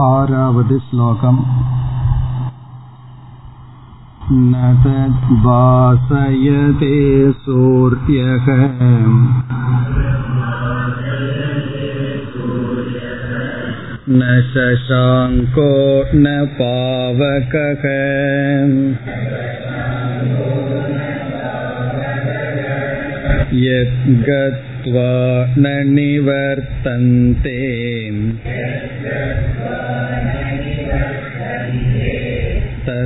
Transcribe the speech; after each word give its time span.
आरावद् 0.00 0.72
श्लोकम् 0.88 1.38
न 4.32 4.68
तद्भासयते 4.84 6.94
सूर्यः 7.40 8.46
न 14.08 14.40
शशाङ्को 14.52 15.68
न 16.14 16.32
पावकः 16.60 17.84
यद्गत्वा 23.60 25.10
न 25.58 25.76
निवर्तन्ते 25.92 27.58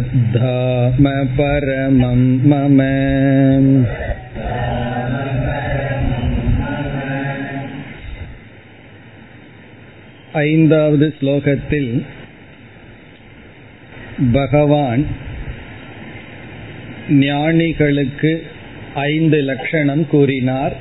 तद्धाम 0.00 1.06
परमं 1.32 2.20
मम 2.44 2.78
ஐந்தாவது 10.42 11.06
ஸ்லோகத்தில் 11.18 11.92
பகவான் 14.32 15.02
ஞானிகளுக்கு 17.20 18.32
ஐந்து 19.06 19.38
லட்சணம் 19.42 20.04
கூறினார் 20.08 20.76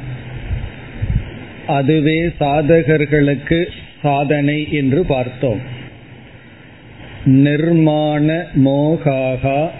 அதுவே 1.67 2.19
சாதகர்களுக்கு 2.39 3.59
சாதனை 4.01 4.59
என்று 4.71 5.01
பார்த்தோம் 5.05 5.61
நிர்மாண 7.24 8.46
மோகாகா. 8.64 9.70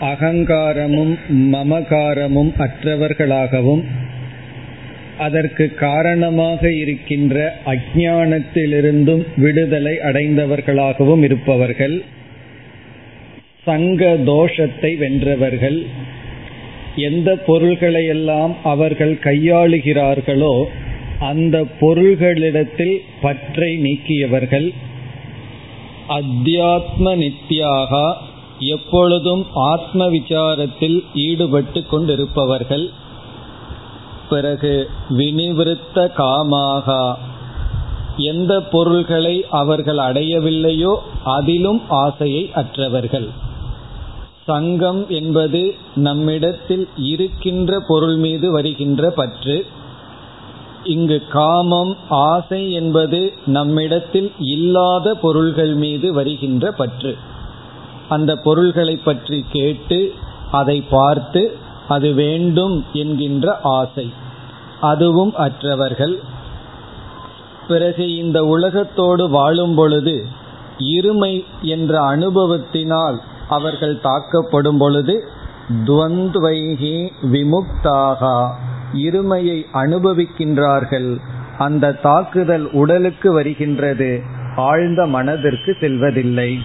அகங்காரமும் 0.00 1.18
மமகாரமும் 1.30 2.52
அற்றவர்களாகவும் 2.58 3.82
அதற்கு 5.18 5.74
காரணமாக 5.74 6.72
இருக்கின்ற 6.72 7.60
அஜானத்திலிருந்தும் 7.66 9.26
விடுதலை 9.36 9.98
அடைந்தவர்களாகவும் 9.98 11.22
இருப்பவர்கள் 11.22 12.02
சங்க 13.64 14.16
தோஷத்தை 14.26 14.96
வென்றவர்கள் 14.96 15.86
எந்த 16.96 17.42
பொருள்களையெல்லாம் 17.46 18.54
அவர்கள் 18.62 19.18
கையாளுகிறார்களோ 19.22 20.64
அந்த 21.18 21.64
பொருள்களிடத்தில் 21.80 23.00
பற்றை 23.20 23.76
நீக்கியவர்கள் 23.76 24.72
அத்தியாத்ம 26.08 27.22
நித்யாக 27.22 28.14
எப்பொழுதும் 28.58 29.46
ஆத்ம 29.54 30.08
விசாரத்தில் 30.08 31.04
ஈடுபட்டு 31.14 31.86
கொண்டிருப்பவர்கள். 31.86 32.90
பிறகு 34.28 34.90
வினிவிருத்த 35.10 36.10
காமாக 36.16 37.14
எந்த 38.16 38.60
பொருள்களை 38.60 39.46
அவர்கள் 39.50 39.96
அடையவில்லையோ 39.96 40.96
அதிலும் 41.24 41.82
ஆசையை 41.88 42.50
அற்றவர்கள். 42.54 43.28
சங்கம் 44.46 45.08
என்பது 45.08 45.74
நம்மிடத்தில் 45.94 46.88
இருக்கின்ற 46.96 47.80
பொருள் 47.88 48.16
மீது 48.16 48.52
வருகின்ற 48.52 49.10
பற்று. 49.10 49.66
இங்கு 50.84 51.22
காமம் 51.30 51.96
ஆசை 52.08 52.72
என்பது 52.72 53.32
நம்மிடத்தில் 53.46 54.32
இல்லாத 54.38 55.14
பொருள்கள் 55.14 55.74
மீது 55.74 56.12
வருகின்ற 56.12 56.72
பற்று. 56.72 57.16
அந்த 58.08 58.36
பொருள்களை 58.36 58.96
பற்றி 58.96 59.44
கேட்டு 59.52 60.12
அதை 60.52 60.80
பார்த்து 60.80 61.56
அது 61.88 62.12
வேண்டும் 62.12 62.84
என்கின்ற 62.92 63.60
ஆசை. 63.62 64.12
அதுவும் 64.80 65.34
அற்றவர்கள். 65.34 66.20
பிறகு 67.68 68.16
இந்த 68.16 68.44
உலகத்தோடு 68.44 69.28
வாழும் 69.28 69.74
பொழுது 69.74 70.26
இருமை 70.78 71.44
என்ற 71.62 72.16
அனுபவத்தினால் 72.16 73.18
அவர்கள் 73.48 74.00
தாக்கப்படும் 74.02 74.78
பொழுது 74.78 75.28
துவந்த்வைகி 75.84 77.10
விமுக்தாகா. 77.32 78.48
இருமையை 78.94 79.66
அனுபவிக்கின்றார்கள். 79.74 81.16
அந்த 81.58 81.92
தாக்குதல் 81.92 82.70
உடலுக்கு 82.72 83.32
வருகின்றது. 83.32 84.22
ஆழ்ந்த 84.56 85.06
மனதிற்கு 85.06 85.76
செல்வதில்லை. 85.80 86.62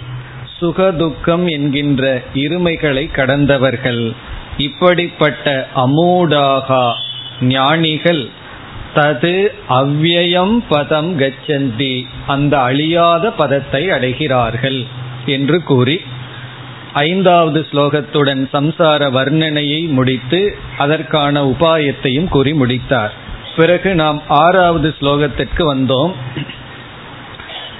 சுகதுக்கம் 0.61 1.49
என்கின்ற 1.49 2.21
இருமைகளை 2.33 3.11
கடந்தவர்கள். 3.11 4.11
இப்படிப்பட்ட 4.57 5.67
அமூடாகா 5.75 6.93
ஞானிகள் 7.41 8.27
தது 8.95 9.47
அவ்யயம் 9.69 10.63
பதம் 10.69 11.19
கச்சந்தி. 11.19 12.05
அந்த 12.27 12.59
அழியாத 12.59 13.31
பதத்தை 13.31 13.89
அடைகிறார்கள் 13.89 14.85
என்று 15.25 15.63
கூறி 15.63 16.01
ஐந்தாவது 16.99 17.59
ஸ்லோகத்துடன் 17.71 18.43
சம்சார 18.53 19.01
வர்ணனையை 19.17 19.81
முடித்து 19.89 20.41
அதற்கான 20.77 21.43
உபாயத்தையும் 21.45 22.29
கூறி 22.35 22.53
முடித்தார். 22.53 23.13
பிறகு 23.55 23.89
நாம் 23.95 24.19
ஆறாவது 24.27 24.89
ஸ்லோகத்திற்கு 24.99 25.63
வந்தோம். 25.73 26.13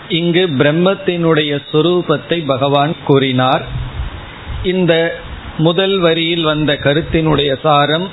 இங்கு 0.10 0.44
பிரம்மத்தினுடைய 0.60 1.54
சொரூபத்தை 1.72 2.38
பகவான் 2.46 2.94
கூறினார். 3.06 3.64
இந்த 4.64 4.94
முதல் 5.58 5.98
வரியில் 6.00 6.44
வந்த 6.44 6.72
கருத்தினுடைய 6.84 7.52
சாரம் 7.64 8.08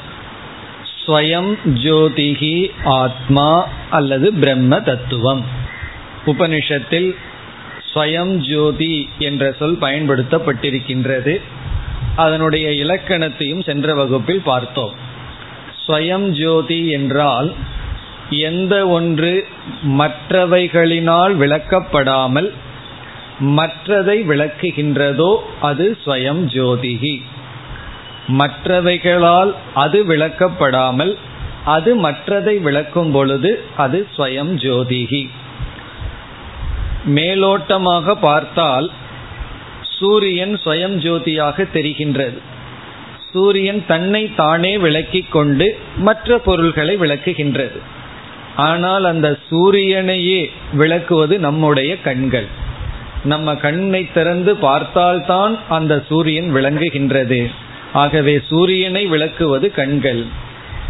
ஸ்வயம் 0.98 1.52
ஜோதிகி 1.84 2.56
ஆத்மா 2.98 3.50
அல்லது 3.90 4.28
பிரம்ம 4.32 4.74
தத்துவம் 4.80 5.42
உபனிஷத்தில் 6.26 7.08
ஸ்வயம் 7.94 8.34
ஜோதி 8.50 9.08
என்ற 9.18 9.54
சொல் 9.58 9.78
பயன்படுத்தப்பட்டிருக்கின்றது. 9.80 11.40
அதனுடைய 12.16 12.70
இலக்கணத்தையும் 12.84 13.62
சென்ற 13.62 13.94
வகுப்பில் 13.94 14.42
பார்த்தோம். 14.44 14.94
ஸ்வயம் 15.86 16.28
ஜோதி 16.28 16.90
என்றால் 16.90 17.52
எந்த 18.30 18.86
ஒன்று 18.88 19.46
மற்றவைகளினால் 19.84 21.34
விளக்கப்படாமல் 21.36 22.52
மற்றதை 23.40 24.16
விளக்குகின்றதோ 24.30 25.36
அது 25.60 25.98
ஸ்வயம் 26.06 26.42
ஜோதிகி. 26.56 27.22
மற்றவைகளால் 28.28 29.54
அது 29.74 30.04
விளக்கப்படாமல் 30.04 31.14
அது 31.64 31.96
மற்றதை 31.96 32.62
விளக்கும் 32.62 33.10
பொழுது 33.10 33.64
அது 33.76 34.06
ஸ்வயம் 34.16 34.54
ஜோதிகி. 34.64 35.28
மேலோட்டமாக 37.08 38.14
பார்த்தால் 38.20 38.90
சூரியன் 39.80 40.60
சுயம் 40.64 40.94
ஜோதியாக 40.94 41.66
தெரிகின்றது. 41.74 42.38
சூரியன் 43.32 43.84
தன்னை 43.86 44.34
தானே 44.34 44.78
விளக்கிக் 44.78 45.32
கொண்டு 45.32 45.78
மற்ற 45.96 46.38
பொருள்களை 46.38 46.96
விளக்குகின்றது. 46.96 47.78
ஆனால் 48.56 49.04
அந்த 49.04 49.38
சூரியனையே 49.50 50.50
விளக்குவது 50.72 51.38
நம்முடைய 51.38 52.00
கண்கள். 52.00 52.46
நம்ம 53.24 53.54
கண்ணை 53.54 54.12
திறந்து 54.12 54.56
பார்த்தால்தான் 54.56 55.58
அந்த 55.68 56.04
சூரியன் 56.08 56.54
விளங்குகின்றது. 56.54 57.50
ஆகவே 57.92 58.40
சூரியனை 58.48 59.06
விளக்குவது 59.06 59.70
கண்கள். 59.70 60.24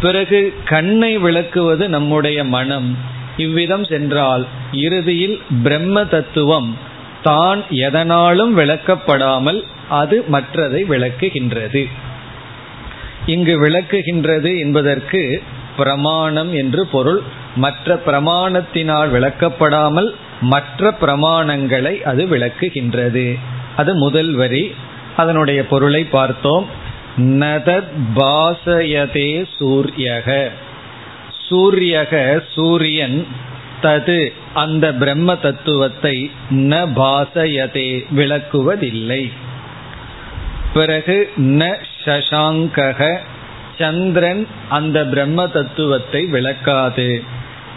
பிறகு 0.01 0.53
கண்ணை 0.65 1.17
விளக்குவது 1.17 1.89
நம்முடைய 1.89 2.43
மனம். 2.43 2.97
இவ்விதம் 3.37 3.85
சென்றால் 3.85 4.47
இறுதியில் 4.71 5.41
பிரம்ம 5.63 6.05
தத்துவம் 6.05 6.77
தான் 7.23 7.63
எதனாலும் 7.69 8.57
விளக்கப்படாமல் 8.57 9.63
அது 9.89 10.25
மற்றதை 10.31 10.83
விளக்குகின்றது. 10.89 11.89
இங்கு 13.25 13.61
விளக்குகின்றது 13.61 14.59
என்பதற்கு 14.59 15.41
பிரமாணம் 15.77 16.53
என்று 16.53 16.87
பொருள். 16.87 17.21
மற்ற 17.55 18.01
பிரமாணத்தினால் 18.05 19.09
விளக்கப்படாமல் 19.09 20.13
மற்ற 20.41 20.95
பிரமாணங்களை 21.01 22.01
அது 22.01 22.25
விளக்குகின்றது. 22.25 23.39
அது 23.75 23.95
முதல் 23.95 24.33
வரி. 24.33 24.73
அதனுடைய 25.17 25.67
பொருளை 25.67 26.03
பார்த்தோம். 26.03 26.67
நதத் 27.17 27.91
பாசயதே 28.15 29.45
சூரியக. 29.59 30.49
சூரியக 31.49 32.43
சூரியன் 32.53 33.27
தது. 33.81 34.31
அந்த 34.53 34.93
பிரம்ம 34.93 35.35
தத்துவத்தை 35.35 36.31
ந 36.49 36.73
பாசயதே 36.95 37.89
விளக்குவதில்லை. 38.15 39.31
பிறகு 40.73 41.31
ந 41.37 41.77
சசாங்கக 42.05 43.17
சந்திரன் 43.77 44.47
அந்த 44.69 45.05
பிரம்ம 45.05 45.47
தத்துவத்தை 45.47 46.25
விளக்காது. 46.25 47.23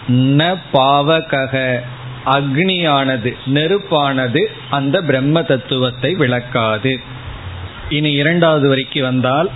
ந 0.09 0.57
பாவகக 0.73 1.81
அக்னியானது 2.25 3.31
நெருப்பானது 3.55 4.43
அந்த 4.71 5.03
பிரம்ம 5.03 5.43
தத்துவத்தை 5.43 6.15
விளக்காது. 6.15 7.01
இனி 7.89 8.13
இரண்டாவது 8.13 8.67
வரைக்கு 8.75 9.01
வந்தால் 9.01 9.51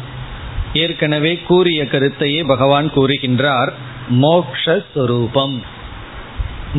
ஏற்கனவே 0.72 1.38
கூறிய 1.46 1.84
கருத்தையே 1.84 2.44
பகவான் 2.46 2.92
கூறுகின்றார். 2.94 3.72
மோக்ஷஸ்வரூபம். 4.10 5.62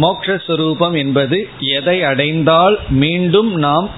மோக்ஷஸ்வரூபம் 0.01 0.97
என்பது 0.97 1.49
எதை 1.59 2.03
அடைந்தால் 2.03 2.79
மீண்டும் 2.89 3.55
நாம் 3.55 3.89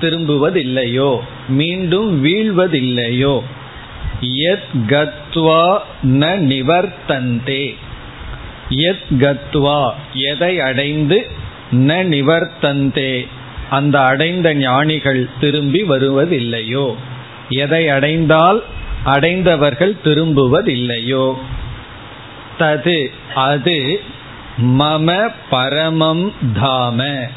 திரும்புவதில்லையோ 0.00 1.18
மீண்டும் 1.48 2.24
வீழ்வதில்லையோ. 2.24 3.42
எத் 4.20 4.82
கத்வா 4.86 5.78
ந 6.02 6.38
நிவர்த்தந்தே. 6.38 7.74
எத் 8.68 9.22
கத்வா 9.22 9.90
எதை 10.12 10.60
அடைந்து 10.60 11.30
ந 11.72 12.04
நிவர்த்தந்தே. 12.04 13.26
அந்த 13.70 14.00
அடைந்த 14.00 14.54
ஞானிகள் 14.54 15.28
திரும்பி 15.40 15.82
வருவதில்லையோ. 15.82 16.94
எதை 17.48 17.88
அடைந்தால் 17.88 18.62
அடைந்தவர்கள் 19.04 19.94
திரும்புவதில்லையோ. 20.04 21.34
தது 22.62 22.98
அது 23.34 24.00
மம 24.58 25.28
பரமம் 25.50 26.32
தாம. 26.54 27.28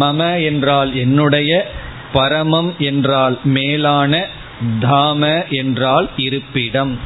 மம 0.00 0.44
என்றால் 0.44 0.94
என்னுடைய 0.94 1.70
பரமம் 2.14 2.70
என்றால் 2.78 3.38
மேலான 3.44 4.26
தாம 4.80 5.48
என்றால் 5.48 6.10
இருப்பிடம். 6.16 6.98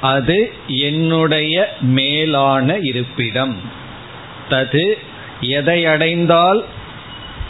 அது 0.00 0.52
என்னுடைய 0.66 1.76
மேலான 1.80 2.76
இருப்பிடம். 2.78 3.56
தது 4.50 4.94
எதை 5.40 5.86
அடைந்தால் 5.86 6.64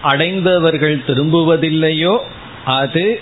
அடைந்தவர்கள் 0.02 1.02
திரும்புவதில்லையோ 1.06 2.18
அது 2.64 3.20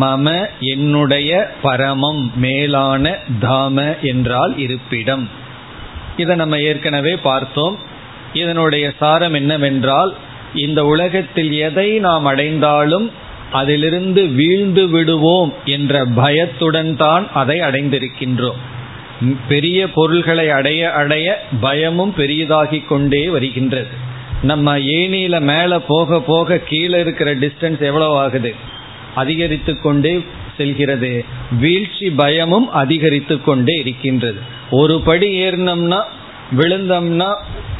மம 0.00 0.46
என்னுடைய 0.60 1.50
பரமம் 1.62 2.32
மேலான 2.36 3.18
தாம 3.40 3.96
என்றால் 4.02 4.54
இருப்பிடம். 4.58 5.24
இதை 6.16 6.36
நம்ம 6.36 6.60
ஏற்கனவே 6.60 7.16
பார்த்தோம். 7.16 7.78
இதனுடைய 8.32 8.92
சாரம் 8.98 9.34
என்னவென்றால் 9.34 10.14
இந்த 10.54 10.84
உலகத்தில் 10.84 11.52
எதை 11.52 11.98
நாம் 11.98 12.24
அடைந்தாலும் 12.24 13.10
அதிலிருந்து 13.52 14.26
வீழ்ந்து 14.26 14.88
விடுவோம் 14.88 15.54
என்ற 15.64 16.04
பயத்துடன் 16.04 16.96
தான் 16.96 17.30
அதை 17.32 17.60
அடைந்திருக்கின்றோம். 17.60 18.60
பெரிய 19.48 19.90
பொருள்களை 19.90 20.50
அடைய 20.50 20.92
அடைய 20.92 21.46
பயமும் 21.60 22.14
பெரியதாகிக் 22.16 22.86
கொண்டே 22.86 23.28
வருகின்றது. 23.28 23.86
நம்ம 24.42 24.78
ஏனியில 24.78 25.40
மேலே 25.40 25.78
போக 25.88 26.20
போக 26.20 26.58
கீழே 26.58 27.00
இருக்கிற 27.00 27.34
டிஸ்டன்ஸ் 27.34 27.80
எவ்வளவு 27.80 28.18
ஆகுது? 28.18 28.54
அதிகரித்து 29.14 29.80
கொண்டே 29.80 30.24
செல்கிறது. 30.56 31.24
வீழ்ச்சி 31.60 32.10
பயமும் 32.10 32.70
அதிகரித்து 32.72 33.36
கொண்டே 33.40 33.74
இருக்கின்றது. 33.78 34.40
ஒரு 34.70 35.00
படி 35.00 35.28
ஏறினோம்னா 35.40 36.00
விழுந்தோம்னா 36.56 37.30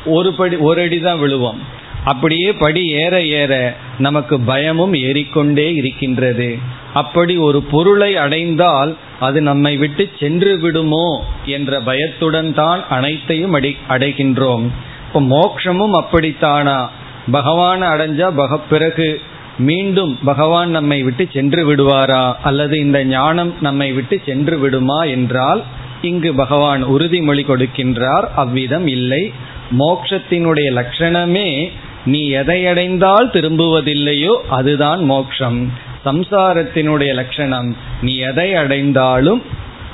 ஒரு 0.04 0.32
படி 0.32 0.56
ஒரு 0.56 0.82
அடி 0.82 1.00
தான் 1.00 1.18
விழுவோம். 1.18 1.60
அப்படியே 2.04 2.52
படி 2.52 2.82
ஏற 2.90 3.22
ஏற 3.22 3.76
நமக்கு 3.98 4.40
பயமும் 4.40 4.94
ஏறிக்கொண்டே 4.94 5.74
இருக்கின்றது. 5.74 6.58
அப்படி 6.92 7.36
ஒரு 7.36 7.62
பொருளை 7.62 8.16
அடைந்தால் 8.16 8.96
அது 9.20 9.40
நம்மை 9.42 9.76
விட்டு 9.76 10.10
சென்று 10.20 10.58
விடுமோ 10.58 11.24
என்ற 11.46 11.80
பயத்துடன் 11.80 12.54
தான் 12.54 12.88
அனைத்தையும் 12.88 13.52
அடை 13.52 13.76
அடைகின்றோம். 13.88 14.64
இப்போ 15.06 15.20
மோக்ஷமும் 15.20 15.94
அப்படித்தானா? 16.00 16.88
பகவான் 17.30 17.82
அடைஞ்சா 17.82 18.28
பக 18.36 18.60
பிறகு 18.70 19.20
மீண்டும் 19.58 20.18
பகவான் 20.24 20.70
நம்மை 20.70 21.02
விட்டு 21.02 21.28
சென்று 21.32 21.74
விடுவாரா? 21.74 22.34
அல்லது 22.42 22.78
இந்த 22.78 23.04
ஞானம் 23.04 23.54
நம்மை 23.60 23.92
விட்டு 23.92 24.20
சென்று 24.26 24.58
விடுமா 24.58 25.04
என்றால் 25.04 25.62
இங்கு 26.02 26.34
பகவான் 26.34 26.84
உறுதிமொழி 26.84 27.44
கொடுக்கின்றார் 27.44 28.24
அவ்விதம் 28.36 28.86
இல்லை. 28.86 29.32
மோக்ஷத்தினுடைய 29.78 30.68
லட்சணமே 30.72 31.68
நீ 32.04 32.30
எதையடைந்தால் 32.30 33.30
திரும்புவதில்லையோ 33.32 34.34
அதுதான் 34.48 35.04
மோக்ஷம். 35.04 35.72
சம்சாரத்தினுடைய 36.04 37.14
லட்சணம் 37.14 37.76
நீ 38.02 38.16
எதை 38.16 38.54
அடைந்தாலும் 38.54 39.42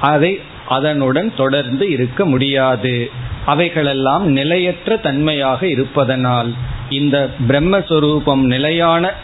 அதை 0.01 0.41
அதனுடன் 0.69 1.33
தொடர்ந்து 1.37 1.91
இருக்க 1.91 2.25
முடியாது. 2.25 3.11
அவைகளெல்லாம் 3.47 4.27
நிலையற்ற 4.27 4.97
தன்மையாக 4.97 5.67
இருப்பதனால் 5.67 6.55
இந்த 6.89 7.31
பிரம்மஸ்வரூபம் 7.49 8.43
நிலையான 8.45 9.15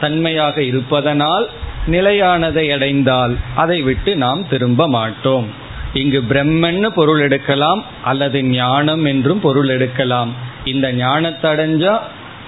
தன்மையாக 0.00 0.62
இருப்பதனால் 0.62 1.46
நிலையானதை 1.86 2.64
அடைந்தால் 2.72 3.34
அதை 3.54 3.82
விட்டு 3.82 4.16
நாம் 4.16 4.48
திரும்ப 4.48 4.88
மாட்டோம். 4.88 5.46
இங்கு 5.92 6.20
பிரம்மன்னு 6.30 6.86
பொருள் 6.86 7.20
எடுக்கலாம் 7.20 7.84
அல்லது 8.02 8.38
ஞானம் 8.44 9.04
என்றும் 9.04 9.40
பொருள் 9.40 9.68
எடுக்கலாம். 9.68 10.32
இந்த 10.64 10.86
ஞானத்தை 10.92 11.50
அடைஞ்சா 11.50 11.94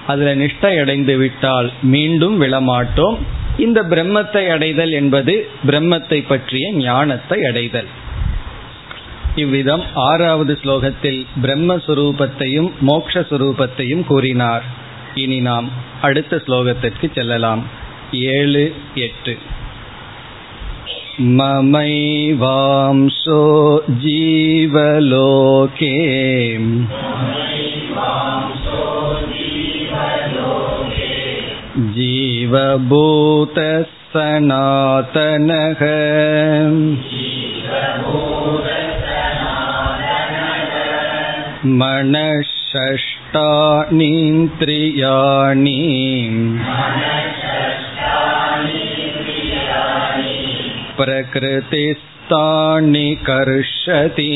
அதுல 0.07 0.35
நிஷ்டை 0.35 0.73
அடைந்து 0.81 1.17
விட்டால் 1.17 1.71
மீண்டும் 1.81 2.41
விழமாட்டோம். 2.41 3.17
இந்த 3.57 3.79
பிரம்மத்தை 3.83 4.43
அடைதல் 4.49 4.91
என்பது 4.91 5.33
பிரம்மத்தை 5.67 6.19
பற்றிய 6.27 6.71
ஞானத்தை 6.73 7.39
அடைதல். 7.43 7.89
இவ்விதம் 9.35 9.83
ஆறாவது 9.93 10.53
ஸ்லோகத்தில் 10.63 11.25
பிரம்மஸ்வரூபத்தையும் 11.41 12.71
மோக்ஷஸ்வரூபத்தையும் 12.87 14.03
கூறினார். 14.03 14.65
இனி 15.14 15.40
நாம் 15.40 15.68
அடுத்த 16.00 16.42
ஸ்லோகத்திற்கு 16.46 17.12
செல்லலாம் 17.14 17.62
ஏழு 18.12 18.64
எட்டு 18.94 19.36
ममैवांशो 21.18 22.30
जीवलोके 24.02 25.94
जीवभूतः 31.96 33.82
सनातनः 34.12 35.82
मनःषष्टानीन्द्रियाणि 43.34 45.78
प्रकृतिस्तानि 50.96 53.08
कर्षति 53.28 54.30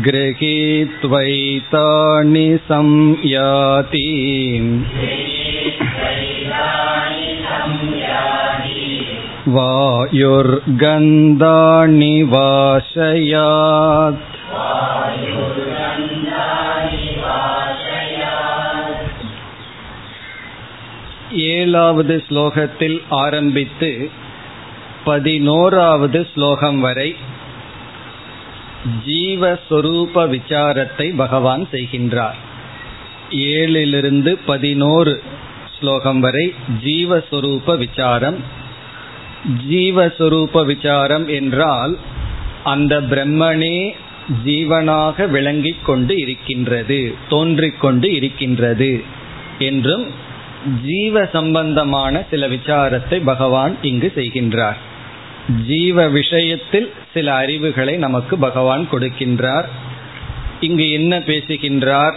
गृहीत्वैतानि 0.05 1.09
संयाति 2.69 4.07
वायुर्गन्धानि 9.55 10.55
वाशयात् 12.33 14.26
ஏழாவது 21.38 22.24
ஸ்லோகத்தில் 22.28 23.02
ஆரம்பித்து 23.08 24.10
பதினோராவது 25.04 26.26
ஸ்லோகம் 26.34 26.80
வரை 26.80 27.16
ஜீவஸ்வரூப 29.06 30.14
விசாரத்தை 30.14 31.16
பகவான் 31.16 31.68
செய்கின்றார். 31.72 32.38
ஏழிலிருந்து 33.30 34.38
பதினோரு 34.46 35.22
ஸ்லோகம் 35.80 36.20
வரை 36.20 36.54
ஜீவஸ்வரூப 36.84 37.78
விசாரம். 37.78 38.38
ஜீவஸ்வரூப 39.70 40.64
விசாரம் 40.64 41.28
என்றால் 41.28 41.98
அந்த 42.64 43.00
பிரம்மனே 43.00 43.94
ஜீவனாக 44.44 45.26
விளங்கிக் 45.28 45.84
கொண்டு 45.84 46.16
இருக்கின்றது 46.18 47.14
தோன்றிக் 47.28 47.80
கொண்டு 47.80 48.12
இருக்கின்றது 48.12 49.02
என்றும் 49.58 50.26
ஜீவ 50.84 51.28
சம்பந்தமான 51.32 52.22
சில 52.30 52.48
விசாரத்தை 52.48 53.20
பகவான் 53.24 53.76
இங்கு 53.82 54.12
செய்கின்றார். 54.14 54.76
ஜீவ 55.66 56.08
விஷயத்தில் 56.08 56.92
சில 57.14 57.34
அறிவுகளை 57.34 57.96
நமக்கு 57.96 58.38
பகவான் 58.38 58.88
கொடுக்கின்றார். 58.92 59.64
இங்கு 60.60 60.90
என்ன 60.90 61.20
பேசுகின்றார்? 61.20 62.16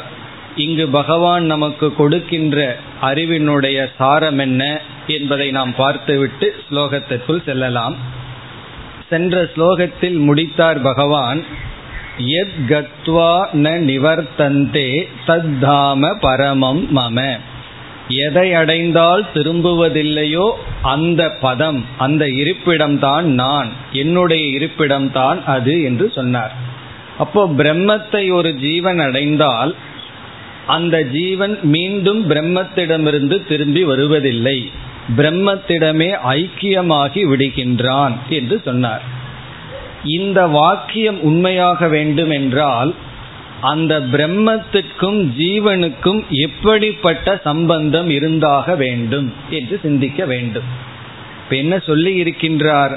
இங்கு 0.56 0.88
பகவான் 0.88 1.46
நமக்கு 1.46 1.96
கொடுக்கின்ற 1.96 2.78
அறிவினுடைய 3.02 3.90
சாரம் 3.98 4.38
என்ன 4.38 4.82
என்பதை 5.08 5.52
நாம் 5.52 5.76
பார்த்துவிட்டு 5.76 6.56
ஸ்லோகத்திற்குள் 6.72 7.44
செல்லலாம். 7.44 7.96
சென்ற 9.10 9.44
ஸ்லோகத்தில் 9.44 10.20
முடித்தார் 10.20 10.82
பகவான் 10.82 11.44
எத் 12.18 12.70
கத்வா 12.70 13.46
ந 13.54 13.80
நிவர்த்தந்தே 13.80 15.08
தத்தாம 15.28 16.14
பரமம் 16.20 16.98
மம. 16.98 17.38
எதை 18.08 18.54
அடைந்தால் 18.54 19.26
திரும்புவதில்லையோ 19.34 20.52
அந்த 20.82 21.30
பதம் 21.30 21.86
அந்த 21.98 22.26
இருப்பிடம்தான் 22.26 23.22
நான் 23.22 23.70
என்னுடைய 23.92 24.60
இருப்பிடம்தான் 24.60 25.44
அது 25.44 25.84
என்று 25.84 26.12
சொன்னார். 26.16 26.52
அப்போ 27.18 27.48
பிரம்மத்தை 27.48 28.34
ஒரு 28.34 28.56
ஜீவன் 28.56 29.00
அடைந்தால் 29.00 29.76
அந்த 30.68 31.04
ஜீவன் 31.04 31.60
மீண்டும் 31.62 32.30
பிரம்மத்திடமிருந்து 32.30 33.48
திரும்பி 33.48 33.84
வருவதில்லை. 33.84 34.72
பிரம்மத்திடமே 35.18 36.10
ஐக்கியமாகி 36.28 37.22
விடுகின்றான் 37.28 38.14
என்று 38.30 38.62
சொன்னார். 38.66 39.02
இந்த 40.04 40.48
வாக்கியம் 40.48 41.22
உண்மையாக 41.22 41.88
வேண்டும் 41.88 42.30
என்றால் 42.30 42.94
அந்த 43.62 44.00
பிரம்மத்துக்கும் 44.00 45.20
ஜீவனுக்கும் 45.38 46.22
எப்படிப்பட்ட 46.30 47.42
சம்பந்தம் 47.44 48.10
இருந்தாக 48.10 48.76
வேண்டும் 48.76 49.34
என்று 49.50 49.80
சிந்திக்க 49.82 50.26
வேண்டும். 50.26 50.64
இப்ப 51.44 51.56
என்ன 51.56 51.80
சொல்லி 51.80 52.24
இருக்கின்றார்? 52.24 52.96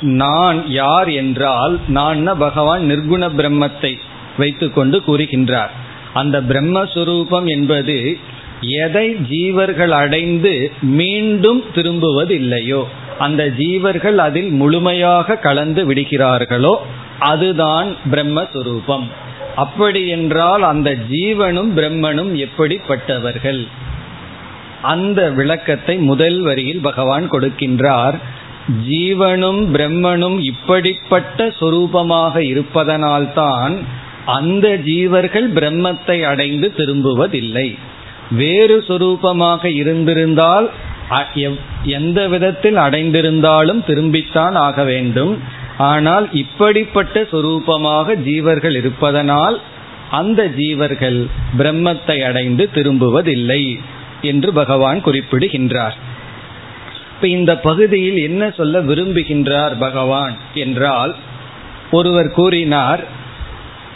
நான் 0.00 0.70
யார் 0.70 1.08
என்றால் 1.08 1.78
நான் 1.88 2.24
பகவான் 2.38 2.82
நிர்குண 2.90 3.24
பிரம்மத்தை 3.36 3.92
வைத்துக்கொண்டு 4.36 5.02
கூறுகின்றார். 5.06 5.72
அந்த 6.12 6.40
பிரம்மஸ்வரூபம் 6.40 7.46
என்பது 7.46 8.16
எதை 8.60 9.16
ஜீவர்கள் 9.30 9.88
அடைந்து 9.88 10.72
மீண்டும் 10.80 11.64
திரும்புவதில்லையோ 11.74 12.82
அந்த 13.18 13.42
ஜீவர்கள் 13.58 14.16
அதில் 14.16 14.50
முழுமையாக 14.50 15.36
கலந்து 15.36 15.92
விடுகிறார்களோ 15.92 16.76
அதுதான் 17.18 17.88
பிரம்மஸ்வரூபம். 18.10 19.06
அப்படி 19.62 20.02
என்றால் 20.16 20.64
அந்த 20.70 20.88
ஜீவனும் 21.12 21.70
பிரம்மனும் 21.78 22.32
எப்படிப்பட்டவர்கள்? 22.46 23.62
அந்த 24.92 25.20
விளக்கத்தை 25.38 25.94
முதல் 26.10 26.38
வரியில் 26.40 26.84
பகவான் 26.88 27.26
கொடுக்கின்றார். 27.30 28.18
ஜீவனும் 28.88 29.62
பிரம்மனும் 29.74 30.38
இப்படிப்பட்ட 30.50 31.46
சொரூபமாக 31.60 32.34
இருப்பதனால்தான் 32.52 33.74
அந்த 34.36 34.66
ஜீவர்கள் 34.88 35.48
பிரம்மத்தை 35.58 36.18
அடைந்து 36.32 36.68
திரும்புவதில்லை. 36.76 37.68
வேறு 38.40 38.76
சொரூபமாக 38.88 39.64
இருந்திருந்தால் 39.80 40.68
எந்த 41.98 42.20
விதத்தில் 42.32 42.78
அடைந்திருந்தாலும் 42.86 43.80
திரும்பித்தான் 43.86 44.56
ஆக 44.66 44.84
வேண்டும். 44.90 45.32
ஆனால் 45.78 46.32
இப்படிப்பட்ட 46.32 47.20
சொரூபமாக 47.20 48.14
ஜீவர்கள் 48.14 48.76
இருப்பதனால் 48.76 49.60
அந்த 50.10 50.48
ஜீவர்கள் 50.56 51.26
பிரம்மத்தை 51.58 52.24
அடைந்து 52.24 52.70
திரும்புவதில்லை 52.74 53.78
என்று 54.22 54.52
பகவான் 54.52 55.00
குறிப்பிடுகின்றார். 55.00 55.96
இப்ப 57.14 57.28
இந்த 57.28 57.56
பகுதியில் 57.58 58.18
என்ன 58.18 58.50
சொல்ல 58.50 58.80
விரும்புகின்றார் 58.80 59.78
பகவான் 59.78 60.34
என்றால் 60.54 61.14
ஒருவர் 61.90 62.30
கூறினார் 62.30 63.04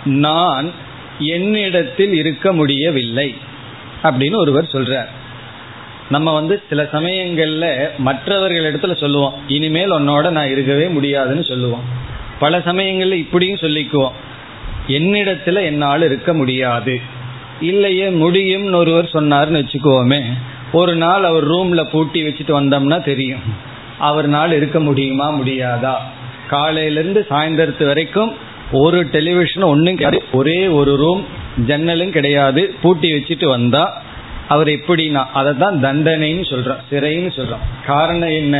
நான் 0.04 0.70
என்னிடத்தில் 1.18 2.12
இருக்க 2.12 2.52
முடியவில்லை 2.52 3.34
அப்படின்னு 4.02 4.34
ஒருவர் 4.34 4.72
சொல்றார். 4.72 5.10
நம்ம 6.10 6.34
வந்து 6.34 6.62
சில 6.68 6.88
சமயங்கள்ல 6.92 7.88
மற்றவர்கள் 7.98 8.72
இடத்துல 8.72 8.94
சொல்லுவோம் 8.94 9.32
இனிமேல் 9.48 9.92
உன்னோட 9.92 10.30
நான் 10.30 10.48
இருக்கவே 10.48 10.88
முடியாதுன்னு 10.88 11.44
சொல்லுவோம். 11.44 11.82
பல 12.38 12.58
சமயங்கள்ல 12.58 13.12
இப்படியும் 13.12 13.58
சொல்லிக்குவோம் 13.58 14.12
என்னிடத்துல 14.88 15.62
என்னால் 15.62 16.02
இருக்க 16.02 16.34
முடியாது. 16.34 17.00
இல்லையே 17.60 18.08
முடியும்னு 18.08 18.74
ஒருவர் 18.74 19.10
சொன்னார்னு 19.12 19.62
வச்சுக்கோமே 19.62 20.22
ஒரு 20.72 20.94
நாள் 20.94 21.24
அவர் 21.24 21.48
ரூம்ல 21.48 21.90
பூட்டி 21.90 22.22
வச்சுட்டு 22.22 22.50
வந்தோம்னா 22.50 23.04
தெரியும் 23.04 23.40
அவர்னால் 24.00 24.52
இருக்க 24.52 24.80
முடியுமா 24.80 25.30
முடியாதா? 25.30 25.94
காலையிலிருந்து 26.48 27.26
சாயந்தரத்து 27.30 27.86
வரைக்கும் 27.86 28.32
ஒரு 28.72 29.04
டெலிவிஷன் 29.04 29.62
ஒன்றும் 29.62 29.96
கிடையாது 29.96 30.28
ஒரே 30.32 30.66
ஒரு 30.66 30.96
ரூம் 30.96 31.24
ஜன்னலும் 31.66 32.10
கிடையாது 32.10 32.74
பூட்டி 32.82 33.12
வச்சுட்டு 33.12 33.44
வந்தால் 33.44 33.92
அவர் 34.52 34.70
எப்படின்னா 34.76 35.22
அதை 35.32 35.52
தான் 35.56 35.78
தண்டனைன்னு 35.84 36.44
சொல்றோம் 36.52 36.82
சிறைன்னு 36.90 37.30
சொல்றோம் 37.38 37.64
காரணம் 37.86 38.34
என்ன? 38.34 38.56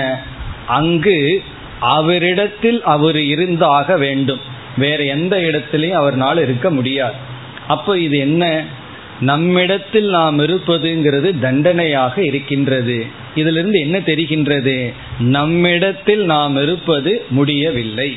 அங்கு 0.66 1.18
அவரிடத்தில் 1.96 2.80
அவர் 2.94 3.20
இருந்தாக 3.34 3.96
வேண்டும். 3.96 4.42
வேற 4.76 5.00
எந்த 5.16 5.34
இடத்திலையும் 5.37 6.00
அவர்னால் 6.02 6.40
இருக்க 6.42 6.70
முடியாது. 6.70 7.18
அப்போ 7.66 7.92
இது 7.99 8.16
என்ன? 8.18 8.44
நம்மிடத்தில் 9.20 10.08
நாம் 10.11 10.38
இருப்பதுங்கிறது 10.38 11.28
தண்டனையாக 11.40 12.14
இருக்கின்றது. 12.22 12.96
இதிலிருந்து 13.34 13.78
என்ன 13.80 13.96
தெரிகின்றது? 13.99 14.76
நம்மிடத்தில் 15.18 16.25
நாம் 16.25 16.56
இருப்பது 16.62 17.12
முடியவில்லை. 17.30 18.11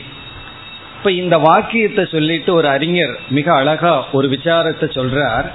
இப்ப 0.97 1.11
இந்த 1.23 1.37
வாக்கியத்தை 1.37 2.03
சொல்லிட்டு 2.11 2.51
ஒரு 2.53 2.67
அறிஞர் 2.67 3.13
மிக 3.29 3.47
அழகா 3.53 3.93
ஒரு 4.11 4.27
விசாரத்தை 4.29 4.87
சொல்றார். 4.97 5.47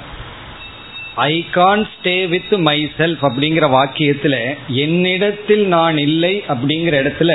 I 1.21 1.45
can 1.51 1.89
stay 1.93 2.29
with 2.29 2.53
myself 2.99 3.23
அப்படிங்கிற 3.23 3.67
வாக்கியத்துல 3.77 4.37
என்னிடத்தில் 4.69 5.67
நான் 5.67 5.99
இல்லை 5.99 6.45
அப்படிங்கிற 6.49 6.95
இடத்துல 7.03 7.33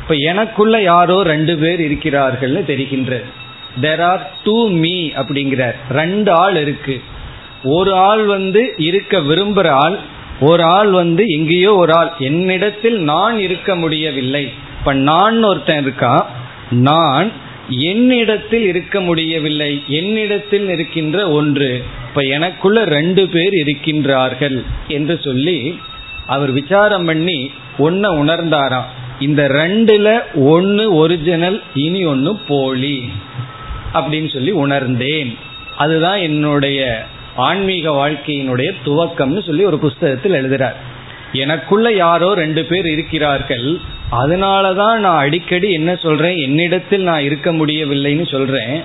இப்ப 0.00 0.14
எனக்குள்ள 0.14 0.82
யாரோ 0.82 1.22
ரெண்டு 1.22 1.56
பேர் 1.56 1.80
இருக்கிறார்கள்னு 1.80 2.62
தெரிகின்றது. 2.70 3.24
தெர் 3.80 4.02
ஆர் 4.02 4.30
டூ 4.44 4.68
மீ 4.68 5.08
அப்படிங்கிறார். 5.08 5.74
ரெண்டு 5.90 6.32
ஆள் 6.32 6.56
இருக்கு. 6.56 7.00
ஒரு 7.64 7.94
ஆள் 7.94 8.24
வந்து 8.24 8.74
இருக்க 8.76 9.18
விரும்புகிற 9.18 9.68
ஆள் 9.68 9.98
ஒரு 10.40 10.62
ஆள் 10.62 10.90
வந்து 10.90 11.24
எங்கேயோ 11.26 11.74
ஒரு 11.74 11.92
ஆள். 11.92 12.12
என்னிடத்தில் 12.18 12.98
நான் 13.00 13.38
இருக்க 13.38 13.76
முடியவில்லை. 13.76 14.52
இப்ப 14.78 14.92
நான் 14.92 15.42
ஒருத்தன் 15.42 15.84
இருக்கான் 15.84 16.24
நான் 16.70 17.32
என்னிடத்தில் 17.68 18.66
இருக்க 18.66 19.00
முடியவில்லை 19.00 19.82
என்னிடத்தில் 19.88 20.68
இருக்கின்ற 20.68 21.30
ஒன்று. 21.30 21.84
இப்ப 22.08 22.20
எனக்குள்ள 22.20 22.84
ரெண்டு 22.84 23.28
பேர் 23.28 23.52
இருக்கின்றார்கள் 23.52 24.62
என்று 24.88 25.20
சொல்லி 25.24 25.78
அவர் 26.26 26.50
விசாரம் 26.50 27.04
பண்ணி 27.04 27.50
ஒன்ன 27.78 28.08
உணர்ந்தாராம். 28.22 28.84
இந்த 29.20 29.48
ரெண்டுல 29.48 30.22
ஒன்னு 30.34 30.94
ஒரிஜினல் 30.94 31.62
இனி 31.74 32.04
ஒன்னு 32.04 32.36
போலி 32.36 33.08
அப்படின்னு 33.94 34.32
சொல்லி 34.32 34.50
உணர்ந்தேன். 34.50 35.36
அதுதான் 35.76 36.18
என்னுடைய 36.18 37.06
ஆன்மீக 37.36 37.90
வாழ்க்கையினுடைய 37.90 38.72
துவக்கம்னு 38.84 39.44
சொல்லி 39.44 39.64
ஒரு 39.64 39.78
புஸ்தகத்தில் 39.78 40.32
எழுதுறார். 40.32 40.74
எனக்குள்ள 41.32 41.92
யாரோ 41.92 42.34
ரெண்டு 42.34 42.64
பேர் 42.64 42.86
இருக்கிறார்கள். 42.86 43.78
அதனாலதான் 44.12 44.98
நான் 44.98 45.18
அடிக்கடி 45.18 45.72
என்ன 45.72 45.96
சொல்றேன்? 45.96 46.36
என்னிடத்தில் 46.36 47.02
நான் 47.02 47.22
இருக்க 47.22 47.52
முடியவில்லைன்னு 47.52 48.30
சொல்றேன். 48.30 48.82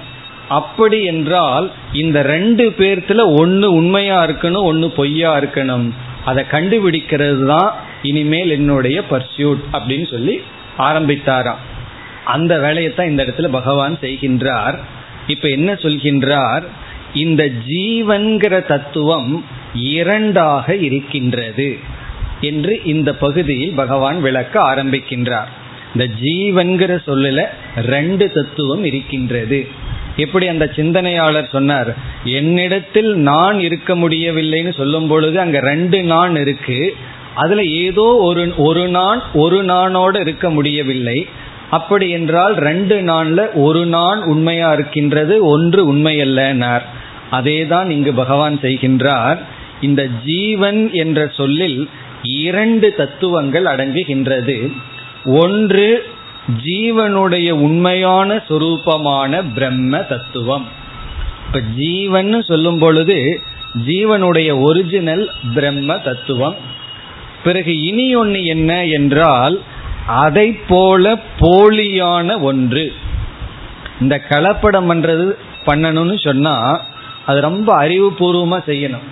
அப்படி 0.49 1.03
என்றால் 1.03 1.71
இந்த 1.93 2.21
ரெண்டு 2.21 2.69
பேர்த்துல 2.69 3.37
ஒன்னு 3.39 3.73
உண்மையா 3.73 4.25
இருக்கணும் 4.25 4.63
ஒன்னு 4.63 4.89
பொய்யா 4.89 5.37
இருக்கணும். 5.37 5.89
அதை 6.25 6.43
கண்டுபிடிக்கிறது 6.51 7.45
தான் 7.45 7.75
இனிமேல் 8.01 8.49
என்னுடைய 8.49 9.01
பர்சியூட் 9.11 9.59
அப்படின்னு 9.73 10.11
சொல்லி 10.11 10.41
ஆரம்பித்தாராம். 10.77 11.61
அந்த 12.25 12.57
வேலையைத்தான் 12.57 13.09
இந்த 13.09 13.23
இடத்துல 13.23 13.47
பகவான் 13.47 13.97
செய்கின்றார். 14.01 14.77
இப்ப 15.27 15.47
என்ன 15.47 15.73
சொல்கின்றார்? 15.73 16.63
இந்த 17.13 17.49
ஜீவன்கிற 17.67 18.65
தத்துவம் 18.65 19.45
இரண்டாக 19.73 20.75
இருக்கின்றது. 20.75 21.79
என்று 22.41 22.73
இந்த 22.83 23.15
பகுதியில் 23.15 23.73
பகவான் 23.73 24.21
விளக்க 24.21 24.55
ஆரம்பிக்கின்றார். 24.73 25.49
இந்த 25.93 26.05
ஜீவன்கிற 26.23 26.91
சொல்லல 27.07 27.45
ரெண்டு 27.85 28.31
தத்துவம் 28.31 28.83
இருக்கின்றது. 28.83 29.67
எப்படி 30.17 30.47
அந்த 30.47 30.65
சிந்தனையாளர் 30.75 31.51
சொன்னார் 31.51 31.91
என்னிடத்தில் 32.23 33.11
நான் 33.15 33.59
இருக்க 33.59 33.95
முடியவில்லைன்னு 33.95 34.73
சொல்லும் 34.77 35.07
பொழுது 35.07 35.39
அங்க 35.39 35.59
ரெண்டு 35.59 36.03
நான் 36.03 36.35
இருக்கு. 36.35 36.93
அதுல 37.35 37.63
ஏதோ 37.63 38.01
ஒரு 38.01 38.53
ஒரு 38.57 38.87
நான் 38.87 39.21
ஒரு 39.33 39.63
நானோட 39.63 40.19
இருக்க 40.19 40.49
முடியவில்லை. 40.49 41.27
அப்படி 41.69 42.09
என்றால் 42.09 42.55
ரெண்டு 42.55 42.95
நான்ல 43.01 43.41
ஒரு 43.53 43.85
நான் 43.85 44.21
உண்மையா 44.23 44.73
இருக்கின்றது 44.73 45.35
ஒன்று 45.45 45.81
உண்மையல்லனார் 45.93 46.85
அதேதான் 47.31 47.89
இங்கு 47.89 48.13
பகவான் 48.13 48.57
செய்கின்றார். 48.61 49.39
இந்த 49.81 50.07
ஜீவன் 50.25 50.89
என்ற 50.93 51.27
சொல்லில் 51.27 51.89
இரண்டு 52.23 52.93
தத்துவங்கள் 52.95 53.63
அடங்குகின்றது. 53.63 54.71
ஒன்று 55.25 56.05
ஜீவனுடைய 56.63 57.51
உண்மையான 57.51 58.35
சொரூபமான 58.35 59.43
பிரம்ம 59.53 59.97
தத்துவம். 59.97 60.65
இப்ப 61.47 61.59
ஜீவன் 61.59 62.41
சொல்லும் 62.41 62.79
பொழுது 62.79 63.41
ஜீவனுடைய 63.87 64.59
ஒரிஜினல் 64.59 65.29
பிரம்ம 65.53 65.97
தத்துவம். 65.97 66.55
பிறகு 67.43 67.81
இனி 67.81 68.15
ஒன்று 68.15 68.45
என்ன 68.45 68.85
என்றால் 68.85 69.61
அதை 70.05 70.53
போல 70.67 71.19
போலியான 71.39 72.41
ஒன்று. 72.41 72.93
இந்த 73.99 74.21
கலப்படம் 74.29 74.89
பண்றது 74.89 75.31
பண்ணணும்னு 75.65 76.19
சொன்னா 76.19 76.85
அது 77.25 77.41
ரொம்ப 77.41 77.83
அறிவுபூர்வமா 77.83 78.59
செய்யணும். 78.67 79.07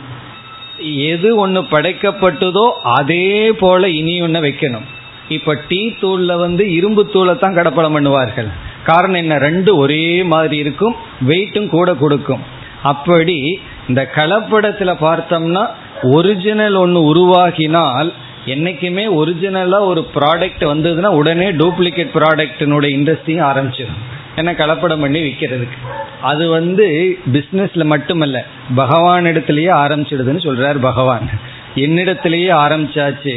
எது 0.83 1.35
ஒன்று 1.35 1.61
படைக்கப்பட்டதோ 1.61 2.69
அதே 2.81 3.51
போல 3.51 3.89
இனி 3.89 4.21
ஒன்று 4.21 4.39
வைக்கணும். 4.39 4.83
இப்ப 5.29 5.55
டீ 5.67 5.93
தூள்ல 6.01 6.37
வந்து 6.37 6.73
இரும்பு 6.73 7.09
தூளை 7.13 7.37
தான் 7.37 7.55
கடப்படம் 7.55 7.95
பண்ணுவார்கள். 7.97 8.47
காரணம் 8.83 9.15
என்ன? 9.15 9.37
ரெண்டு 9.37 9.77
ஒரே 9.77 10.23
மாதிரி 10.23 10.57
இருக்கும் 10.57 10.95
வெயிட்டும் 11.25 11.69
கூட 11.69 11.93
கொடுக்கும். 11.93 12.43
அப்படி 12.83 13.61
இந்த 13.87 14.09
கலப்படத்தில் 14.15 15.01
பார்த்தோம்னா 15.01 15.67
ஒரிஜினல் 16.03 16.75
ஒன்று 16.75 16.99
உருவாகினால் 17.13 18.13
என்னைக்குமே 18.45 19.05
ஒரிஜினலாக 19.13 19.85
ஒரு 19.85 20.07
ப்ராடக்ட் 20.15 20.63
வந்ததுன்னா 20.73 21.07
உடனே 21.07 21.51
டூப்ளிகேட் 21.51 22.15
ப்ராடக்டினுடைய 22.17 22.91
இண்டஸ்ட்ரியும் 22.97 23.49
ஆரம்பிச்சிடும் 23.51 24.01
என்ன 24.39 24.51
கலப்படம் 24.61 25.03
பண்ணி 25.05 25.21
விற்கிறதுக்கு 25.21 25.77
அது 26.21 26.45
வந்து 26.49 26.87
பிஸ்னஸ்ல 27.33 27.85
மட்டுமல்ல 27.85 28.37
பகவான் 28.75 29.29
இடத்துலயே 29.31 29.71
ஆரம்பிச்சிடுதுன்னு 29.83 30.45
சொல்றார் 30.47 30.79
பகவான். 30.81 31.27
என்னிடத்திலேயே 31.75 32.51
ஆரம்பிச்சாச்சு 32.65 33.35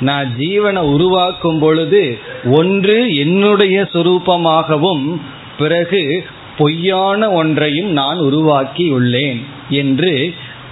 நான் 0.00 0.28
ஜீவனை 0.38 0.82
உருவாக்கும் 0.94 1.58
பொழுது 1.58 2.02
ஒன்று 2.58 2.96
என்னுடைய 3.16 3.76
சுரூபமாகவும் 3.92 5.04
பிறகு 5.58 6.02
பொய்யான 6.58 7.30
ஒன்றையும் 7.32 7.90
நான் 8.00 8.18
உருவாக்கி 8.18 8.86
உள்ளேன் 8.92 9.40
என்று 9.80 10.12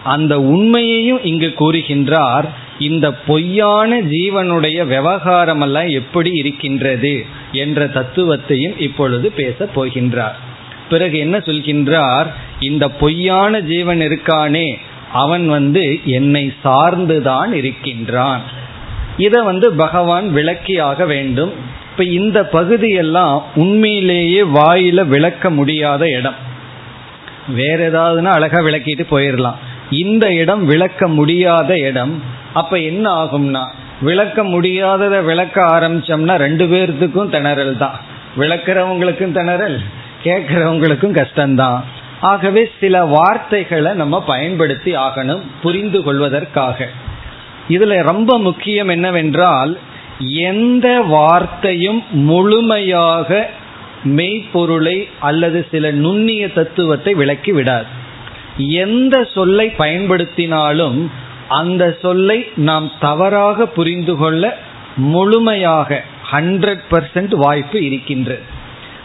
அந்த 0.04 0.34
உண்மையையும் 0.54 1.22
இங்கு 1.24 1.50
கூறுகின்றார். 1.60 2.46
இந்த 2.78 3.06
பொய்யான 3.26 3.90
ஜீவனுடைய 4.12 4.78
விவகாரமெல்லாம் 4.92 5.90
எப்படி 5.90 6.30
இருக்கின்றது? 6.32 7.14
என்ற 7.52 7.86
தத்துவத்தையும் 7.86 8.80
இப்பொழுது 8.80 9.32
பேசப் 9.32 9.80
போகின்றார். 9.80 10.32
பிறகு 10.90 11.18
என்ன 11.18 11.38
சொல்கின்றார்? 11.38 12.26
இந்த 12.60 12.88
பொய்யான 12.88 13.60
ஜீவன் 13.60 14.00
இருக்கானே 14.00 14.78
அவன் 15.12 15.48
வந்து 15.48 16.00
என்னை 16.04 16.52
சார்ந்துதான் 16.64 17.52
இருக்கின்றான். 17.52 18.40
இதை 19.16 19.42
வந்து 19.42 19.72
பகவான் 19.72 20.34
விளக்கியாக 20.34 21.06
வேண்டும். 21.06 21.52
இப்ப 21.90 22.04
இந்த 22.04 22.44
பகுதியெல்லாம் 22.44 23.44
உண்மையிலேயே 23.54 24.42
வாயில 24.42 25.06
விளக்க 25.06 25.50
முடியாத 25.50 26.08
இடம். 26.08 26.34
வேற 27.48 27.90
ஏதாவதுன்னா 27.90 28.24
அழகா 28.24 28.58
விளக்கிட்டு 28.58 29.06
போயிடலாம் 29.10 29.54
இந்த 29.90 30.34
இடம் 30.34 30.64
விளக்க 30.64 31.08
முடியாத 31.08 31.78
இடம். 31.78 32.22
அப்ப 32.52 32.78
என்ன 32.78 33.24
ஆகும்னா 33.24 33.66
விளக்க 34.02 34.44
முடியாததை 34.44 35.24
விளக்க 35.24 35.62
ஆரம்பிச்சோம்னா 35.62 36.34
ரெண்டு 36.36 36.66
பேர்த்துக்கும் 36.66 37.30
திணறல் 37.30 37.76
தான். 37.76 38.00
விளக்கிறவங்களுக்கும் 38.38 39.34
திணறல் 39.36 39.78
கேட்கிறவங்களுக்கும் 40.24 41.16
கஷ்டம்தான். 41.20 41.80
ஆகவே 42.20 42.70
சில 42.80 43.04
வார்த்தைகளை 43.04 43.92
நம்ம 43.92 44.22
பயன்படுத்தி 44.22 44.96
ஆகணும் 44.96 45.40
புரிந்து 45.62 46.02
கொள்வதற்காக. 46.02 46.88
இதுல 47.68 48.02
ரொம்ப 48.02 48.38
முக்கியம் 48.38 48.88
என்னவென்றால் 48.88 49.78
எந்த 50.18 51.00
வார்த்தையும் 51.00 52.02
முழுமையாக 52.10 53.48
மெய்ப்பொருளை 54.04 55.08
அல்லது 55.20 55.66
சில 55.70 55.90
நுண்ணிய 55.90 56.52
தத்துவத்தை 56.52 57.14
விளக்கி 57.14 57.52
விடாது. 57.52 58.00
எந்த 58.56 59.24
சொல்லை 59.34 59.72
பயன்படுத்தினாலும் 59.78 61.10
அந்த 61.52 61.96
சொல்லை 62.02 62.38
நாம் 62.56 62.90
தவறாக 63.00 63.66
புரிந்து 63.66 64.16
கொள்ள 64.16 64.58
முழுமையாக 64.96 66.02
ஹண்ட்ரட் 66.32 66.84
பர்சன்ட் 66.90 67.34
வாய்ப்பு 67.34 67.78
இருக்கின்றது 67.84 68.42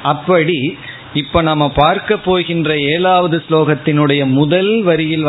அப்படி 0.04 0.78
இப்ப 1.14 1.42
நம்ம 1.42 1.66
பார்க்க 1.76 2.18
போகின்ற 2.18 2.80
ஏழாவது 2.80 3.38
ஸ்லோகத்தினுடைய 3.50 4.26
முதல் 4.26 4.84
வரியில் 4.84 5.26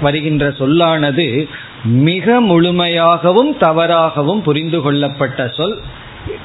வருகின்ற 0.00 0.50
சொல்லானது 0.50 1.48
மிக 1.84 2.40
முழுமையாகவும் 2.40 3.52
தவறாகவும் 3.60 4.40
புரிந்து 4.40 4.80
கொள்ளப்பட்ட 4.80 5.48
சொல். 5.48 5.76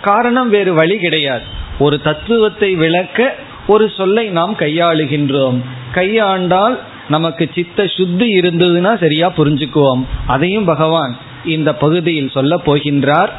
காரணம் 0.01 0.49
வேறு 0.49 0.73
வழி 0.73 0.97
கிடையாது. 0.97 1.45
ஒரு 1.79 2.01
தத்துவத்தை 2.01 2.75
விளக்க 2.75 3.35
ஒரு 3.67 3.85
சொல்லை 3.97 4.25
நாம் 4.29 4.55
கையாளுகின்றோம். 4.59 5.59
கையாண்டால் 5.93 6.77
நமக்கு 7.13 7.45
சித்த 7.55 7.87
சுத்தி 7.97 8.27
இருந்ததுன்னா 8.39 8.93
சரியா 8.99 9.27
புரிஞ்சுக்குவோம். 9.37 10.03
அதையும் 10.27 10.69
பகவான் 10.71 11.13
இந்த 11.55 11.69
பகுதியில் 11.83 12.35
சொல்ல 12.37 12.55
போகின்றார். 12.65 13.31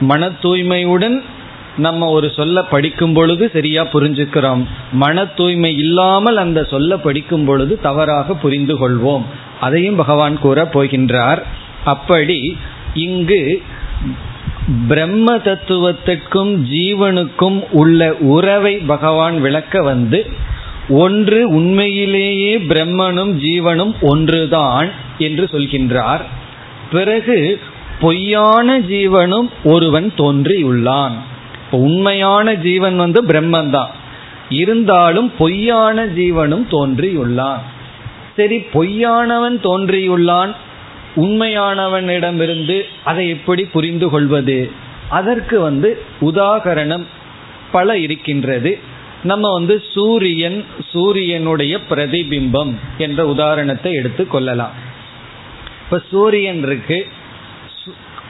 மன 0.00 0.28
தூய்மையுடன் 0.42 1.16
நம்ம 1.76 2.06
ஒரு 2.16 2.28
சொல்ல 2.36 2.62
படிக்கும் 2.72 3.14
பொழுது 3.16 3.44
சரியா 3.52 3.82
புரிஞ்சுக்கிறோம். 3.92 4.62
மன 4.92 5.24
தூய்மை 5.38 5.72
இல்லாமல் 5.76 6.38
அந்த 6.44 6.60
சொல்ல 6.72 6.96
படிக்கும் 7.06 7.46
பொழுது 7.48 7.74
தவறாக 7.80 8.34
புரிந்து 8.34 8.74
கொள்வோம். 8.80 9.24
அதையும் 9.60 10.00
பகவான் 10.02 10.36
கூற 10.44 10.64
போகின்றார். 10.74 11.40
அப்படி 11.84 12.38
இங்கு 13.06 13.42
பிரம்ம 14.88 15.28
தத்துவத்திற்கும் 15.44 16.52
ஜீவனுக்கும் 16.72 17.58
உள்ள 17.80 18.00
உறவை 18.34 18.74
பகவான் 18.92 19.36
விளக்க 19.40 19.82
வந்து 19.82 20.20
ஒன்று 20.90 21.48
உண்மையிலேயே 21.48 22.58
பிரம்மனும் 22.58 23.32
ஜீவனும் 23.38 23.94
ஒன்றுதான் 24.00 24.90
என்று 25.18 25.44
சொல்கின்றார். 25.44 26.20
பிறகு 26.92 27.60
பொய்யான 28.00 28.80
ஜீவனும் 28.80 29.48
ஒருவன் 29.64 30.12
தோன்றியுள்ளான். 30.16 31.12
உண்மையான 31.70 32.54
ஜீவன் 32.54 32.96
வந்து 32.96 33.22
பிரம்மன் 33.22 33.70
தான் 33.70 33.90
இருந்தாலும் 34.48 35.32
பொய்யான 35.38 36.06
ஜீவனும் 36.06 36.66
தோன்றியுள்ளான். 36.70 37.62
சரி 38.36 38.58
பொய்யானவன் 38.72 39.58
தோன்றியுள்ளான். 39.62 40.54
உண்மையானவனிடமிருந்து 41.16 42.82
அதை 43.04 43.28
எப்படி 43.28 43.64
புரிந்து 43.64 44.08
கொள்வது 44.08 44.70
அதற்கு 45.08 45.60
வந்து 45.60 46.02
உதாகரணம் 46.20 47.06
பல 47.72 47.98
இருக்கின்றது. 47.98 48.89
நம்ம 49.22 49.52
வந்து 49.52 49.82
சூரியன் 49.92 50.64
சூரியனுடைய 50.92 51.78
பிரதிபிம்பம் 51.90 52.74
என்ற 52.98 53.26
உதாரணத்தை 53.26 53.92
எடுத்து 53.92 54.26
கொள்ளலாம். 54.26 54.72
இப்ப 55.84 56.02
சூரியன் 56.10 56.62
இருக்கு 56.62 57.06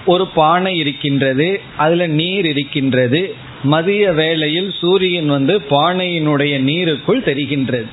ஒரு 0.07 0.27
பானை 0.27 0.77
இருக்கின்றது 0.77 1.61
அதுல 1.77 2.07
நீர் 2.07 2.47
இருக்கின்றது 2.47 3.35
மதிய 3.63 4.13
வேளையில் 4.13 4.75
சூரியன் 4.81 5.27
வந்து 5.27 5.63
பானையினுடைய 5.71 6.59
நீருக்குள் 6.59 7.23
தெரிகின்றது. 7.23 7.87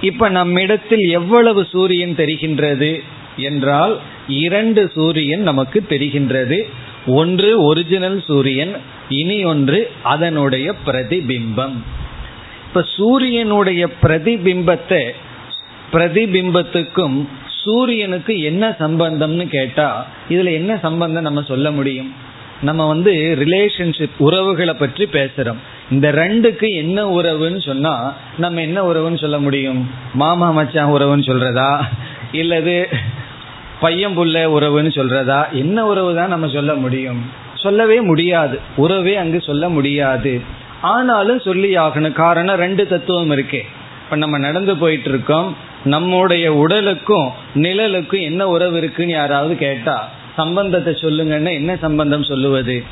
இப்ப 0.00 0.28
நம்மிடத்தில் 0.28 1.10
எவ்வளவு 1.10 1.66
சூரியன் 1.70 2.14
தெரிகின்றது 2.16 3.02
என்றால் 3.36 4.00
இரண்டு 4.28 4.90
சூரியன் 4.94 5.40
நமக்கு 5.40 5.84
தெரிகின்றது. 5.88 6.62
ஒன்று 7.06 7.62
ஒரிஜினல் 7.62 8.24
சூரியன் 8.26 8.76
இனி 9.08 9.44
ஒன்று 9.44 9.90
அதனுடைய 10.02 10.74
பிரதிபிம்பம். 10.86 11.76
இப்ப 12.70 12.82
சூரியனுடைய 12.96 13.88
பிரதிபிம்பத்தை 14.02 15.10
பிரதிபிம்பத்துக்கும் 15.92 17.26
சூரியனுக்கு 17.62 18.40
என்ன 18.40 18.76
சம்பந்தம்னு 18.78 19.46
கேட்டா 19.48 20.06
இதுல 20.28 20.52
என்ன 20.52 20.78
சம்பந்தம் 20.78 21.22
நம்ம 21.22 21.42
சொல்ல 21.42 21.70
முடியும்? 21.70 22.14
நம்ம 22.62 22.86
வந்து 22.86 23.36
ரிலேஷன்ஷிப் 23.38 24.16
உறவுகளை 24.18 24.74
பற்றி 24.74 25.04
பேசுறோம். 25.04 25.56
இந்த 25.90 26.12
ரெண்டுக்கு 26.12 26.68
என்ன 26.74 27.20
உறவுன்னு 27.20 27.60
சொன்னா 27.60 28.14
நம்ம 28.38 28.60
என்ன 28.60 28.92
உறவுன்னு 28.92 29.18
சொல்ல 29.18 29.38
முடியும்? 29.38 29.90
மாமா 30.14 30.50
மச்சான் 30.50 30.92
உறவுன்னு 30.92 31.28
சொல்றதா? 31.30 31.82
இல்லது 32.32 32.88
பையன் 33.80 34.18
புள்ள 34.18 34.46
உறவுன்னு 34.60 34.92
சொல்றதா? 35.00 35.50
என்ன 35.50 35.86
உறவு 35.86 36.14
தான் 36.14 36.28
நம்ம 36.28 36.48
சொல்ல 36.48 36.74
முடியும்? 36.74 37.30
சொல்லவே 37.54 38.00
முடியாது. 38.00 38.60
உறவே 38.76 39.16
அங்கு 39.16 39.40
சொல்ல 39.40 39.68
முடியாது. 39.68 40.58
ஆனாலும் 40.82 41.40
சொல்லி 41.40 41.76
ஆகணும் 41.76 42.12
காரணம் 42.12 42.56
ரெண்டு 42.56 42.86
தத்துவம் 42.86 43.30
இருக்கு. 43.30 43.64
இப்ப 44.04 44.16
நம்ம 44.16 44.38
நடந்து 44.38 44.76
போயிட்டு 44.76 45.08
இருக்கோம் 45.08 45.56
நம்முடைய 45.84 46.54
உடலுக்கும் 46.54 47.30
நிழலுக்கும் 47.54 48.20
என்ன 48.20 48.48
உறவு 48.48 48.76
இருக்குன்னு 48.76 49.12
யாராவது 49.12 49.56
கேட்டா 49.56 50.08
சம்பந்தத்தை 50.36 50.92
சொல்லுங்கன்னா 50.92 51.52
என்ன 51.52 51.76
சம்பந்தம் 51.76 52.22
சொல்லுவது? 52.22 52.84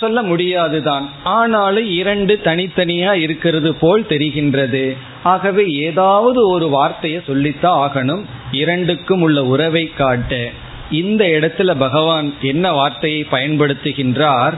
சொல்ல 0.00 0.22
முடியாது 0.22 0.82
தான் 0.82 1.08
ஆனாலும் 1.24 1.90
இரண்டு 1.90 2.40
தனித்தனியா 2.44 3.12
இருக்கிறது 3.12 3.74
போல் 3.74 4.06
தெரிகின்றது. 4.08 4.96
ஆகவே 5.22 5.66
ஏதாவது 5.66 6.48
ஒரு 6.48 6.68
வார்த்தையை 6.68 7.20
சொல்லித்தான் 7.26 7.90
ஆகணும். 7.90 8.24
இரண்டுக்கும் 8.52 9.20
உள்ள 9.20 9.44
உறவை 9.44 9.90
காட்ட. 9.96 10.50
இந்த 10.90 11.24
இடத்துல 11.24 11.74
பகவான் 11.78 12.34
என்ன 12.42 12.72
வார்த்தையை 12.72 13.26
பயன்படுத்துகின்றார்? 13.30 14.52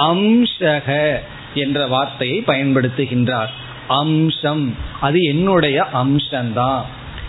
அம்சக 0.00 1.16
என்ற 1.54 1.86
வார்த்தையை 1.86 2.42
பயன்படுத்துகின்றார். 2.46 3.48
அம்சம். 3.88 4.74
அது 5.00 5.20
என்னுடைய 5.20 5.86
அம்சம்தான் 5.94 6.82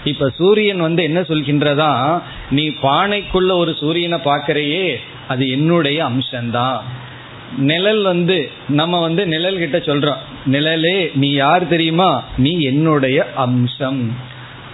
இப்ப 0.03 0.29
சூரியன் 0.29 0.79
வந்து 0.79 1.03
என்ன 1.03 1.19
சொல்கின்றதா? 1.19 2.21
நீ 2.51 2.69
பானைக்குள்ள 2.69 3.51
ஒரு 3.57 3.75
சூரியனை 3.79 4.19
பார்க்கறையே 4.25 4.95
அது 5.27 5.49
என்னுடைய 5.49 6.05
அம்சம்தான் 6.05 6.79
நிழல் 7.57 8.03
வந்து 8.03 8.51
நம்ம 8.69 9.01
வந்து 9.01 9.27
நிழல் 9.27 9.57
கிட்ட 9.57 9.77
சொல்றோம். 9.77 10.17
நிழலே 10.45 11.11
நீ 11.13 11.31
யார் 11.31 11.67
தெரியுமா? 11.67 12.23
நீ 12.37 12.59
என்னுடைய 12.59 13.27
அம்சம். 13.35 14.15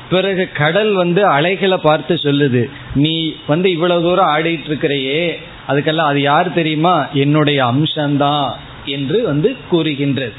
பிறகு 0.09 0.49
கடல் 0.53 0.93
வந்து 0.93 1.25
அலைகளை 1.25 1.77
பார்த்து 1.77 2.15
சொல்லுது. 2.15 2.65
நீ 2.95 3.35
வந்து 3.47 3.71
இவ்வளவு 3.71 4.01
தூரம் 4.01 4.37
ஆடிட்டு 4.37 4.65
இருக்கிறையே 4.65 5.39
அதுக்கெல்லாம் 5.67 6.11
அது 6.11 6.21
யார் 6.21 6.53
தெரியுமா? 6.53 7.07
என்னுடைய 7.13 7.65
அம்சம்தான் 7.65 8.49
என்று 8.85 9.23
வந்து 9.23 9.55
கூறுகின்றது. 9.69 10.33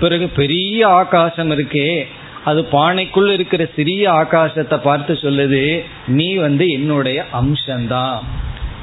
பிறகு 0.00 0.28
பெரிய 0.28 0.88
ஆகாசம் 0.88 1.50
இருக்கே 1.50 2.04
அது 2.44 2.60
பானைக்குள் 2.72 3.28
இருக்கிற 3.32 3.68
சிறிய 3.76 4.10
ஆகாசத்தை 4.10 4.78
பார்த்து 4.78 5.12
சொல்லுது 5.20 5.84
நீ 6.06 6.34
வந்து 6.36 6.68
என்னுடைய 6.68 7.24
அம்சம்தான். 7.32 8.18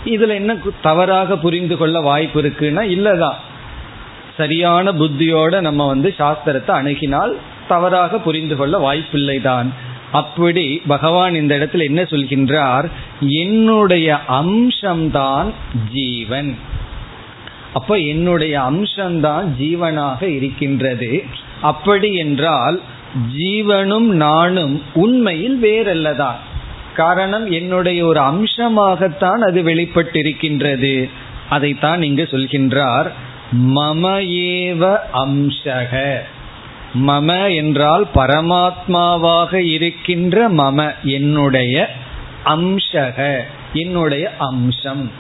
இதுல 0.05 0.33
என்ன 0.33 0.57
தவறாக 0.81 1.37
புரிந்து 1.37 1.77
கொள்ள 1.77 1.99
வாய்ப்பு 1.99 2.41
இருக்குன்னா 2.41 2.83
இல்லதான். 2.97 3.39
சரியான 4.37 4.91
புத்தியோட 4.91 5.61
நம்ம 5.61 5.87
வந்து 5.87 6.15
சாஸ்திரத்தை 6.17 6.73
அணுகினால் 6.79 7.33
தவறாக 7.67 8.19
புரிந்து 8.19 8.55
கொள்ள 8.55 8.77
வாய்ப்பில்லை 8.77 9.41
தான் 9.41 9.73
அப்படி 10.11 10.81
பகவான் 10.87 11.35
இந்த 11.35 11.57
இடத்துல 11.57 11.83
என்ன 11.83 12.01
சொல்கின்றார்? 12.01 12.91
என்னுடைய 13.19 14.19
அம்சம்தான் 14.29 15.51
ஜீவன். 15.93 16.55
அப்ப 17.73 17.97
என்னுடைய 17.97 18.59
அம்சம்தான் 18.59 19.45
ஜீவனாக 19.59 20.23
இருக்கின்றது. 20.23 21.23
அப்படி 21.61 22.13
என்றால் 22.13 22.81
ஜீவனும் 23.37 24.07
நானும் 24.07 24.81
உண்மையில் 24.93 25.59
வேறல்லதான். 25.63 26.35
காரணம் 26.95 27.51
என்னுடைய 27.51 28.05
ஒரு 28.05 28.19
அம்சமாகத்தான் 28.19 29.39
அது 29.39 29.61
வெளிப்பட்டிருக்கின்றது. 29.61 31.09
அதைத்தான் 31.49 32.01
இங்கு 32.01 32.27
சொல்கின்றார். 32.31 33.11
மம 33.57 34.19
ஏவ 34.19 34.97
அம்சக. 35.13 36.17
மம 36.93 37.55
என்றால் 37.55 38.07
பரமாத்மாவாக 38.15 39.53
இருக்கின்ற 39.53 40.49
மம 40.49 40.93
என்னுடைய 41.03 41.89
அம்சக 42.45 43.39
என்னுடைய 43.73 44.31
அம்சம். 44.37 45.11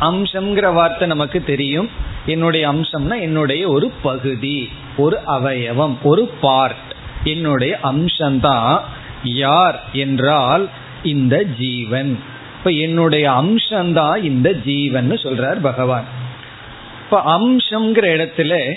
அம்சம்ங்கிற 0.00 0.72
வார்த்தை 0.72 1.08
நமக்கு 1.08 1.44
தெரியும். 1.44 1.90
என்னுடைய 2.26 2.72
அம்சம்னா 2.72 3.20
என்னுடைய 3.20 3.68
ஒரு 3.68 3.92
பகுதி 4.02 4.70
ஒரு 4.96 5.18
அவயவம் 5.26 5.96
ஒரு 6.02 6.30
பார்ட் 6.40 6.74
என்னுடைய 7.24 7.78
அம்சம்தான் 7.82 8.80
யார் 9.22 9.82
என்றால் 9.92 10.68
இந்த 11.02 11.42
ஜீவன். 11.42 12.18
இப்ப 12.58 12.70
என்னுடைய 12.70 13.30
அம்சம்தான் 13.30 14.22
இந்த 14.22 14.52
ஜீவன் 14.52 15.10
சொல்றார் 15.10 15.60
பகவான். 15.60 16.04
இப்ப 17.04 17.38
அம்சம்ங்கிற 17.38 18.06
இடத்துல 18.16 18.74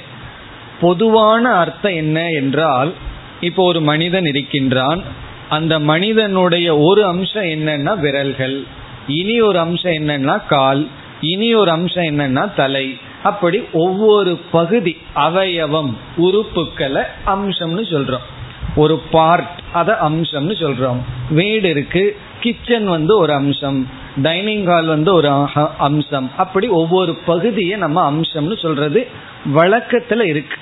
பொதுவான 0.82 1.50
அர்த்தம் 1.50 1.94
என்ன 1.94 2.30
என்றால் 2.30 2.94
இப்போ 3.42 3.64
ஒரு 3.64 3.82
மனிதன் 3.82 4.26
இருக்கின்றான். 4.26 5.02
அந்த 5.50 5.80
மனிதனுடைய 5.80 6.78
ஒரு 6.78 7.06
அம்சம் 7.06 7.44
என்னன்னா 7.44 8.00
விரல்கள். 8.00 8.64
இனி 9.08 9.42
ஒரு 9.42 9.60
அம்சம் 9.60 9.92
என்னன்னா 9.92 10.48
கால். 10.48 10.88
இனி 11.22 11.56
ஒரு 11.56 11.72
அம்சம் 11.72 12.04
என்னன்னா 12.04 12.54
தலை. 12.56 12.98
அப்படி 13.24 13.64
ஒவ்வொரு 13.74 14.40
பகுதி 14.52 14.98
அவயவம் 15.16 15.98
உறுப்புக்களை 16.18 17.04
அம்சம்னு 17.26 17.84
சொல்றோம். 17.94 18.26
ஒரு 18.76 19.02
பார்ட் 19.12 19.60
அத 19.74 19.98
அம்சம்னு 20.04 20.56
சொல்றோம். 20.64 20.98
வீடு 21.30 21.70
இருக்கு 21.70 22.18
கிச்சன் 22.40 22.88
வந்து 22.88 23.18
ஒரு 23.18 23.34
அம்சம். 23.34 23.90
டைனிங் 24.22 24.66
ஹால் 24.66 24.86
வந்து 24.86 25.14
ஒரு 25.14 25.30
அம்சம். 25.78 26.32
அப்படி 26.38 26.68
ஒவ்வொரு 26.68 27.16
பகுதியை 27.26 27.78
நம்ம 27.78 28.12
அம்சம்னு 28.12 28.60
சொல்றது 28.60 29.08
வழக்கத்துல 29.56 30.22
இருக்கு. 30.24 30.56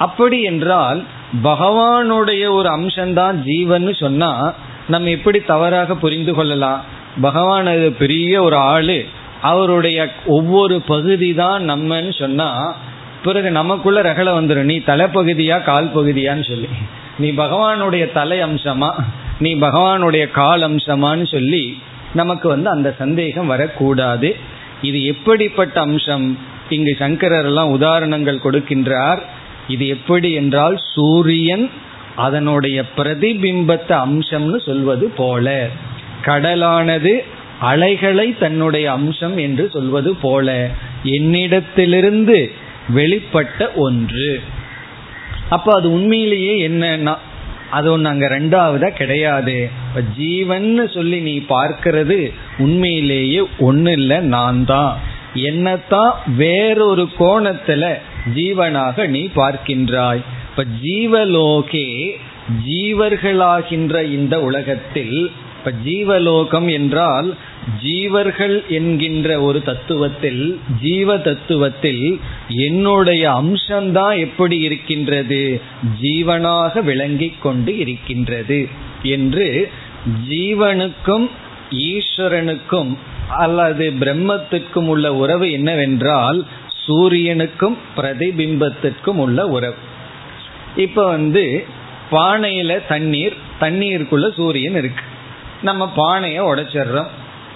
அப்படி 0.00 0.38
என்றால் 0.42 1.00
பகவானுடைய 1.42 2.44
ஒரு 2.58 2.68
அம்சம்தான் 2.76 3.36
ஜீவன் 3.48 3.88
சொன்னா 3.94 4.30
நம்ம 4.88 5.08
எப்படி 5.08 5.38
தவறாக 5.40 5.94
புரிந்து 5.94 6.32
கொள்ளலாம்? 6.34 6.84
பகவான் 7.20 7.66
அது 7.66 7.88
பெரிய 8.02 8.42
ஒரு 8.42 8.56
ஆளு. 8.72 8.98
அவருடைய 9.42 9.98
ஒவ்வொரு 10.26 10.76
பகுதி 10.80 11.34
தான் 11.34 11.70
நம்மன்னு 11.70 12.12
சொன்னா 12.18 12.48
பிறகு 13.24 13.50
நமக்குள்ள 13.50 13.98
ரகலை 14.02 14.32
வந்துடும் 14.38 14.70
நீ 14.72 14.76
தலைப்பகுதியா 14.78 15.58
கால் 15.62 15.94
பகுதியான்னு 15.96 16.44
சொல்லி. 16.48 16.68
நீ 17.18 17.28
பகவானுடைய 17.42 18.04
தலை 18.12 18.38
அம்சமா 18.42 18.90
நீ 19.38 19.50
பகவானுடைய 19.56 20.24
கால் 20.30 20.62
அம்சமான்னு 20.62 21.26
சொல்லி 21.26 21.64
நமக்கு 22.14 22.46
வந்து 22.48 22.68
அந்த 22.70 22.88
சந்தேகம் 22.98 23.46
வரக்கூடாது. 23.46 24.28
இது 24.82 24.98
எப்படிப்பட்ட 25.04 25.76
அம்சம்? 25.80 26.26
இங்கு 26.68 26.92
சங்கரர் 26.98 27.48
எல்லாம் 27.50 27.70
உதாரணங்கள் 27.70 28.44
கொடுக்கின்றார். 28.44 29.20
இது 29.74 29.84
எப்படி 29.96 30.28
என்றால் 30.40 30.76
சூரியன் 30.94 31.66
அதனுடைய 32.24 32.78
பிரதிபிம்பத்த 32.96 33.90
அம்சம்னு 34.06 34.58
சொல்வது 34.68 35.06
போல. 35.20 35.46
கடலானது 36.26 37.12
அலைகளை 37.70 38.26
தன்னுடைய 38.42 38.86
அம்சம் 38.98 39.36
என்று 39.46 39.64
சொல்வது 39.76 40.10
போல. 40.24 40.48
என்னிடத்திலிருந்து 41.16 42.38
வெளிப்பட்ட 42.98 43.60
ஒன்று. 43.86 44.30
அப்போ 45.48 45.70
அது 45.78 45.88
உண்மையிலேயே 45.96 46.54
என்னன்னா 46.68 47.14
அது 47.70 47.88
ஒன்று 47.92 48.10
அங்கே 48.10 48.28
ரெண்டாவதா 48.36 48.88
கிடையாது. 49.00 49.56
இப்போ 49.86 50.00
ஜீவன் 50.16 50.68
சொல்லி 50.96 51.18
நீ 51.28 51.34
பார்க்கிறது 51.54 52.18
உண்மையிலேயே 52.64 53.40
ஒன்றும் 53.68 53.98
இல்லை 54.00 54.18
நான் 54.34 54.60
தான். 54.64 54.92
என்னத்தான் 55.34 56.12
வேறொரு 56.36 57.08
கோணத்துல 57.18 57.98
ஜீவனாக 58.34 59.06
நீ 59.06 59.28
பார்க்கின்றாய். 59.34 60.22
இப்ப 60.50 60.64
ஜீவலோகே 60.82 62.16
ஜீவர்களாகின்ற 62.68 64.02
இந்த 64.02 64.40
உலகத்தில் 64.40 65.30
இப்ப 65.58 65.72
ஜீவலோகம் 65.84 66.70
என்றால் 66.70 67.34
ஜீவர்கள் 67.82 68.66
என்கின்ற 68.66 69.40
ஒரு 69.40 69.62
தத்துவத்தில் 69.66 70.56
ஜீவ 70.80 71.16
தத்துவத்தில் 71.16 72.20
என்னுடைய 72.48 73.30
அம்சம்தான் 73.30 74.18
எப்படி 74.18 74.58
இருக்கின்றது? 74.58 75.60
ஜீவனாக 76.00 76.80
விளங்கிக் 76.80 77.42
கொண்டு 77.42 77.78
இருக்கின்றது 77.78 78.68
என்று 79.02 79.70
ஜீவனுக்கும் 80.28 81.28
ஈஸ்வரனுக்கும் 81.70 82.96
அல்லது 83.36 83.90
பிரம்மத்திற்கும் 83.90 84.86
உள்ள 84.86 85.14
உறவு 85.14 85.52
என்னவென்றால் 85.52 86.46
சூரியனுக்கும் 86.88 87.76
பிரதிபிம்பத்திற்கும் 87.96 89.16
உள்ள 89.16 89.46
உறவு. 89.46 89.74
இப்ப 90.76 91.06
வந்து 91.06 91.64
பானையில 92.10 92.86
தண்ணீர் 92.88 93.36
தண்ணீருக்குள்ள 93.60 94.34
சூரியன் 94.34 94.74
இருக்கு. 94.74 95.04
நம்ம 95.62 95.88
பானையை 95.88 96.44
உடைச்சிடுறோம். 96.44 97.06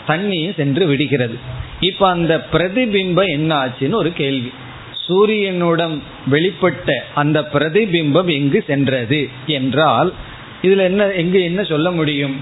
தண்ணியும் 0.09 0.55
சென்று 0.55 0.87
விடுகிறது. 0.87 1.39
இப்ப 1.81 2.09
அந்த 2.09 2.47
பிரதிபிம்பம் 2.53 3.29
என்ன 3.29 3.67
ஆச்சுன்னு 3.67 3.95
ஒரு 3.95 4.13
கேள்வி. 4.13 4.53
சூரியனுடன் 4.93 6.03
வெளிப்பட்ட 6.31 6.91
அந்த 7.15 7.49
பிரதிபிம்பம் 7.53 8.33
எங்கு 8.33 8.65
சென்றது 8.67 9.29
என்றால் 9.47 10.13
இதுல 10.63 10.79
என்ன 10.79 11.11
எங்கு 11.11 11.43
என்ன 11.43 11.63
சொல்ல 11.63 11.91
முடியும்? 11.91 12.41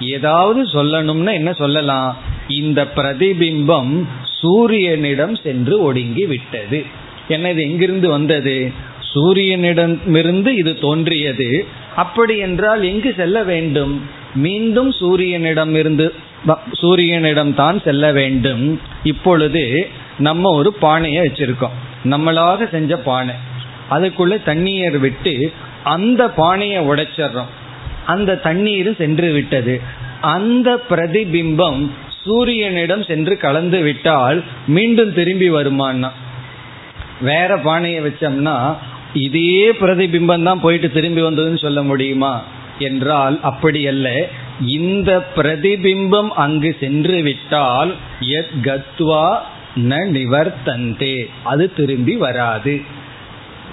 ஏதாவது 0.00 0.62
சொல்லணும்னா 0.62 1.32
என்ன 1.32 1.52
சொல்லலாம்? 1.52 2.16
இந்த 2.48 2.88
பிரதிபிம்பம் 2.96 4.04
சூரியனிடம் 4.42 5.42
சென்று 5.42 5.82
ஒடுங்கி 5.82 6.26
விட்டது 6.26 6.84
என்ன 7.28 7.50
இது 7.50 7.62
எங்கிருந்து 7.62 8.08
வந்தது? 8.08 8.72
சூரியனிடமிருந்து 9.14 10.46
இது 10.46 10.78
தோன்றியது. 10.78 11.66
அப்படி 11.96 12.36
என்றால் 12.36 12.82
எங்கு 12.82 13.14
செல்ல 13.16 13.42
வேண்டும்? 13.42 14.02
மீண்டும் 14.34 14.90
சூரியனிடமிருந்து 14.90 16.10
சூரியனிடம் 16.82 17.54
தான் 17.54 17.80
செல்ல 17.84 18.12
வேண்டும். 18.12 18.80
இப்பொழுது 19.02 19.88
நம்ம 20.18 20.54
ஒரு 20.54 20.72
பானையை 20.72 21.26
வச்சிருக்கோம். 21.26 21.76
நம்மளாக 22.04 22.70
செஞ்ச 22.70 22.96
பானை. 22.96 23.34
அதுக்குள்ள 23.90 24.42
தண்ணீர் 24.42 24.98
விட்டு 24.98 25.52
அந்த 25.84 26.28
பானையை 26.28 26.86
உடைச்சிடுறோம். 26.86 27.52
அந்த 28.06 28.36
தண்ணீர் 28.36 28.96
சென்று 28.96 29.32
விட்டது. 29.32 29.80
அந்த 30.20 30.82
பிரதிபிம்பம் 30.90 31.90
சூரியனிடம் 32.26 33.06
சென்று 33.06 33.36
கலந்து 33.36 33.80
விட்டால் 33.80 34.44
மீண்டும் 34.66 35.12
திரும்பி 35.12 35.50
வருமானா 35.50 36.10
வேற 37.20 37.58
பானையை 37.58 38.00
வச்சோம்னா 38.02 38.76
இதே 39.12 39.70
பிரதிபிம்பம் 39.70 40.42
தான் 40.42 40.60
போயிட்டு 40.60 40.90
திரும்பி 40.90 41.22
வந்ததுன்னு 41.22 41.58
சொல்ல 41.58 41.82
முடியுமா? 41.82 42.42
என்றால் 42.78 43.38
அப்படி 43.42 43.86
அல்ல. 43.86 44.28
இந்த 44.66 45.26
பிரதிபிம்பம் 45.36 46.28
அங்கு 46.28 46.76
சென்று 46.80 47.22
விட்டால் 47.22 47.94
எத் 48.20 48.54
கத்வா 48.62 49.36
ந 49.76 49.92
நிவர்த்தந்தே. 50.16 51.26
அது 51.42 51.74
திரும்பி 51.74 52.16
வராது. 52.16 52.82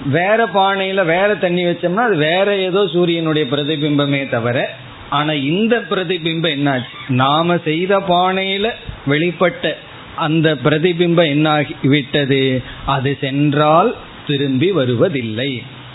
வேற 0.06 0.48
பானையில 0.54 1.04
வேற 1.04 1.34
தண்ணி 1.34 1.64
வச்சோம்னா 1.64 2.04
அது 2.08 2.16
வேற 2.16 2.56
ஏதோ 2.56 2.86
சூரியனுடைய 2.86 3.46
பிரதிபிம்பமே 3.50 4.28
தவிர 4.28 4.74
ஆனா 5.12 5.32
இந்த 5.52 5.74
பிரதிபிம்பம் 5.90 6.54
என்னாச்சு? 6.56 6.92
நாம 7.22 7.56
செய்த 7.64 7.92
பானையில 8.08 8.66
வெளிப்பட்ட 9.06 9.74
அந்த 10.16 10.48
பிரதிபிம்பம் 10.64 11.30
என்னாகி 11.34 11.74
விட்டது? 11.94 12.42
அது 12.86 13.10
சென்றால் 13.20 13.90
திரும்பி 14.26 14.68
வருவதில்லை. 14.78 15.50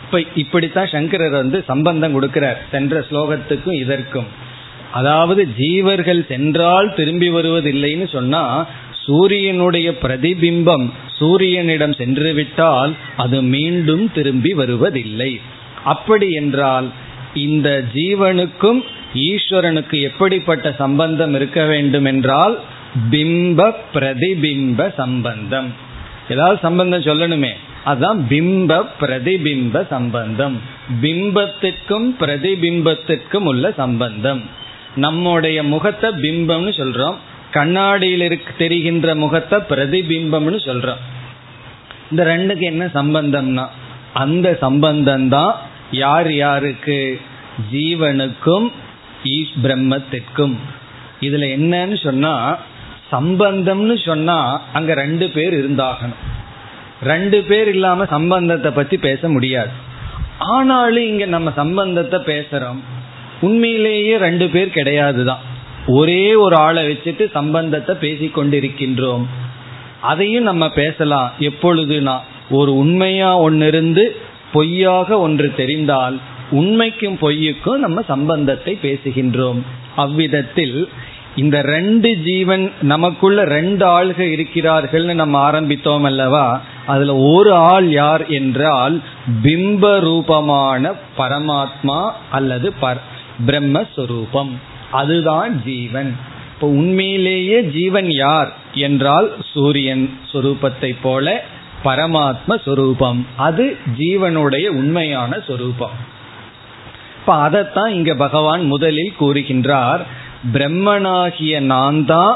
இப்ப 0.05 0.21
இப்படித்தான் 0.35 0.93
சங்கரர் 0.95 1.37
வந்து 1.41 1.59
சம்பந்தம் 1.67 2.15
கொடுக்கிறார். 2.15 2.59
சென்ற 2.71 2.99
ஸ்லோகத்துக்கும் 3.09 3.79
இதற்கும். 3.83 4.29
அதாவது 4.91 5.41
ஜீவர்கள் 5.57 6.21
சென்றால் 6.27 6.87
திரும்பி 6.95 7.29
வருவதில்லைன்னு 7.29 8.07
சொன்னா 8.11 8.43
சூரியனுடைய 9.05 9.89
பிரதிபிம்பம் 10.03 10.85
சூரியனிடம் 11.19 11.95
சென்று 11.97 12.31
விட்டால் 12.33 12.93
அது 13.17 13.37
மீண்டும் 13.55 14.05
திரும்பி 14.13 14.51
வருவதில்லை. 14.61 15.31
அப்படி 15.83 16.29
என்றால் 16.41 16.87
இந்த 17.45 17.69
ஜீவனுக்கும் 17.95 18.81
ஈஸ்வரனுக்கு 19.13 20.01
எப்படிப்பட்ட 20.01 20.75
சம்பந்தம் 20.77 21.33
இருக்க 21.33 21.65
வேண்டும் 21.65 22.05
என்றால் 22.05 22.59
பிம்ப 23.11 23.73
பிரதிபிம்ப 23.93 24.93
சம்பந்தம். 24.93 25.73
ஏதாவது 26.29 26.59
சம்பந்தம் 26.61 27.01
சொல்லணுமே. 27.01 27.51
அதுதான் 27.83 28.25
பிம்ப 28.29 28.85
பிரதிபிம்ப 28.99 29.87
சம்பந்தம். 29.87 30.61
பிம்பத்திற்கும் 31.01 32.07
பிரதிபிம்பத்திற்கும் 32.19 33.45
உள்ள 33.45 33.71
சம்பந்தம். 33.71 34.43
நம்முடைய 34.95 35.63
முகத்தை 35.63 36.09
பிம்பம்னு 36.09 36.71
சொல்றோம். 36.77 37.15
கண்ணாடியில் 37.51 38.21
இருக்கு 38.21 38.53
தெரிகின்ற 38.57 39.15
முகத்தை 39.15 39.59
பிரதிபிம்பம்னு 39.59 40.59
சொல்றோம். 40.65 41.01
இந்த 42.11 42.23
ரெண்டுக்கு 42.25 42.59
என்ன 42.59 42.85
சம்பந்தம்னா 42.85 43.65
அந்த 44.13 44.57
சம்பந்தம் 44.61 45.29
தான் 45.29 45.55
யார் 45.91 46.33
யாருக்கு 46.33 47.21
ஜீவனுக்கும் 47.73 48.71
பிரம்மத்திற்கும். 49.63 50.55
இதுல 51.21 51.45
என்னன்னு 51.57 52.03
சொன்னா 52.03 52.57
சம்பந்தம்னு 53.11 54.05
சொன்னா 54.05 54.61
அங்க 54.73 54.93
ரெண்டு 54.93 55.29
பேர் 55.29 55.53
இருந்தாகணும். 55.53 56.23
ரெண்டு 57.03 57.41
பேர் 57.41 57.67
இல்லாம 57.67 58.05
சம்பந்தத்தை 58.05 58.71
பத்தி 58.71 58.97
பேச 58.97 59.29
முடியாது. 59.29 59.69
ஆனாலும் 60.39 61.05
இங்க 61.05 61.25
நம்ம 61.25 61.51
சம்பந்தத்தை 61.55 62.19
பேசுறோம். 62.19 62.79
உண்மையிலேயே 63.41 64.17
ரெண்டு 64.17 64.49
பேர் 64.49 64.69
கிடையாது 64.69 65.25
தான் 65.25 65.39
ஒரே 65.87 66.35
ஒரு 66.35 66.55
ஆளை 66.55 66.87
வச்சுட்டு 66.87 67.31
சம்பந்தத்தை 67.31 67.95
பேசி 67.95 68.31
கொண்டிருக்கின்றோம் 68.35 69.25
அதையும் 70.01 70.43
நம்ம 70.43 70.69
பேசலாம். 70.69 71.31
எப்பொழுதுனா 71.39 72.17
ஒரு 72.49 72.77
உண்மையா 72.77 73.37
ஒன்று 73.37 73.67
இருந்து 73.67 74.15
பொய்யாக 74.51 75.19
ஒன்று 75.19 75.53
தெரிந்தால் 75.55 76.19
உண்மைக்கும் 76.51 77.17
பொய்யுக்கும் 77.21 77.83
நம்ம 77.85 78.03
சம்பந்தத்தை 78.07 78.77
பேசுகின்றோம். 78.81 79.61
அவ்விதத்தில் 79.95 80.89
இந்த 81.35 81.61
ரெண்டு 81.61 82.17
ஜீவன் 82.17 82.71
நமக்குள்ள 82.81 83.43
ரெண்டு 83.43 83.85
ஆள்க 83.85 84.19
இருக்கிறார்கள்னு 84.35 85.13
நம்ம 85.13 85.51
ஆரம்பித்தோம் 85.51 86.01
அல்லவா? 86.01 86.61
அதுல 86.85 87.15
ஒரு 87.15 87.53
ஆள் 87.53 87.89
யார் 87.89 88.27
என்றால் 88.27 89.01
பிம்ப 89.43 89.99
ரூபமான 89.99 90.91
பரமாத்மா 91.17 91.99
அல்லது 92.29 92.73
பிரம்மஸ்வரூபம். 93.47 94.51
அதுதான் 94.91 95.63
ஜீவன். 95.63 96.15
இப்போ 96.53 96.67
உண்மையிலேயே 96.67 97.61
ஜீவன் 97.61 98.09
யார் 98.09 98.55
என்றால் 98.73 99.33
சூரியன் 99.53 100.09
சொரூபத்தை 100.33 100.95
போல 101.01 101.43
பரமாத்ம 101.83 102.55
சொரூபம். 102.65 103.25
அது 103.35 103.77
ஜீவனுடைய 103.99 104.67
உண்மையான 104.67 105.39
சொரூபம். 105.47 106.15
இப்ப 107.27 107.39
அதைத்தான் 107.45 107.93
இங்க 107.93 108.11
பகவான் 108.15 108.61
முதலில் 108.65 109.15
கூறுகின்றார் 109.19 110.01
பிரம்மனாகிய 110.53 111.59
நான் 111.71 111.97
தான் 112.05 112.35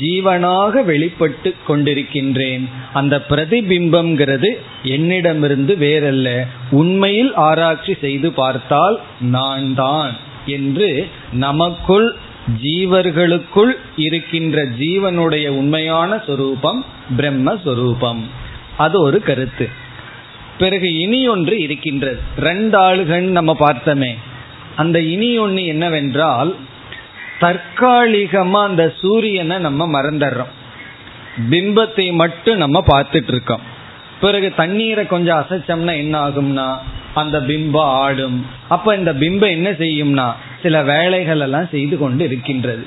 ஜீவனாக 0.00 0.82
வெளிப்பட்டு 0.84 1.50
கொண்டிருக்கின்றேன். 1.68 2.64
அந்த 2.92 3.14
பிரதிபிம்பம்ங்கிறது 3.30 4.50
என்னிடமிருந்து 4.82 5.74
வேறல்ல. 5.80 6.28
உண்மையில் 6.70 7.32
ஆராய்ச்சி 7.34 7.94
செய்து 8.00 8.30
பார்த்தால் 8.32 8.98
நான் 9.20 9.74
தான் 9.74 10.12
என்று 10.56 10.90
நமக்குள் 11.44 12.08
ஜீவர்களுக்குள் 12.62 13.72
இருக்கின்ற 13.96 14.64
ஜீவனுடைய 14.82 15.48
உண்மையான 15.62 16.20
சொரூபம் 16.26 16.84
பிரம்மஸ்வரூபம் 17.18 18.22
அது 18.76 18.96
ஒரு 19.00 19.20
கருத்து. 19.22 19.68
பிறகு 20.58 20.88
இனி 20.98 21.28
ஒன்று 21.28 21.58
இருக்கின்றது. 21.58 22.20
ரெண்டு 22.38 22.76
ஆளுகள் 22.78 23.26
நம்ம 23.38 23.56
பார்த்தோமே. 23.60 24.12
அந்த 24.76 25.00
இனி 25.00 25.38
ஒன்று 25.38 25.64
என்னவென்றால் 25.66 26.56
தற்காலிகமா 27.40 28.60
அந்த 28.62 28.84
சூரியனை 29.00 29.56
நம்ம 29.58 29.86
மறந்துடுறோம். 29.96 30.52
பிம்பத்தை 31.50 32.12
மட்டும் 32.12 32.56
நம்ம 32.56 32.82
பார்த்துட்டு 32.86 33.32
இருக்கோம் 33.34 33.64
பிறகு 34.20 34.48
தண்ணீரை 34.56 35.06
கொஞ்சம் 35.06 35.40
அசைச்சோம்னா 35.42 35.94
என்ன 35.96 36.14
ஆகும்னா 36.28 36.68
அந்த 37.14 37.40
பிம்பம் 37.40 37.90
ஆடும். 38.02 38.46
அப்ப 38.68 38.94
இந்த 38.96 39.12
பிம்பம் 39.12 39.50
என்ன 39.50 39.70
செய்யும்னா 39.70 40.26
சில 40.62 40.82
வேலைகள் 40.82 41.40
எல்லாம் 41.40 41.68
செய்து 41.70 41.98
கொண்டு 41.98 42.24
இருக்கின்றது. 42.24 42.86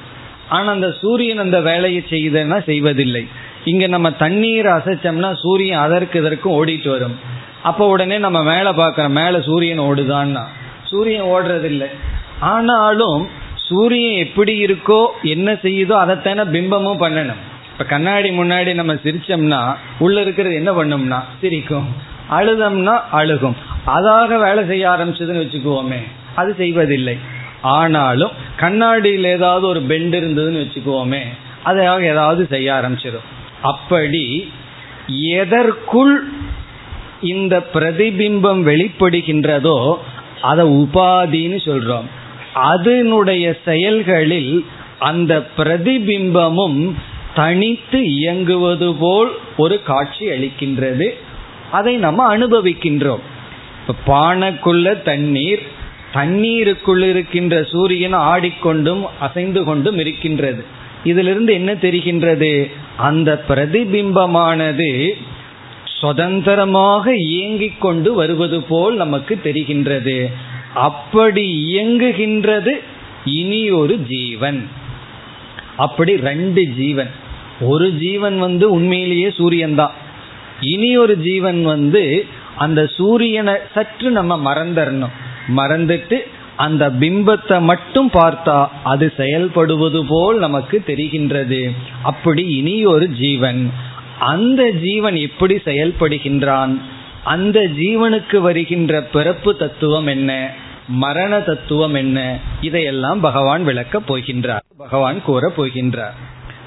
ஆனா 0.50 0.72
அந்த 0.72 0.90
சூரியன் 1.02 1.38
அந்த 1.38 1.62
வேலையை 1.62 2.02
செய்தனா 2.10 2.58
செய்வதில்லை. 2.64 3.28
இங்க 3.66 3.88
நம்ம 3.88 4.12
தண்ணீரை 4.12 4.72
அசைச்சோம்னா 4.72 5.32
சூரியன் 5.42 5.80
அதற்கு 5.80 6.20
இதற்கும் 6.20 6.56
ஓடிட்டு 6.60 6.90
வரும். 6.90 7.18
அப்ப 7.64 7.88
உடனே 7.88 8.18
நம்ம 8.18 8.44
மேல 8.44 8.72
பாக்கிறோம் 8.72 9.18
மேல 9.22 9.42
சூரியன் 9.42 9.80
ஓடுதான்னா? 9.80 10.44
சூரியன் 10.84 11.24
ஓடுறதில்லை. 11.24 11.88
ஆனாலும் 12.40 13.30
சூரியன் 13.56 14.26
எப்படி 14.28 14.66
இருக்கோ 14.66 15.06
என்ன 15.24 15.54
செய்யுதோ 15.54 15.96
அதைத்தானே 16.04 16.44
பிம்பமும் 16.56 17.02
பண்ணணும். 17.02 17.42
இப்ப 17.72 17.84
கண்ணாடி 17.84 18.30
முன்னாடி 18.30 18.74
நம்ம 18.74 18.94
சிரிச்சோம்னா 18.94 19.76
உள்ள 20.00 20.22
இருக்கிறது 20.22 20.56
என்ன 20.56 20.72
பண்ணும்னா 20.72 21.24
சிரிக்கும். 21.42 21.88
அழுதம்னா 22.32 23.00
அழுகும். 23.14 23.56
அதாக 23.88 24.40
வேலை 24.40 24.66
செய்ய 24.66 24.90
ஆரம்பிச்சதுன்னு 24.90 25.44
வச்சுக்குவோமே 25.44 26.00
அது 26.36 26.56
செய்வதில்லை. 26.58 27.18
ஆனாலும் 27.62 28.32
கண்ணாடியில் 28.56 29.24
ஏதாவது 29.24 29.68
ஒரு 29.68 29.82
பெண்ட் 29.82 30.16
இருந்ததுன்னு 30.16 30.64
வச்சுக்குவோமே 30.66 31.22
அதாக 31.66 32.02
ஏதாவது 32.02 32.48
செய்ய 32.50 32.74
ஆரம்பிச்சிடும். 32.74 33.28
அப்படி 33.62 34.52
எதற்குள் 35.22 36.32
இந்த 37.22 37.68
பிரதிபிம்பம் 37.74 38.62
வெளிப்படுகின்றதோ 38.66 39.96
அதை 40.42 40.66
உபாதின்னு 40.66 41.60
சொல்றோம். 41.66 42.06
அதனுடைய 42.54 43.58
செயல்களில் 43.66 44.66
அந்த 45.00 45.48
பிரதிபிம்பமும் 45.58 46.92
தனித்து 47.36 48.06
இயங்குவது 48.06 48.94
போல் 48.94 49.32
ஒரு 49.58 49.84
காட்சி 49.84 50.26
அளிக்கின்றது. 50.26 51.10
அதை 51.72 51.96
நம்ம 51.96 52.38
அனுபவிக்கின்றோம். 52.38 53.20
பானைக்குள்ள 54.08 55.02
தண்ணீர் 55.02 55.62
தண்ணீருக்குள் 56.14 57.02
இருக்கின்ற 57.02 57.64
சூரியன் 57.64 58.16
ஆடிக்கொண்டும் 58.16 59.06
அசைந்து 59.20 59.64
கொண்டும் 59.64 60.00
இருக்கின்றது. 60.00 60.66
இதிலிருந்து 61.04 61.54
என்ன 61.54 61.74
தெரிகின்றது? 61.74 62.72
அந்த 62.98 63.44
பிரதிபிம்பமானது 63.50 65.10
சுதந்திரமாக 66.00 67.16
இயங்கிக் 67.16 67.82
கொண்டு 67.82 68.14
வருவது 68.14 68.60
போல் 68.62 68.96
நமக்கு 68.96 69.34
தெரிகின்றது. 69.44 70.18
அப்படி 70.74 71.46
இயங்குகின்றது 71.70 72.74
இனி 73.26 73.62
ஒரு 73.72 73.96
ஜீவன். 74.12 74.62
அப்படி 75.78 76.14
ரெண்டு 76.18 76.62
ஜீவன். 76.78 77.12
ஒரு 77.62 77.88
ஜீவன் 77.92 78.38
வந்து 78.40 78.66
உண்மையிலேயே 78.72 79.30
சூரியன் 79.30 79.76
தான். 79.76 79.96
இனி 80.74 80.92
ஒரு 80.98 81.16
ஜீவன் 81.18 81.62
வந்து 81.64 82.26
அந்த 82.56 82.82
சூரியனை 82.98 83.56
சற்று 83.74 84.10
நம்ம 84.12 84.34
மறந்துடணும் 84.48 85.16
மறந்துட்டு 85.58 86.18
அந்த 86.56 86.84
பிம்பத்தை 87.00 87.58
மட்டும் 87.62 88.10
பார்த்தா 88.14 88.58
அது 88.84 89.06
செயல்படுவது 89.18 90.02
போல் 90.08 90.40
நமக்கு 90.40 90.78
தெரிகின்றது. 90.88 91.62
அப்படி 92.04 92.44
இனி 92.58 92.86
ஒரு 92.86 93.06
ஜீவன். 93.22 93.62
அந்த 94.20 94.70
ஜீவன் 94.70 95.16
எப்படி 95.16 95.56
செயல்படுகின்றான். 95.56 96.82
அந்த 97.24 97.60
ஜீவனுக்கு 97.60 98.38
வருகின்ற 98.38 99.02
பிறப்பு 99.02 99.56
தத்துவம் 99.56 100.08
என்ன? 100.08 100.50
மரண 100.88 101.40
தத்துவம் 101.40 101.94
என்ன? 101.94 102.40
இதையெல்லாம் 102.62 103.20
பகவான் 103.20 103.64
விளக்க 103.64 104.00
போகின்றார். 104.00 104.60
பகவான் 104.78 105.24
கூற 105.24 105.52
போகின்றார். 105.58 106.18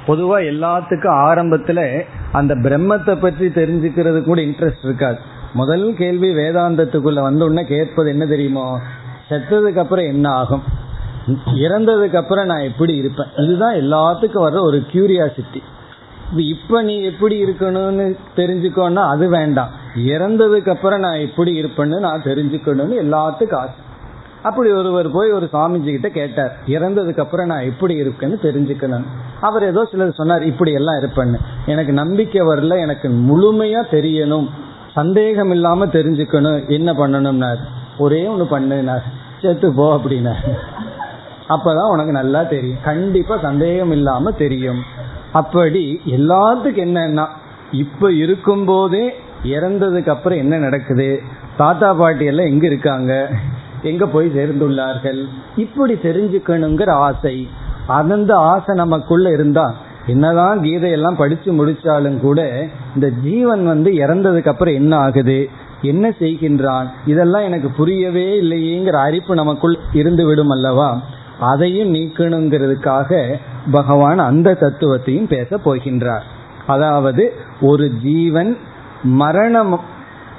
பொதுவா 0.08 0.38
எல்லாத்துக்கும் 0.42 1.18
ஆரம்பத்துல 1.26 2.04
அந்த 2.32 2.54
பிரம்மத்தை 2.54 3.20
பற்றி 3.20 3.46
தெரிஞ்சுக்கிறது 3.46 4.22
கூட 4.22 4.40
இன்ட்ரெஸ்ட் 4.40 4.84
இருக்காது. 4.84 5.18
முதல் 5.54 5.94
கேள்வி 5.98 6.30
வேதாந்தத்துக்குள்ள 6.30 7.20
வந்த 7.20 7.44
உடனே 7.44 7.64
கேட்பது 7.68 8.10
என்ன 8.10 8.26
தெரியுமோ? 8.26 8.80
செத்ததுக்கு 9.28 9.76
அப்புறம் 9.76 10.04
என்ன 10.04 10.30
ஆகும்? 10.30 10.62
இறந்ததுக்கு 11.54 12.14
அப்புறம் 12.14 12.46
நான் 12.46 12.58
எப்படி 12.58 12.94
இருப்பேன்? 12.94 13.26
இதுதான் 13.36 13.74
எல்லாத்துக்கும் 13.74 14.46
வர்ற 14.46 14.60
ஒரு 14.60 14.86
கியூரியாசிட்டி 14.92 15.62
இப்ப 16.36 16.82
நீ 16.82 17.00
எப்படி 17.00 17.44
இருக்கணும்னு 17.44 18.16
தெரிஞ்சுக்கோன்னா 18.36 19.08
அது 19.08 19.28
வேண்டாம். 19.28 19.68
இறந்ததுக்கு 19.96 20.68
அப்புறம் 20.68 21.00
நான் 21.00 21.18
எப்படி 21.18 21.62
இருப்பேன்னு 21.62 21.98
நான் 21.98 22.22
தெரிஞ்சுக்கணும்னு 22.22 22.96
எல்லாத்துக்கும் 23.02 23.56
ஆசை. 23.56 23.74
அப்படி 24.42 24.70
ஒருவர் 24.70 25.10
போய் 25.10 25.30
ஒரு 25.30 25.48
சுவாமிஜி 25.52 25.84
கிட்ட 25.84 26.08
கேட்டார் 26.08 26.56
இறந்ததுக்கு 26.66 27.18
அப்புறம் 27.18 27.46
நான் 27.46 27.62
எப்படி 27.62 28.02
இருக்கேன்னு 28.02 28.36
தெரிஞ்சுக்கணும். 28.42 29.02
அவர் 29.40 29.64
ஏதோ 29.64 29.88
சிலர் 29.90 30.12
சொன்னார் 30.12 30.42
இப்படி 30.42 30.72
எல்லாம் 30.72 31.00
இருப்பேன்னு. 31.00 31.38
எனக்கு 31.66 31.92
நம்பிக்கை 31.92 32.46
வரல 32.46 32.80
எனக்கு 32.80 33.08
முழுமையா 33.08 33.82
தெரியணும். 33.90 34.48
சந்தேகம் 34.92 35.50
இல்லாம 35.50 35.86
தெரிஞ்சுக்கணும் 35.86 36.68
என்ன 36.68 36.92
பண்ணணும்னார். 36.92 37.58
ஒரே 37.98 38.26
ஒன்று 38.26 38.58
பண்ணுனார் 38.58 39.02
செத்து 39.42 39.72
போ 39.72 39.96
அப்படின்னார். 39.96 40.58
அப்பதான் 41.48 41.90
உனக்கு 41.90 42.12
நல்லா 42.12 42.42
தெரியும். 42.42 42.78
கண்டிப்பா 42.84 43.38
சந்தேகம் 43.38 43.90
இல்லாம 43.90 44.30
தெரியும். 44.30 45.00
அப்படி 45.32 46.00
எல்லாத்துக்கும் 46.06 46.84
என்னன்னா 46.86 47.26
இப்ப 47.72 48.12
இருக்கும் 48.12 48.64
போதே 48.64 49.14
இறந்ததுக்கு 49.44 50.08
அப்புறம் 50.08 50.38
என்ன 50.38 50.58
நடக்குது? 50.58 51.22
தாத்தா 51.56 51.92
பாட்டி 51.92 52.24
எல்லாம் 52.24 52.46
எங்க 52.46 52.66
இருக்காங்க? 52.66 53.30
எங்க 53.82 54.06
போய் 54.06 54.28
சேர்ந்துள்ளார்கள்? 54.28 55.24
இப்படி 55.56 55.94
தெரிஞ்சுக்கணுங்கிற 55.94 56.90
ஆசை. 56.90 57.48
அந்த 57.86 58.34
ஆசை 58.34 58.74
நமக்குள்ள 58.74 59.30
இருந்தா 59.30 59.74
என்னதான் 60.06 60.60
கீதையெல்லாம் 60.60 61.16
படிச்சு 61.16 61.50
முடிச்சாலும் 61.52 62.18
கூட 62.18 62.68
இந்த 62.94 63.08
ஜீவன் 63.08 63.66
வந்து 63.66 63.90
இறந்ததுக்கு 63.90 64.48
அப்புறம் 64.48 64.74
என்ன 64.74 64.96
ஆகுது? 64.96 65.48
என்ன 65.82 66.08
செய்கின்றான்? 66.08 66.86
இதெல்லாம் 67.06 67.42
எனக்கு 67.42 67.68
புரியவே 67.68 68.40
இல்லையேங்கிற 68.40 68.92
அறிப்பு 68.92 69.34
நமக்குள் 69.34 69.78
இருந்து 69.92 70.26
விடும் 70.26 70.48
அல்லவா? 70.48 71.00
அதையும் 71.50 71.94
நீக்கணுங்கிறதுக்காக 71.94 73.10
பகவான் 73.70 74.18
அந்த 74.18 74.48
தத்துவத்தையும் 74.60 75.28
பேச 75.28 75.56
போகின்றார். 75.64 76.24
அதாவது 76.66 77.24
ஒரு 77.60 77.86
ஜீவன் 78.02 78.52
மரண 79.18 79.64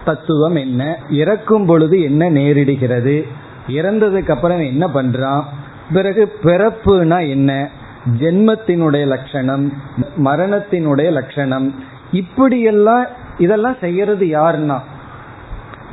தத்துவம் 0.05 0.55
என்ன 0.55 0.81
இறக்கும் 1.09 1.65
பொழுது 1.65 1.95
என்ன 2.01 2.23
நேரிடுகிறது 2.29 3.15
இறந்ததுக்கு 3.67 4.31
அப்புறம் 4.31 4.63
என்ன 4.63 4.85
பண்றான் 4.87 5.43
பிறகு 5.93 6.23
பிறப்புனா 6.43 7.19
என்ன 7.29 7.51
ஜென்மத்தினுடைய 8.19 9.05
லட்சணம் 9.05 9.65
மரணத்தினுடைய 10.25 11.09
லட்சணம் 11.11 11.67
இப்படியெல்லாம் 12.11 13.05
இதெல்லாம் 13.37 13.77
செய்யறது 13.81 14.25
யாருன்னா 14.25 14.77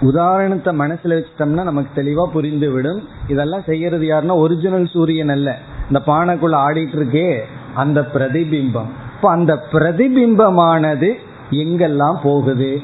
உதாரணத்தை 0.01 0.79
மனசுல 0.79 1.23
வச்சிட்டோம்னா 1.23 1.63
நமக்கு 1.63 2.03
தெளிவா 2.03 2.27
புரிந்து 2.27 2.71
விடும் 2.71 3.09
இதெல்லாம் 3.29 3.63
செய்யறது 3.67 4.07
யாருன்னா 4.09 4.35
ஒரிஜினல் 4.35 4.87
சூரியன் 4.87 5.29
அல்ல. 5.29 5.59
இந்த 5.87 6.03
பானைக்குள்ள 6.13 6.57
ஆடிட்டு 6.69 6.97
இருக்கே 6.97 7.39
அந்த 7.75 8.01
பிரதிபிம்பம். 8.01 8.91
இப்போ 9.17 9.31
அந்த 9.31 9.65
பிரதிபிம்பமானது 9.73 11.13
எங்கெல்லாம் 11.51 12.17
போகுது? 12.23 12.81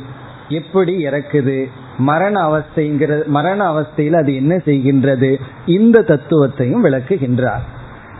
எப்படி 0.48 1.06
இறக்குது? 1.06 1.70
மரண 1.98 2.40
அவஸ்தைங்கிற 2.48 3.24
மரண 3.24 3.72
அவஸ்தையில் 3.72 4.16
அது 4.16 4.34
என்ன 4.34 4.56
செய்கின்றது? 4.56 5.40
இந்த 5.66 6.00
தத்துவத்தையும் 6.00 6.84
விளக்குகின்றார். 6.84 7.64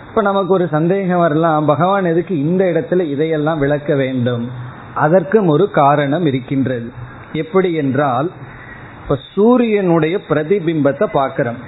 இப்ப 0.09 0.22
நமக்கு 0.22 0.52
ஒரு 0.52 0.68
சந்தேகம் 0.70 1.18
வரலாம். 1.18 1.64
பகவான் 1.64 2.04
எதுக்கு 2.04 2.38
இந்த 2.38 2.64
இடத்துல 2.64 3.00
இதையெல்லாம் 3.00 3.59
விளக்க 3.59 3.94
வேண்டும்? 3.94 4.50
அதற்கும் 4.94 5.46
ஒரு 5.46 5.70
காரணம் 5.70 6.26
இருக்கின்றது. 6.26 6.90
எப்படி 7.32 7.72
என்றால் 7.72 8.30
இப்ப 9.06 9.18
சூரியனுடைய 9.34 10.20
பிரதிபிம்பத்தை 10.28 11.06
பார்க்கிறோம். 11.12 11.58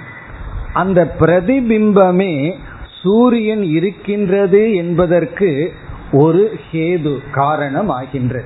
அந்த 0.73 1.15
பிரதிபிம்பமே 1.19 2.53
சூரியன் 3.01 3.63
இருக்கின்றது 3.63 4.75
என்பதற்கு 4.75 5.71
ஒரு 6.11 6.59
ஹேது 6.71 7.17
காரணம் 7.31 7.89
ஆகின்றது 7.89 8.45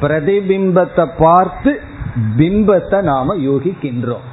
பிரதிபிம்பத்தை 0.00 1.08
பார்த்து 1.18 1.80
பிம்பத்தை 2.38 3.02
நாம 3.02 3.36
யோகிக்கின்றோம். 3.36 4.26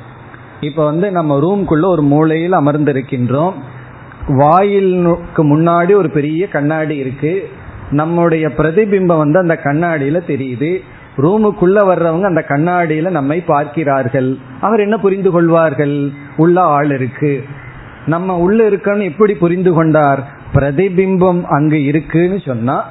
இப்ப 0.61 0.83
வந்து 0.83 1.11
நம்ம 1.11 1.37
ரூம்குள்ள 1.39 1.85
ஒரு 1.85 2.01
மூலையில் 2.01 2.51
அமர்ந்திருக்கின்றோம். 2.51 3.53
வாயிலுக்கு 4.27 5.57
முன்னாடி 5.57 5.95
ஒரு 5.95 6.09
பெரிய 6.09 6.47
கண்ணாடி 6.47 6.97
இருக்கு. 6.97 7.49
நம்முடைய 7.89 8.47
பிரதிபிம்பம் 8.47 9.23
வந்து 9.23 9.39
அந்த 9.39 9.59
கண்ணாடியில 9.63 10.19
தெரியுது. 10.27 10.81
ரூமுக்குள்ள 11.17 11.77
வர்றவங்க 11.91 12.21
அந்த 12.21 12.45
கண்ணாடியில 12.47 13.09
நம்மை 13.09 13.41
பார்க்கிறார்கள். 13.41 14.37
அவர் 14.61 14.79
என்ன 14.79 14.97
புரிந்து 14.97 15.31
கொள்வார்கள்? 15.31 16.09
உள்ள 16.37 16.61
ஆள் 16.61 16.91
இருக்கு. 16.91 17.43
நம்ம 18.05 18.37
உள்ள 18.37 18.69
இருக்கன்னு 18.69 19.03
எப்படி 19.03 19.33
புரிந்து 19.33 19.73
கொண்டார். 19.73 20.27
பிரதிபிம்பம் 20.53 21.43
அங்கு 21.43 21.83
இருக்குன்னு 21.83 22.39
சொன்னா 22.39 22.83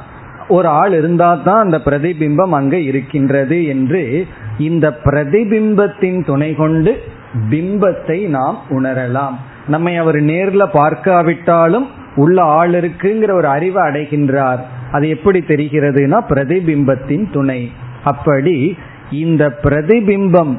ஒரு 0.49 0.69
ஆள் 0.69 0.93
இருந்தா 0.93 1.35
தான் 1.35 1.63
அந்த 1.63 1.81
பிரதிபிம்பம் 1.85 2.51
அங்க 2.51 2.77
இருக்கின்றது 2.77 3.67
என்று 3.67 4.27
இந்த 4.59 4.99
பிரதிபிம்பத்தின் 5.05 6.25
துணை 6.25 6.55
கொண்டு 6.55 7.03
பிம்பத்தை 7.51 8.29
நாம் 8.29 8.59
உணரலாம். 8.71 9.35
நம்மை 9.67 9.97
அவர் 9.97 10.17
நேர்ல 10.17 10.69
பார்க்காவிட்டாலும் 10.73 11.87
உள்ள 12.17 12.43
ஆள் 12.43 12.71
இருக்குங்கிற 12.71 13.33
ஒரு 13.33 13.49
அறிவை 13.49 13.83
அடைகின்றார். 13.83 14.59
அது 14.93 15.09
எப்படி 15.09 15.39
தெரிகிறதுனா 15.39 16.21
பிரதிபிம்பத்தின் 16.29 17.33
துணை. 17.33 17.71
அப்படி 18.05 18.77
இந்த 19.11 19.61
பிரதிபிம்பம் 19.63 20.55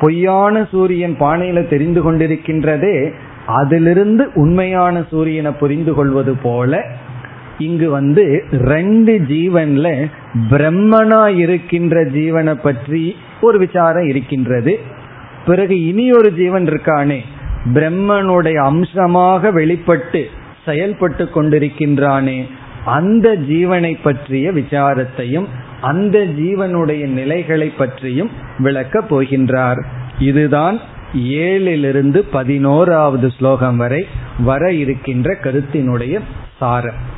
பொய்யான 0.00 0.64
சூரியன் 0.70 1.16
பானையில 1.20 1.68
தெரிந்து 1.68 2.00
கொண்டிருக்கின்றதே 2.02 3.12
அதிலிருந்து 3.46 4.30
உண்மையான 4.34 5.04
சூரியனை 5.10 5.52
புரிந்து 5.52 5.94
கொள்வது 5.94 6.36
போல 6.36 6.80
இங்கு 7.58 7.90
வந்து 7.90 8.24
ரெண்டு 8.50 9.18
ஜீவன்ல 9.18 9.86
பிரம்மனா 10.50 11.22
இருக்கின்ற 11.34 12.04
ஜீவனை 12.04 12.54
பற்றி 12.62 13.16
ஒரு 13.40 13.58
விசாரம் 13.58 14.08
இருக்கின்றது. 14.08 14.78
பிறகு 15.46 15.86
இனி 15.86 16.12
ஒரு 16.12 16.30
ஜீவன் 16.32 16.66
இருக்கானே 16.66 17.18
பிரம்மனுடைய 17.74 18.54
அம்சமாக 18.54 19.50
வெளிப்பட்டு 19.50 20.22
செயல்பட்டு 20.64 21.24
கொண்டிருக்கின்றானே 21.24 22.38
அந்த 22.84 23.28
ஜீவனை 23.50 23.92
பற்றிய 24.02 24.50
விசாரத்தையும் 24.50 25.48
அந்த 25.80 26.18
ஜீவனுடைய 26.18 27.06
நிலைகளை 27.08 27.68
பற்றியும் 27.68 28.30
விளக்கப் 28.58 29.16
போகின்றார். 29.16 29.84
இதுதான் 30.18 30.80
ஏழிலிருந்து 31.16 32.16
பதினோராவது 32.16 33.30
ஸ்லோகம் 33.30 33.76
வரை 33.76 34.06
வர 34.38 34.72
இருக்கின்ற 34.72 35.36
கருத்தினுடைய 35.42 36.20
சாரம். 36.58 37.16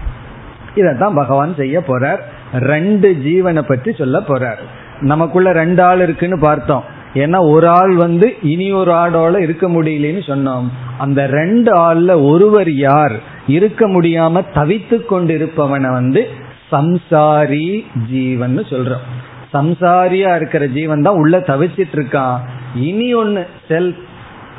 இதான் 0.74 1.14
பகவான் 1.14 1.54
செய்ய 1.54 1.82
போறார். 1.86 2.18
ரெண்டு 2.54 3.22
ஜீவனை 3.24 3.62
பற்றி 3.62 3.92
சொல்ல 3.92 4.18
போறார். 4.18 4.58
நமக்குள்ள 5.00 5.52
ரெண்டு 5.52 5.82
ஆள் 5.82 6.00
இருக்குன்னு 6.00 6.38
பார்த்தோம். 6.38 6.84
ஏன்னா 7.14 7.50
ஒரு 7.50 7.68
ஆள் 7.68 7.94
வந்து 7.94 8.34
இனி 8.42 8.72
ஒரு 8.72 8.92
ஆடோட 8.92 9.40
இருக்க 9.40 9.68
முடியலன்னு 9.68 10.22
சொன்னோம். 10.26 10.68
அந்த 10.98 11.26
ரெண்டு 11.26 11.72
ஆள்ல 11.72 12.30
ஒருவர் 12.30 12.72
யார்? 12.72 13.20
இருக்க 13.46 13.88
முடியாம 13.88 14.42
தவித்து 14.54 15.04
கொண்டிருப்பவனை 15.10 15.92
வந்து 15.92 16.48
சம்சாரி 16.72 17.84
ஜீவன் 18.10 18.58
சொல்றோம். 18.58 19.06
சம்சாரியா 19.52 20.36
இருக்கிற 20.36 20.66
ஜீவன் 20.66 21.02
தான் 21.02 21.14
உள்ள 21.14 21.38
தவிச்சிட்டு 21.38 21.94
இருக்கான். 21.94 22.38
இனி 22.74 23.14
ஒன்னு 23.14 23.46
self 23.68 24.00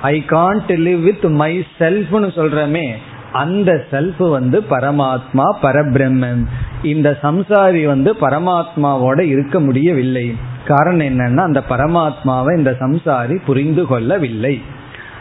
I 0.01 0.23
can't 0.27 0.71
live 0.85 1.01
with 1.03 1.23
my 1.23 1.65
செல்ஃப்னு 1.79 2.29
சொல்றமே 2.37 2.91
அந்த 3.31 3.85
செல்ஃப் 3.91 4.29
வந்து 4.29 4.61
பரமாத்மா 4.69 5.45
பரபிரம்மன். 5.63 6.45
இந்த 6.83 7.17
சம்சாரி 7.21 7.85
வந்து 7.85 8.13
பரமாத்மாவோட 8.13 9.19
இருக்க 9.19 9.59
முடியவில்லை. 9.59 10.35
காரணம் 10.67 11.07
என்னன்னா 11.07 11.39
அந்த 11.39 11.63
பரமாத்மாவை 11.69 12.57
இந்த 12.57 12.71
சம்சாரி 12.79 13.37
புரிந்து 13.45 13.85
கொள்ளவில்லை. 13.85 14.61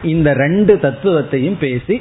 இந்த 0.03 0.33
ரெண்டு 0.33 0.79
தத்துவத்தையும் 0.83 1.59
பேசி 1.59 2.01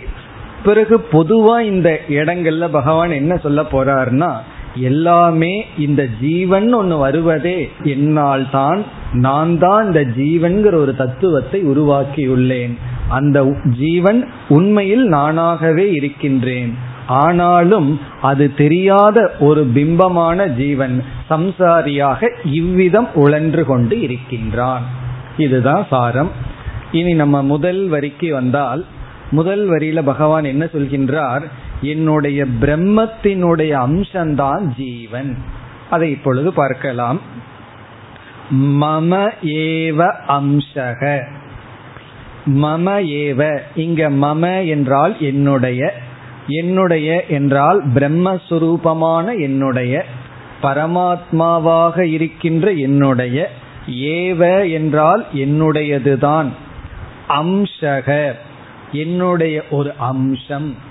பிறகு 0.64 1.08
பொதுவா 1.12 1.60
இந்த 1.60 2.00
இடங்கள்ல 2.10 2.68
பகவான் 2.68 3.10
என்ன 3.10 3.38
சொல்ல 3.38 3.62
போறாருன்னா 3.62 4.32
எல்லாமே 4.80 5.66
இந்த 5.78 6.08
ஜீவன் 6.22 6.74
ஒன்று 6.74 6.98
வருவதே 6.98 7.70
என்னால் 7.84 8.50
தான் 8.52 8.84
நான் 9.14 9.58
தான் 9.58 9.86
இந்த 9.86 10.02
ஜீவன்கிற 10.18 10.74
ஒரு 10.74 10.96
தத்துவத்தை 10.96 11.62
உருவாக்கியுள்ளேன். 11.64 12.74
அந்த 13.08 13.44
ஜீவன் 13.80 14.28
உண்மையில் 14.50 15.06
நானாகவே 15.14 15.86
இருக்கின்றேன். 15.94 16.74
ஆனாலும் 17.08 18.00
அது 18.22 18.54
தெரியாத 18.54 19.36
ஒரு 19.40 19.62
பிம்பமான 19.76 20.48
ஜீவன் 20.48 21.04
சம்சாரியாக 21.30 22.30
இவ்விதம் 22.44 23.10
உழன்று 23.14 23.66
கொண்டு 23.66 24.02
இருக்கின்றான். 24.02 24.82
இதுதான் 25.38 25.86
சாரம். 25.90 26.32
இனி 26.92 27.14
நம்ம 27.14 27.44
முதல் 27.44 27.88
வரிக்கு 27.88 28.34
வந்தால் 28.34 28.86
முதல் 29.32 29.70
வரியில 29.70 30.02
பகவான் 30.04 30.44
என்ன 30.44 30.66
சொல்கின்றார்? 30.66 31.44
என்னுடைய 31.82 32.46
பிரம்மத்தினுடைய 32.62 33.72
அம்சம்தான் 33.72 34.62
ஜீவன். 34.78 35.38
அதை 35.90 36.10
இப்பொழுது 36.10 36.54
பார்க்கலாம். 36.54 37.22
மம 38.56 39.32
ஏவ 39.44 40.14
அம்சக. 40.28 41.24
மம 42.50 43.02
ஏவ. 43.02 43.60
இங்க 43.76 44.10
மம 44.10 44.68
என்றால் 44.68 45.22
என்னுடைய 45.22 45.94
என்னுடைய 46.48 47.26
என்றால் 47.26 47.88
பிரம்மஸ்வரூபமான 47.88 49.40
என்னுடைய 49.40 50.06
பரமாத்மாவாக 50.64 52.00
இருக்கின்ற 52.00 52.72
என்னுடைய 52.72 53.50
ஏவ 53.90 54.72
என்றால் 54.72 55.26
என்னுடையதுதான். 55.36 56.48
அம்சக. 57.30 58.34
என்னுடைய 58.92 59.64
ஒரு 59.70 59.94
அம்சம். 59.98 60.88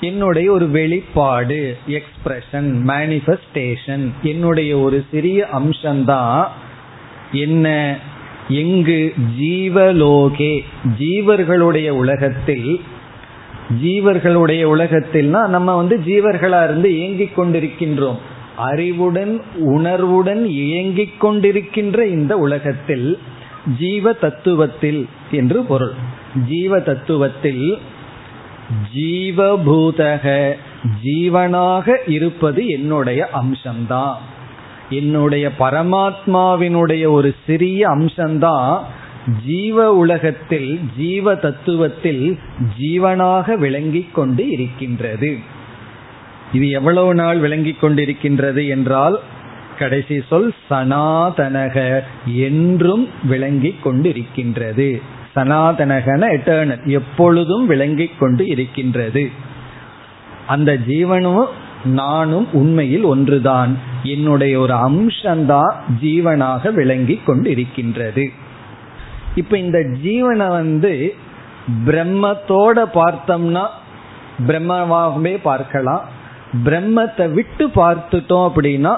என்னுடைய 0.00 0.52
ஒரு 0.52 0.68
வெளிப்பாடு 0.68 1.76
எக்ஸ்பிரஷன் 1.88 2.68
மேனிஃபெஸ்டேஷன் 2.86 4.12
என்னுடைய 4.22 4.78
ஒரு 4.78 5.04
சிறிய 5.10 5.46
அம்சம்தான் 5.52 6.46
என்ன? 7.32 7.96
எங்கு 8.48 9.14
ஜீவலோகே 9.40 10.64
ஜீவர்களுடைய 10.98 11.88
உலகத்தில் 11.88 12.80
ஜீவர்களுடைய 13.82 14.64
உலகத்தில்னா 14.76 15.46
நம்ம 15.46 15.76
வந்து 15.76 16.00
ஜீவர்களா 16.06 16.64
இருந்து 16.64 16.96
இயங்கிக் 16.96 17.40
கொண்டிருக்கின்றோம். 17.40 18.18
அறிவுடன் 18.56 19.42
உணர்வுடன் 19.58 20.46
இயங்கிக் 20.46 21.24
கொண்டிருக்கின்ற 21.24 22.02
இந்த 22.02 22.36
உலகத்தில் 22.36 23.18
ஜீவ 23.78 24.12
தத்துவத்தில் 24.12 25.04
என்று 25.30 25.62
பொருள். 25.62 25.92
ஜீவ 26.48 26.78
தத்துவத்தில் 26.78 27.78
ஜீவபூதக 28.94 30.54
ஜீவனாக 31.04 31.96
இருப்பது 32.06 32.66
என்னுடைய 32.66 33.28
அம்சம்தான். 33.34 34.14
என்னுடைய 34.90 35.50
பரமாத்மாவினுடைய 35.58 37.08
ஒரு 37.08 37.34
சிறிய 37.46 37.88
அம்சம்தான் 37.88 38.82
ஜீவ 39.46 39.94
உலகத்தில் 39.94 40.80
ஜீவ 40.96 41.34
தத்துவத்தில் 41.34 42.38
ஜீவனாக 42.78 43.56
விளங்கிக் 43.56 44.14
கொண்டு 44.14 44.48
இருக்கின்றது. 44.48 45.38
இது 46.52 46.70
எவ்வளவு 46.70 47.14
நாள் 47.14 47.38
விளங்கிக் 47.38 47.84
கொண்டிருக்கின்றது 47.84 48.68
என்றால் 48.68 49.20
கடைசி 49.78 50.22
சொல் 50.28 50.54
சனாதனக 50.70 52.02
என்றும் 52.24 53.08
விளங்கிக் 53.22 53.82
கொண்டிருக்கின்றது. 53.82 55.02
சனாதனகன 55.36 56.22
எட்டர்னல் 56.36 56.84
எப்பொழுதும் 56.84 57.66
விளங்கிக் 57.66 58.18
கொண்டு 58.18 58.46
இருக்கின்றது. 58.46 59.30
அந்த 60.46 60.70
ஜீவனும் 60.88 61.46
நானும் 61.84 62.48
உண்மையில் 62.52 63.02
ஒன்றுதான். 63.02 63.72
என்னுடைய 64.02 64.58
ஒரு 64.58 64.74
அம்சம்தான் 64.88 65.72
ஜீவனாக 66.02 66.72
விளங்கி 66.72 67.20
கொண்டு 67.26 67.50
இருக்கின்றது 67.50 68.30
இப்ப 69.34 69.58
இந்த 69.58 69.78
ஜீவனை 70.02 70.48
வந்து 70.48 71.14
பிரம்மத்தோட 71.86 72.78
பார்த்தோம்னா 72.94 73.64
பிரம்மவாகவே 74.46 75.34
பார்க்கலாம். 75.42 76.04
பிரம்மத்தை 76.64 77.26
விட்டு 77.32 77.66
பார்த்துட்டோம் 77.66 78.46
அப்படின்னா 78.48 78.92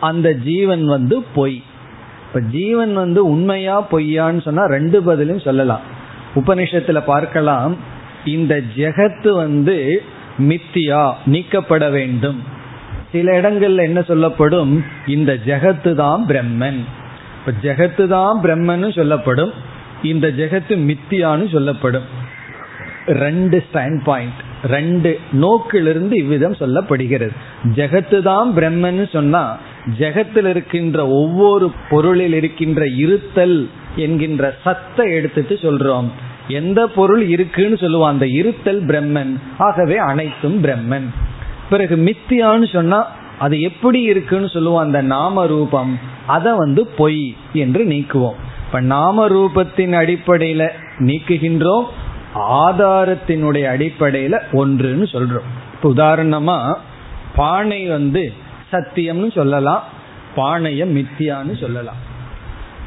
அந்த 0.00 0.28
ஜீவன் 0.34 0.84
வந்து 0.86 1.16
பொய். 1.34 1.62
இப்ப 2.28 2.40
ஜீவன் 2.40 2.94
வந்து 2.94 3.20
உண்மையா 3.30 3.76
பொய்யான்னு 3.90 4.42
சொன்னா 4.42 4.64
ரெண்டு 4.64 5.02
பதிலும் 5.02 5.38
சொல்லலாம். 5.38 5.84
உபனிஷத்துல 6.34 6.98
பார்க்கலாம் 7.04 7.76
இந்த 8.24 8.54
ஜெகத்து 8.76 9.30
வந்து 9.32 9.76
மித்தியா 10.50 11.12
நீக்கப்பட 11.24 11.90
வேண்டும். 11.90 12.38
சில 13.12 13.40
இடங்கள்ல 13.40 13.82
என்ன 13.82 14.00
சொல்லப்படும்? 14.02 14.84
இந்த 15.06 15.32
ஜெகத்து 15.46 15.94
தான் 15.94 16.24
பிரம்மன். 16.28 16.80
இப்ப 17.38 17.52
ஜெகத்து 17.62 18.06
தான் 18.08 18.40
பிரம்மன் 18.42 18.90
சொல்லப்படும் 18.90 19.52
இந்த 20.02 20.28
ஜெகத்து 20.28 20.76
மித்தியான்னு 20.90 21.46
சொல்லப்படும். 21.52 22.08
ரெண்டு 23.06 23.64
ஸ்டாண்ட் 23.66 24.00
பாயிண்ட் 24.04 24.40
ரெண்டு 24.64 25.10
நோக்கிலிருந்து 25.32 26.14
இவ்விதம் 26.16 26.60
சொல்லப்படுகிறது. 26.60 27.34
ஜெகத்து 27.74 28.22
தான் 28.22 28.54
பிரம்மன் 28.56 29.02
சொன்னா 29.12 29.42
ஜெகத்தில் 29.98 30.46
இருக்கின்ற 30.46 31.08
ஒவ்வொரு 31.08 31.72
பொருளில் 31.90 32.32
இருக்கின்ற 32.32 32.86
இருத்தல் 32.86 33.68
என்கின்ற 33.96 34.54
சத்தை 34.64 35.14
எடுத்துட்டு 35.14 35.54
சொல்றோம். 35.54 36.08
எந்த 36.48 36.86
பொருள் 36.86 37.22
இருக்குன்னு 37.22 37.76
சொல்லுவோம். 37.76 38.08
அந்த 38.08 38.26
இருத்தல் 38.26 38.86
பிரம்மன். 38.86 39.36
ஆகவே 39.58 39.96
அனைத்தும் 39.96 40.64
பிரம்மன். 40.64 41.06
பிறகு 41.70 41.96
மித்தியான்னு 41.96 42.72
சொன்னா 42.72 43.10
அது 43.38 43.60
எப்படி 43.60 44.00
இருக்குன்னு 44.00 44.48
சொல்லுவோம். 44.48 44.82
அந்த 44.82 45.02
நாம 45.02 45.46
ரூபம் 45.46 45.98
அதை 46.26 46.52
வந்து 46.56 46.86
பொய் 46.86 47.36
என்று 47.52 47.84
நீக்குவோம். 47.84 48.34
இப்ப 48.66 48.80
நாம 48.80 49.28
ரூபத்தின் 49.28 49.92
அடிப்படையில 49.92 50.68
நீக்குகின்றோம். 50.98 51.84
ஆதாரத்தினுடைய 52.34 53.64
அடிப்படையில 53.76 54.40
ஒன்றுன்னு 54.52 55.06
சொல்றோம். 55.12 55.46
இப்ப 55.74 55.92
உதாரணமா 55.94 56.74
பானை 57.36 57.86
வந்து 57.86 58.32
சத்தியம்னு 58.72 59.32
சொல்லலாம். 59.32 59.82
பானைய 60.36 60.82
மித்தியான்னு 60.86 61.60
சொல்லலாம். 61.60 62.00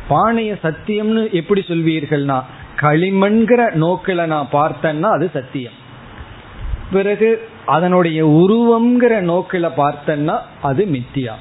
பானைய 0.10 0.56
சத்தியம்னு 0.64 1.32
எப்படி 1.32 1.62
சொல்வீர்கள்னா 1.68 2.42
களிமண்கிற 2.82 3.62
நோக்கில 3.74 4.26
நான் 4.26 4.48
பார்த்தேன்னா 4.54 5.10
அது 5.12 5.30
சத்தியம். 5.34 5.74
பிறகு 6.92 7.48
அதனுடைய 7.66 8.28
உருவம்ங்கிற 8.28 9.14
நோக்கில 9.32 9.72
பார்த்தேன்னா 9.78 10.40
அது 10.62 10.86
மித்தியா. 10.86 11.34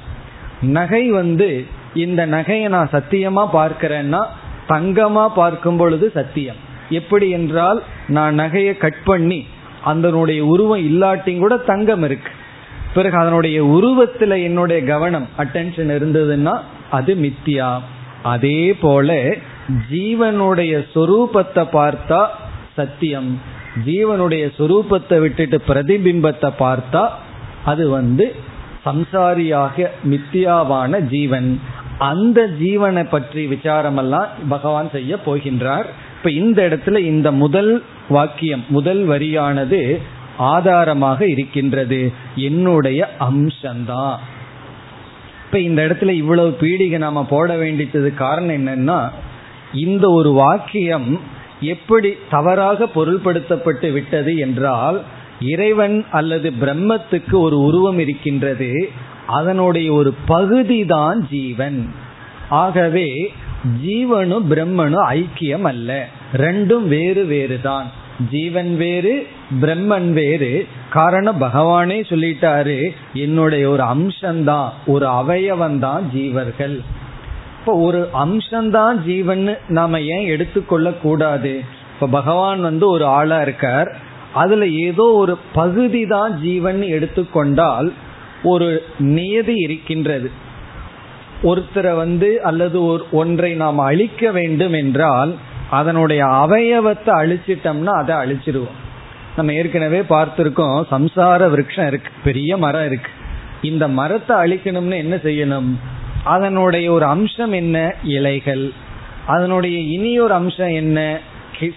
நகை 0.61 1.09
வந்து 1.09 1.65
இந்த 1.93 2.27
நகையை 2.27 2.69
நான் 2.69 2.89
சத்தியமா 2.91 3.47
பார்க்கிறேன்னா 3.53 4.25
தங்கமா 4.69 5.27
பார்க்கும் 5.35 5.77
பொழுது 5.77 6.11
சத்தியம். 6.13 6.55
எப்படி 6.89 7.29
என்றால் 7.29 7.83
நான் 8.07 8.39
நகையை 8.39 8.77
கட் 8.77 9.03
பண்ணி 9.03 9.47
அதனுடைய 9.83 10.45
உருவம் 10.45 10.79
இல்லாட்டியும் 10.79 11.39
கூட 11.39 11.57
தங்கம் 11.57 12.03
இருக்கு. 12.03 12.31
பிறகு 12.93 13.15
அதனுடைய 13.17 13.57
உருவத்துல 13.75 14.37
என்னுடைய 14.43 14.79
கவனம் 14.91 15.27
அட்டென்ஷன் 15.37 15.91
இருந்ததுன்னா 15.97 16.55
அது 16.97 17.11
மித்தியா. 17.25 17.71
அதே 18.33 18.61
போல 18.83 19.09
ஜீவனுடைய 19.91 20.73
சொரூபத்தை 20.93 21.63
பார்த்தா 21.77 22.21
சத்தியம். 22.75 23.29
ஜீவனுடைய 23.87 24.43
சொரூபத்தை 24.57 25.17
விட்டுட்டு 25.19 25.57
பிரதிபிம்பத்தை 25.67 26.49
பார்த்தா 26.63 27.03
அது 27.71 27.83
வந்து 27.97 28.25
சம்சாரியாக 28.85 29.87
மித்தியாவான 30.11 30.99
ஜீவன். 31.13 31.49
அந்த 32.11 32.39
ஜீவனை 32.61 33.03
பற்றி 33.09 33.41
விசாரமெல்லாம் 33.47 34.29
பகவான் 34.53 34.89
செய்ய 34.95 35.17
போகின்றார். 35.25 35.87
இப்ப 36.17 36.31
இந்த 36.41 36.59
இடத்துல 36.69 36.97
இந்த 37.11 37.29
முதல் 37.43 37.71
வாக்கியம் 38.15 38.63
முதல் 38.77 39.03
வரியானது 39.07 39.81
ஆதாரமாக 40.37 41.27
இருக்கின்றது. 41.27 42.13
என்னுடைய 42.35 43.09
அம்சம்தான் 43.19 44.15
இப்ப 45.45 45.59
இந்த 45.59 45.81
இடத்துல 45.83 46.09
இவ்வளவு 46.09 46.57
பீடிகை 46.61 46.97
நாம 46.97 47.25
போட 47.29 47.55
வேண்டியது 47.55 48.13
காரணம் 48.13 48.67
என்னன்னா 48.67 49.09
இந்த 49.73 50.09
ஒரு 50.09 50.31
வாக்கியம் 50.31 51.19
எப்படி 51.61 52.13
தவறாக 52.29 52.87
பொருள்படுத்தப்பட்டு 52.95 53.91
விட்டது 53.91 54.37
என்றால் 54.37 55.01
இறைவன் 55.41 56.05
அல்லது 56.11 56.53
பிரம்மத்துக்கு 56.61 57.31
ஒரு 57.31 57.59
உருவம் 57.59 57.99
இருக்கின்றது. 57.99 58.89
அதனுடைய 59.27 59.93
ஒரு 59.93 60.13
பகுதி 60.25 60.85
தான் 60.85 61.27
ஜீவன். 61.29 61.93
ஆகவே 62.49 63.33
ஜீவனும் 63.85 64.43
பிரம்மனும் 64.49 65.07
ஐக்கியம் 65.09 65.61
அல்ல. 65.61 66.07
ரெண்டும் 66.33 66.83
வேறு 66.83 67.25
வேறு 67.25 67.61
தான் 67.61 67.91
ஜீவன் 68.29 68.77
வேறு 68.77 69.27
பிரம்மன் 69.61 70.09
வேறு. 70.13 70.67
காரணம் 70.89 71.41
பகவானே 71.41 71.97
சொல்லிட்டாரு 72.09 72.89
என்னுடைய 73.13 73.69
ஒரு 73.69 73.83
அம்சம்தான் 73.83 74.69
ஒரு 74.85 75.07
அவயவன் 75.07 75.79
தான் 75.79 76.03
ஜீவர்கள். 76.15 76.79
இப்போ 77.59 77.73
ஒரு 77.77 78.09
அம்சம்தான் 78.13 78.97
ஜீவன் 79.05 79.57
நாம 79.67 80.01
ஏன் 80.01 80.25
எடுத்துக்கொள்ள 80.25 80.91
கூடாது 80.91 81.61
இப்ப 81.93 82.07
பகவான் 82.07 82.61
வந்து 82.61 82.89
ஒரு 82.89 83.05
ஆளா 83.05 83.41
இருக்கார். 83.41 83.95
அதுல 84.33 84.67
ஏதோ 84.67 85.03
ஒரு 85.03 85.37
பகுதி 85.53 86.05
தான் 86.05 86.39
ஜீவன் 86.41 86.81
எடுத்துக்கொண்டால் 86.81 87.93
ஒரு 88.43 88.83
நியதி 88.97 89.55
இருக்கின்றது. 89.55 90.31
ஒருத்தரை 91.43 91.95
வந்து 91.95 92.43
அல்லது 92.43 92.85
ஒரு 92.85 93.03
ஒன்றை 93.11 93.53
நாம் 93.53 93.79
அழிக்க 93.79 94.31
வேண்டும் 94.31 94.73
என்றால் 94.73 95.31
அதனுடைய 95.71 96.25
அவயவத்தை 96.25 97.11
அழிச்சிட்டோம்னா 97.21 97.85
அதை 97.85 98.15
அழிச்சிருவோம். 98.15 98.79
நம்ம 99.35 99.53
ஏற்கனவே 99.53 99.99
பார்த்திருக்கோம் 99.99 100.83
சம்சார 100.91 101.47
விரக்ஷம் 101.49 101.87
இருக்கு 101.87 102.11
பெரிய 102.23 102.57
மரம் 102.57 102.85
இருக்கு. 102.85 103.11
இந்த 103.61 103.87
மரத்தை 103.87 104.37
அழிக்கணும்னு 104.37 104.93
என்ன 104.93 105.15
செய்யணும்? 105.15 105.75
அதனுடைய 106.23 106.91
ஒரு 106.91 107.05
அம்சம் 107.05 107.51
என்ன? 107.51 107.95
இலைகள். 108.03 108.71
அதனுடைய 109.25 109.79
இனி 109.79 110.19
ஒரு 110.19 110.33
அம்சம் 110.33 110.73
என்ன? 110.73 111.19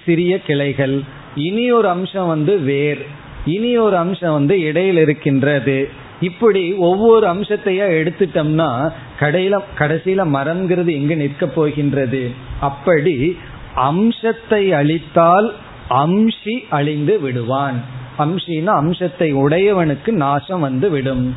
சிறிய 0.04 0.40
கிளைகள். 0.40 1.02
இனி 1.34 1.72
ஒரு 1.72 1.88
அம்சம் 1.88 2.26
வந்து 2.26 2.58
வேர். 2.58 3.06
இனி 3.46 3.78
ஒரு 3.78 3.96
அம்சம் 3.96 4.32
வந்து 4.32 4.60
இடையில் 4.60 4.96
இருக்கின்றது. 4.96 5.88
இப்படி 6.20 6.72
ஒவ்வொரு 6.72 7.26
அம்சத்தையா 7.26 7.86
எடுத்துட்டோம்னா 8.00 8.92
கடையில 9.20 9.58
கடைசியில 9.78 10.22
மரம்ங்கிறது 10.34 10.92
எங்க 10.92 11.14
நிற்க 11.14 11.46
போகின்றது? 11.46 12.30
அப்படி 12.60 13.38
அம்சத்தை 13.76 14.72
அழித்தால் 14.72 15.52
அம்சி 15.90 16.54
அழிந்து 16.68 17.20
விடுவான். 17.20 17.82
அம்சின்னா 18.18 18.72
அம்சத்தை 18.74 19.34
உடையவனுக்கு 19.34 20.10
நாசம் 20.10 20.60
வந்து 20.60 20.90
விடும். 20.90 21.34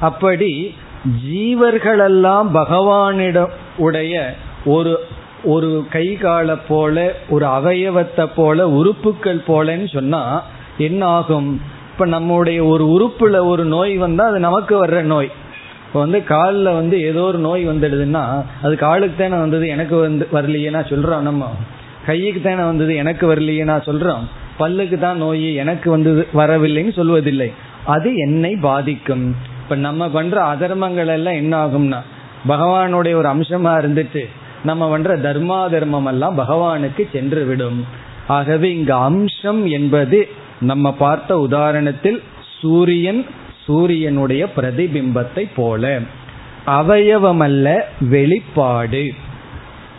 அப்படி 0.00 0.74
ஜீவர்களெல்லாம் 1.28 2.48
பகவானிடம் 2.54 3.50
உடைய 3.76 4.34
ஒரு 4.64 4.98
ஒரு 5.44 5.86
கை 5.90 6.16
கால 6.16 6.56
போல 6.56 7.14
ஒரு 7.28 7.46
அவயவத்தை 7.46 8.28
போல 8.36 8.68
உறுப்புகள் 8.68 9.40
போலன்னு 9.46 9.94
சொன்னா 9.94 10.42
என்ன 10.78 11.06
ஆகும் 11.06 11.60
இப்ப 11.92 12.06
நம்முடைய 12.06 12.64
ஒரு 12.64 12.84
உறுப்புல 12.84 13.46
ஒரு 13.46 13.64
நோய் 13.64 13.96
வந்தா 13.96 14.24
அது 14.24 14.38
நமக்கு 14.38 14.86
வர்ற 14.86 15.02
நோய். 15.02 15.30
இப்போ 15.86 15.98
வந்து 16.00 16.24
காலில் 16.24 16.72
வந்து 16.72 17.00
ஏதோ 17.00 17.20
ஒரு 17.20 17.38
நோய் 17.38 17.66
வந்துடுதுன்னா 17.66 18.42
அது 18.62 18.76
காலுக்கு 18.76 19.16
தானே 19.16 19.40
வந்தது 19.40 19.68
எனக்கு 19.68 19.96
வந்து 19.96 20.28
வரலையே 20.32 20.70
நான் 20.70 20.84
சொல்றோம் 20.84 21.20
நம்ம. 21.20 21.44
கைக்கு 22.08 22.40
தானே 22.40 22.62
வந்தது 22.70 22.92
எனக்கு 23.02 23.24
வரலையே 23.30 23.64
நான் 23.70 23.86
சொல்றோம். 23.86 24.24
பல்லுக்கு 24.58 24.96
தான் 24.98 25.22
நோய் 25.24 25.48
எனக்கு 25.54 25.88
வந்தது 25.90 26.22
வரவில்லைன்னு 26.34 26.92
சொல்வதில்லை. 27.00 27.48
அது 27.94 28.08
என்னை 28.16 28.52
பாதிக்கும். 28.66 29.26
இப்ப 29.62 29.76
நம்ம 29.86 30.08
பண்ற 30.08 30.36
அதர்மங்கள் 30.54 31.10
எல்லாம் 31.16 31.38
என்ன 31.42 31.54
ஆகும்னா 31.64 32.00
பகவானுடைய 32.48 33.14
ஒரு 33.20 33.28
அம்சமா 33.34 33.72
இருந்துட்டு 33.80 34.22
நம்ம 34.64 34.82
பண்ற 34.90 35.16
தர்மா 35.16 35.58
தர்மம் 35.70 36.08
எல்லாம் 36.12 36.36
பகவானுக்கு 36.38 37.02
சென்று 37.12 37.42
விடும் 37.44 37.80
ஆகவே 38.26 38.68
இங்க 38.76 38.92
அம்சம் 39.08 39.60
என்பது 39.66 40.18
நம்ம 40.60 40.92
பார்த்த 41.02 41.36
உதாரணத்தில் 41.48 42.18
சூரியன் 42.60 43.22
சூரியனுடைய 43.66 44.42
பிரதிபிம்பத்தை 44.56 45.42
போல. 45.56 45.84
அவயவமல்ல 46.78 47.68
வெளிப்பாடு. 48.14 49.04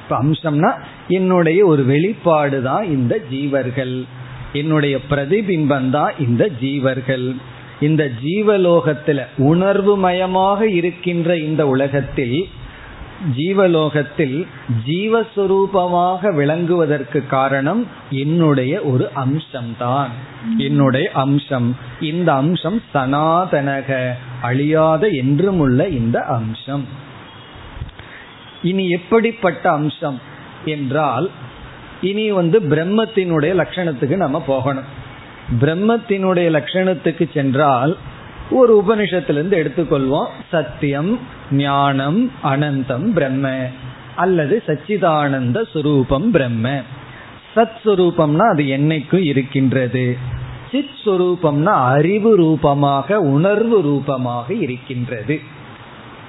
அம்சம்னா 0.10 0.72
என்னுடைய 1.10 1.66
ஒரு 1.66 1.84
வெளிப்பாடு 1.84 2.62
தான் 2.62 2.86
இந்த 2.86 3.20
ஜீவர்கள். 3.32 4.06
என்னுடைய 4.54 4.98
பிரதிபிம்பம் 5.10 5.90
தான் 5.90 6.14
இந்த 6.20 6.50
ஜீவர்கள். 6.62 7.36
இந்த 7.80 8.12
ஜீவலோகத்தில் 8.24 9.26
உணர்வு 9.38 9.98
மயமாக 9.98 10.68
இருக்கின்ற 10.70 11.38
இந்த 11.38 11.68
உலகத்தில் 11.68 12.48
ஜீவலோகத்தில் 13.38 14.48
ஜீவஸ்வரூபமாக 14.88 16.32
விளங்குவதற்கு 16.36 17.28
காரணம் 17.28 17.88
என்னுடைய 18.10 18.82
ஒரு 18.82 19.10
அம்சம்தான் 19.16 20.10
என்னுடைய 20.58 21.12
அம்சம். 21.14 21.78
இந்த 22.02 22.34
அம்சம் 22.34 22.82
சனாதனக 22.94 24.10
அழியாத 24.42 25.08
என்றும் 25.08 25.60
உள்ள 25.60 25.88
இந்த 25.88 26.20
அம்சம். 26.20 26.86
இனி 28.64 28.90
எப்படிப்பட்ட 28.90 29.72
அம்சம்? 29.72 30.20
என்றால் 30.66 31.30
இனி 32.02 32.32
வந்து 32.32 32.60
பிரம்மத்தினுடைய 32.60 33.56
லட்சணத்துக்கு 33.56 34.16
நம்ம 34.16 34.42
போகணும். 34.42 34.84
பிரம்மத்தினுடைய 35.62 36.50
லட்சணத்துக்கு 36.50 37.30
சென்றால் 37.34 37.98
ஒரு 38.52 38.84
உபனிஷத்திலிருந்து 38.88 39.56
எடுத்துக்கொள்வோம். 39.56 40.28
சத்தியம் 40.52 41.20
ஞானம் 41.52 42.32
அனந்தம் 42.44 43.14
பிரம்ம. 43.14 43.68
அல்லது 44.16 44.64
சச்சிதானந்த 44.68 45.62
சுரூபம் 45.74 46.30
பிரம்ம. 46.30 46.82
சத் 47.56 47.80
சுரூபம்னா 47.86 48.52
அது 48.52 48.64
என்னைக்கும் 48.64 49.24
இருக்கின்றது? 49.26 50.18
சித் 50.72 50.90
சுரூபம்னா 51.06 51.64
அறிவு 51.64 52.36
ரூபமாக 52.36 53.20
உணர்வு 53.20 53.82
ரூபமாக 53.82 54.54
இருக்கின்றது. 54.54 55.40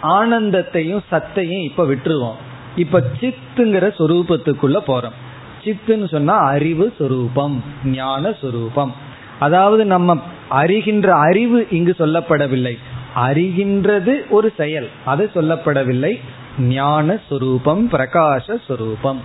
ஆனந்தத்தையும் 0.02 1.00
சத்தையும் 1.10 1.62
இப்ப 1.62 1.84
விட்டுருவோம். 1.84 2.48
இப்ப 2.76 3.02
சித்துங்கிற 3.20 3.92
சொரூபத்துக்குள்ள 3.98 4.78
போறோம். 4.86 5.18
சித்துன்னு 5.64 6.08
சொன்னா 6.08 6.36
அறிவு 6.36 6.92
சொரூபம் 6.98 7.64
ஞான 7.84 8.32
சொரூபம். 8.32 8.94
அதாவது 9.38 9.84
நம்ம 9.84 10.22
அறிகின்ற 10.50 11.06
அறிவு 11.06 11.66
இங்கு 11.70 11.94
சொல்லப்படவில்லை. 11.98 12.78
அறிகின்றது 13.16 14.28
ஒரு 14.28 14.52
செயல் 14.56 14.88
அது 15.04 15.30
சொல்லப்படவில்லை. 15.34 16.20
ஞான 16.58 17.20
சுரூபம் 17.30 17.88
பிரகாச 17.92 18.58
சுரூபம். 18.68 19.18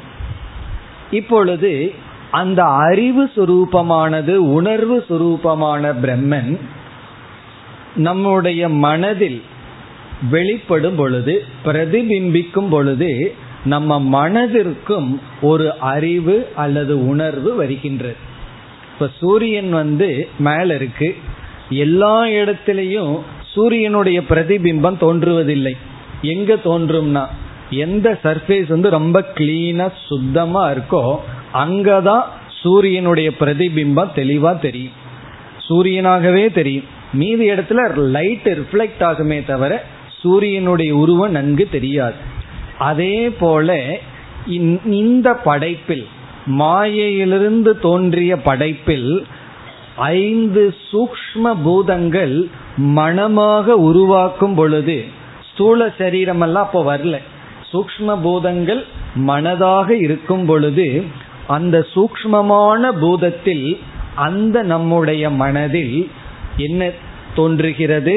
இப்பொழுது 1.11 1.93
அந்த 2.31 2.63
அறிவு 2.63 3.31
சுரூபமானது 3.35 4.35
உணர்வு 4.35 5.05
சுரூபமான 5.09 5.93
பிரம்மன் 6.01 6.59
நம்முடைய 7.95 8.69
மனதில் 8.69 9.43
வெளிப்படும் 10.29 10.95
பொழுது 10.95 11.45
பிரதிபிம்பிக்கும் 11.65 12.69
பொழுது 12.69 13.35
நம்ம 13.65 14.29
மனதிற்கும் 14.29 15.19
ஒரு 15.41 15.79
அறிவு 15.79 16.47
அல்லது 16.55 17.07
உணர்வு 17.07 17.55
வருகின்றது. 17.55 18.15
இப்ப 18.93 19.09
சூரியன் 19.17 19.69
வந்து 19.69 20.27
மேல 20.37 20.75
இருக்கு. 20.75 21.15
எல்லா 21.69 22.25
இடத்திலையும் 22.25 23.19
சூரியனுடைய 23.41 24.21
பிரதிபிம்பம் 24.29 24.97
தோன்றுவதில்லை. 25.01 25.77
எங்க 26.21 26.53
தோன்றும்னா 26.53 27.25
எந்த 27.69 28.19
சர்ஃபேஸ் 28.23 28.67
வந்து 28.67 28.89
ரொம்ப 28.89 29.25
கிளீனா 29.33 29.91
சுத்தமா 30.07 30.71
இருக்கோ 30.71 31.17
அங்கதான் 31.53 32.23
சூரியனுடைய 32.47 33.31
பிரதிபிம்பம் 33.39 34.09
தெளிவா 34.15 34.59
தெரியும். 34.59 35.03
சூரியனாகவே 35.69 36.53
தெரியும். 36.53 36.83
மீதி 37.13 37.49
இடத்துல 37.51 37.95
லைட் 37.95 38.47
ரிஃப்ளெக்ட் 38.47 38.99
ஆகுமே 38.99 39.45
தவிர 39.45 39.85
சூரியனுடைய 40.25 40.91
உருவம் 41.03 41.35
நன்கு 41.37 41.65
தெரியாது. 41.75 42.19
அதே 42.91 43.15
போல 43.41 43.77
இந்த 45.01 45.27
படைப்பில் 45.47 46.05
மாயையிலிருந்து 46.59 47.71
தோன்றிய 47.85 48.33
படைப்பில் 48.47 49.09
ஐந்து 50.11 50.63
சூக்ம 50.89 51.53
பூதங்கள் 51.65 52.35
மனமாக 52.97 53.75
உருவாக்கும் 53.89 54.55
பொழுது 54.59 54.97
ஸ்தூல 55.49 55.87
சரீரமெல்லாம் 55.99 56.65
அப்போ 56.67 56.81
வரல. 56.89 57.17
சூக்ம 57.71 58.17
பூதங்கள் 58.25 58.81
மனதாக 59.29 59.89
இருக்கும் 60.05 60.45
பொழுது 60.49 60.87
அந்த 61.55 61.77
சூக்மமான 61.93 62.81
பூதத்தில் 63.03 63.67
அந்த 64.27 64.57
நம்முடைய 64.71 65.23
மனதில் 65.41 65.95
என்ன 66.65 66.89
தோன்றுகிறது? 67.37 68.15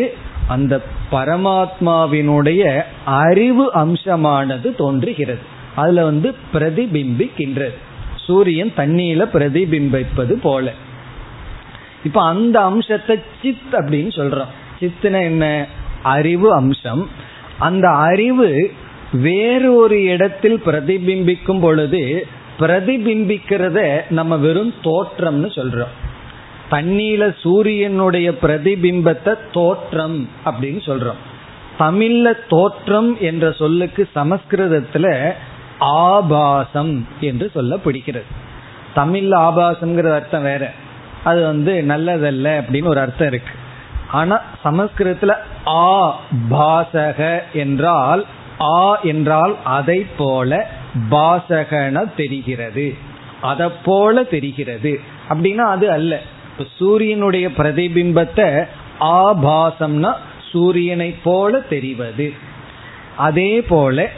அந்த 0.54 0.74
பரமாத்மாவினுடைய 1.12 2.82
அறிவு 3.04 3.72
அம்சமானது 3.72 4.74
தோன்றுகிறது. 4.74 5.38
அதுல 5.74 6.04
வந்து 6.04 6.34
பிரதிபிம்பிக்கின்றது. 6.54 7.74
சூரியன் 8.16 8.72
தண்ணியில 8.76 9.24
பிரதிபிம்பிப்பது 9.32 10.32
போல. 10.32 10.72
இப்ப 12.04 12.22
அந்த 12.22 12.60
அம்சத்தை 12.60 13.20
சித் 13.42 13.72
அப்படின்னு 13.72 14.08
சொல்றோம். 14.08 14.46
சித்துன 14.80 15.20
என்ன? 15.22 15.66
அறிவு 16.02 16.54
அம்சம். 16.54 17.10
அந்த 17.58 17.88
அறிவு 17.88 18.70
வேறு 19.12 19.74
ஒரு 19.74 20.02
இடத்தில் 20.02 20.62
பிரதிபிம்பிக்கும் 20.66 21.60
பொழுது 21.60 22.26
பிரதிபிம்பிக்கிறத 22.58 24.00
நம்ம 24.10 24.36
வெறும் 24.36 24.74
தோற்றம்னு 24.82 25.46
சொல்றோம். 25.46 26.07
தண்ணீல 26.70 27.34
சூரியனுடைய 27.40 28.30
பிரதிபிம்பத்தை 28.30 29.34
தோற்றம் 29.52 30.28
அப்படின்னு 30.44 30.80
சொல்றோம். 30.86 31.20
தமிழ்ல 31.78 32.34
தோற்றம் 32.48 33.16
என்ற 33.20 33.52
சொல்லுக்கு 33.52 34.08
சமஸ்கிருதத்துல 34.14 35.32
ஆபாசம் 35.78 37.08
என்று 37.20 37.50
சொல்ல 37.54 37.76
பிடிக்கிறது 37.76 38.28
தமிழ்ல 38.96 39.34
ஆபாசம்ங்கிற 39.48 40.12
அர்த்தம் 40.14 40.42
வேற. 40.42 40.72
அது 41.24 41.44
வந்து 41.44 41.84
நல்லதல்ல 41.88 42.46
அப்படின்னு 42.60 42.86
ஒரு 42.86 43.00
அர்த்தம் 43.00 43.28
இருக்கு. 43.28 43.54
ஆனா 44.10 44.40
சமஸ்கிருதத்துல 44.64 45.34
ஆ 45.66 46.18
பாசக 46.50 47.40
என்றால் 47.52 48.24
ஆ 48.60 49.00
என்றால் 49.00 49.56
அதை 49.64 50.06
போல 50.16 50.70
பாசகன 51.10 52.14
தெரிகிறது. 52.16 52.94
அதை 53.40 53.68
போல 53.84 54.22
தெரிகிறது. 54.22 55.00
அப்படின்னா 55.28 55.64
அது 55.74 55.90
அல்ல. 55.90 56.20
இப்ப 56.58 56.70
சூரியனுடைய 56.76 57.48
பிரதிபிம்பத்தை 57.48 58.66
ஆபாசம்னா 59.00 60.12
சூரியனை 60.50 61.14
போல 61.22 61.60
தெரிவது. 61.60 62.32
அதே 63.16 63.62
போல 63.62 64.08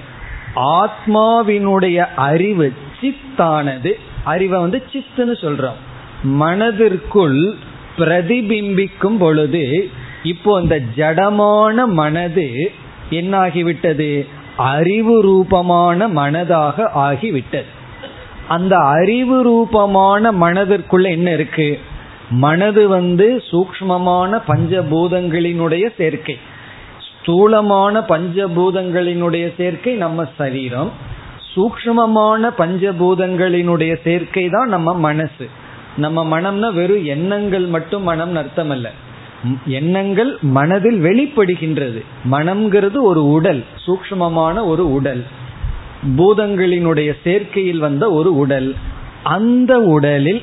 ஆத்மாவினுடைய 0.57 2.07
அறிவு 2.16 2.72
சித்தானது. 3.01 3.93
அறிவை 4.24 4.61
வந்து 4.61 4.82
சித்துன்னு 4.93 5.34
சொல்றோம். 5.41 5.78
மனதிற்குள் 6.22 7.55
பிரதிபிம்பிக்கும் 7.99 9.18
பொழுது 9.18 9.91
இப்போ 10.22 10.61
இந்த 10.61 10.80
ஜடமான 10.97 11.84
மனது 11.86 12.72
என்னாகிவிட்டது? 13.11 14.26
அறிவு 14.57 15.22
ரூபமான 15.22 16.09
மனதாக 16.09 16.88
ஆகிவிட்டது. 16.95 17.70
அந்த 18.49 18.76
அறிவு 18.76 19.43
ரூபமான 19.43 20.32
மனதிற்குள்ள 20.32 21.03
என்ன 21.03 21.32
இருக்கு? 21.32 21.80
மனது 22.30 22.88
வந்து 22.88 23.42
சூக்மமான 23.50 24.42
பஞ்சபூதங்களினுடைய 24.48 25.88
சேர்க்கை. 25.96 26.38
ஸ்தூலமான 27.06 28.00
பஞ்சபூதங்களினுடைய 28.00 29.52
சேர்க்கை 29.56 29.94
நம்ம 29.94 30.28
சரீரம். 30.38 30.92
சூக்மமான 31.56 32.50
பஞ்சபூதங்களினுடைய 32.58 33.96
சேர்க்கை 34.04 34.48
தான் 34.48 34.68
நம்ம 34.68 34.94
மனசு. 34.94 35.48
நம்ம 35.96 36.40
மனம்னா 36.40 36.74
வெறும் 36.74 37.04
எண்ணங்கள் 37.04 37.66
மட்டும் 37.66 38.02
மனம் 38.02 38.36
அர்த்தம் 38.36 38.70
அல்ல 38.70 38.90
எண்ணங்கள் 39.66 40.38
மனதில் 40.40 41.02
வெளிப்படுகின்றது. 41.02 42.04
மனம்ங்கிறது 42.30 43.00
ஒரு 43.00 43.30
உடல் 43.30 43.64
சூக்மமான 43.86 44.64
ஒரு 44.66 44.92
உடல். 44.92 45.26
பூதங்களினுடைய 46.16 47.12
சேர்க்கையில் 47.24 47.78
வந்த 47.78 48.10
ஒரு 48.10 48.36
உடல். 48.36 48.74
அந்த 49.22 49.78
உடலில் 49.78 50.42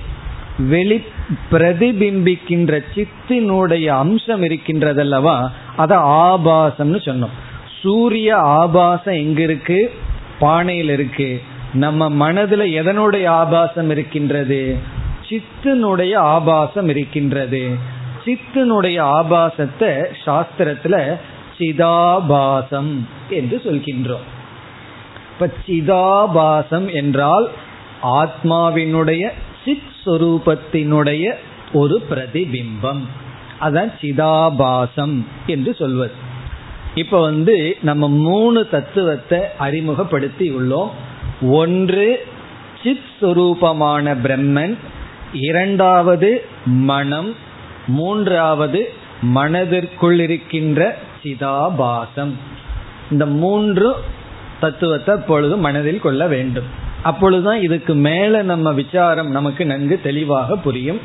வெளி 0.58 1.04
பிரதிபிம்பிக்கின்ற 1.52 2.80
சித்தினுடைய 2.96 3.86
அம்சம் 3.86 4.44
இருக்கின்றதல்லவா? 4.44 5.50
அத 5.76 5.98
ஆபாசம்னு 5.98 6.98
சொன்னோம். 6.98 7.36
சூரிய 7.82 8.36
ஆபாசம் 8.36 9.14
எங்க 9.14 9.42
இருக்கு 9.42 9.94
பானையில் 10.42 10.90
இருக்கு. 10.90 11.42
நம்ம 11.74 12.10
மனதுல 12.10 12.72
எதனுடைய 12.72 13.28
ஆபாசம் 13.28 13.90
இருக்கின்றது? 13.90 14.78
சித்தினுடைய 15.30 16.16
ஆபாசம் 16.16 16.88
இருக்கின்றது. 16.88 17.70
சித்தினுடைய 18.26 19.00
ஆபாசத்தை 19.02 20.06
சாஸ்திரத்துல 20.26 21.20
சிதாபாசம் 21.58 23.00
என்று 23.30 23.62
சொல்கின்றோம். 23.64 24.26
இப்ப 25.34 25.50
சிதாபாசம் 25.68 26.94
என்றால் 26.94 27.50
ஆத்மாவினுடைய 28.04 29.30
சித் 29.66 29.96
சொரூபத்தினுடைய 30.08 31.34
ஒரு 31.74 32.02
பிரதிபிம்பம். 32.10 33.02
அதான் 33.62 33.92
சிதாபாசம் 34.02 35.26
என்று 35.46 35.74
சொல்வது. 35.74 36.12
இப்ப 36.96 37.22
வந்து 37.22 37.78
நம்ம 37.82 38.10
மூணு 38.10 38.70
தத்துவத்தை 38.70 39.40
அறிமுகப்படுத்தி 39.58 40.52
உள்ளோம் 40.52 40.90
ஒன்று 41.42 42.28
சித் 42.84 43.10
சுரூபமான 43.22 44.18
பிரம்மன். 44.24 44.78
இரண்டாவது 45.34 46.46
மனம். 46.66 47.36
மூன்றாவது 47.88 48.94
மனதிற்குள் 49.22 50.20
இருக்கின்ற 50.20 50.98
சிதாபாசம். 51.24 52.34
இந்த 53.12 53.26
மூன்று 53.26 53.94
தத்துவத்தை 54.60 55.16
அப்பொழுது 55.16 55.58
மனதில் 55.58 56.00
கொள்ள 56.00 56.28
வேண்டும். 56.28 56.86
அப்பொழுதுதான் 57.02 57.62
இதுக்கு 57.62 57.94
மேல 57.94 58.42
நம்ம 58.42 58.72
விசாரம் 58.72 59.30
நமக்கு 59.30 59.66
நன்கு 59.66 60.00
தெளிவாக 60.04 60.56
புரியும். 60.56 61.00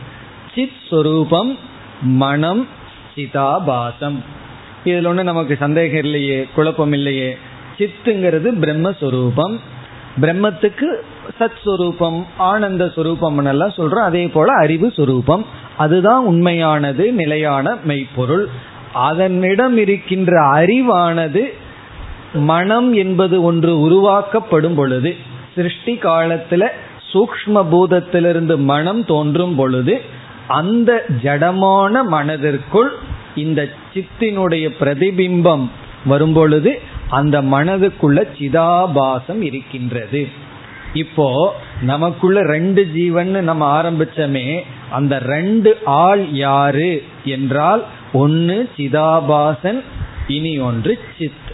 சித் 0.54 0.70
சொரூபம் 0.90 1.58
மனம் 2.02 2.68
சிதாபாசம். 3.14 4.16
இதுல 4.84 5.08
ஒண்ணு 5.08 5.22
நமக்கு 5.22 5.56
சந்தேகம் 5.58 6.04
இல்லையே 6.04 6.46
குழப்பம் 6.54 6.92
இல்லையே 6.92 7.36
சித்துங்கிறது 7.78 8.50
பிரம்மஸ்வரூபம் 8.60 9.58
பிரம்மத்துக்கு 10.20 10.84
சத் 11.40 11.66
சுரூபம் 11.66 12.24
ஆனந்த 12.36 12.84
சுரூபம் 12.84 13.46
எல்லாம் 13.46 13.68
சொல்றோம். 13.68 14.02
அதே 14.02 14.28
போல 14.28 14.52
அறிவு 14.52 14.86
சுரூபம். 14.86 15.44
அதுதான் 15.76 16.24
உண்மையானது 16.24 17.12
நிலையான 17.12 17.76
மெய்ப்பொருள். 17.84 18.48
அதனிடம் 18.92 19.76
இருக்கின்ற 19.76 20.52
அறிவானது 20.52 21.52
மனம் 22.34 22.92
என்பது 22.92 23.42
ஒன்று 23.42 23.80
உருவாக்கப்படும் 23.80 24.74
பொழுது 24.74 25.16
சிருஷ்டி 25.54 25.94
காலத்துல 26.02 26.68
சூக்ம 27.12 27.62
பூதத்திலிருந்து 27.72 28.54
மனம் 28.72 29.04
தோன்றும் 29.04 29.54
பொழுது 29.54 30.00
அந்த 30.46 30.90
ஜடமான 31.22 32.02
மனதிற்குள் 32.14 32.90
இந்த 33.34 33.60
சித்தினுடைய 33.94 34.66
பிரதிபிம்பம் 34.80 35.64
வரும்பொழுது 36.04 36.70
அந்த 37.08 37.36
மனதுக்குள்ள 37.42 38.18
சிதாபாசம் 38.38 39.42
இருக்கின்றது. 39.42 40.22
இப்போ 40.92 41.54
நமக்குள்ள 41.80 42.38
ரெண்டு 42.42 42.82
ஜீவன் 42.86 43.30
நம்ம 43.44 43.82
ஆரம்பிச்சமே 43.82 44.46
அந்த 44.90 45.18
ரெண்டு 45.18 45.70
ஆள் 45.84 46.24
யாரு 46.30 46.92
என்றால் 47.24 47.82
ஒன்னு 48.12 48.56
சிதாபாசன் 48.76 49.80
இனி 50.26 50.58
ஒன்று 50.58 50.98
சித். 51.18 51.50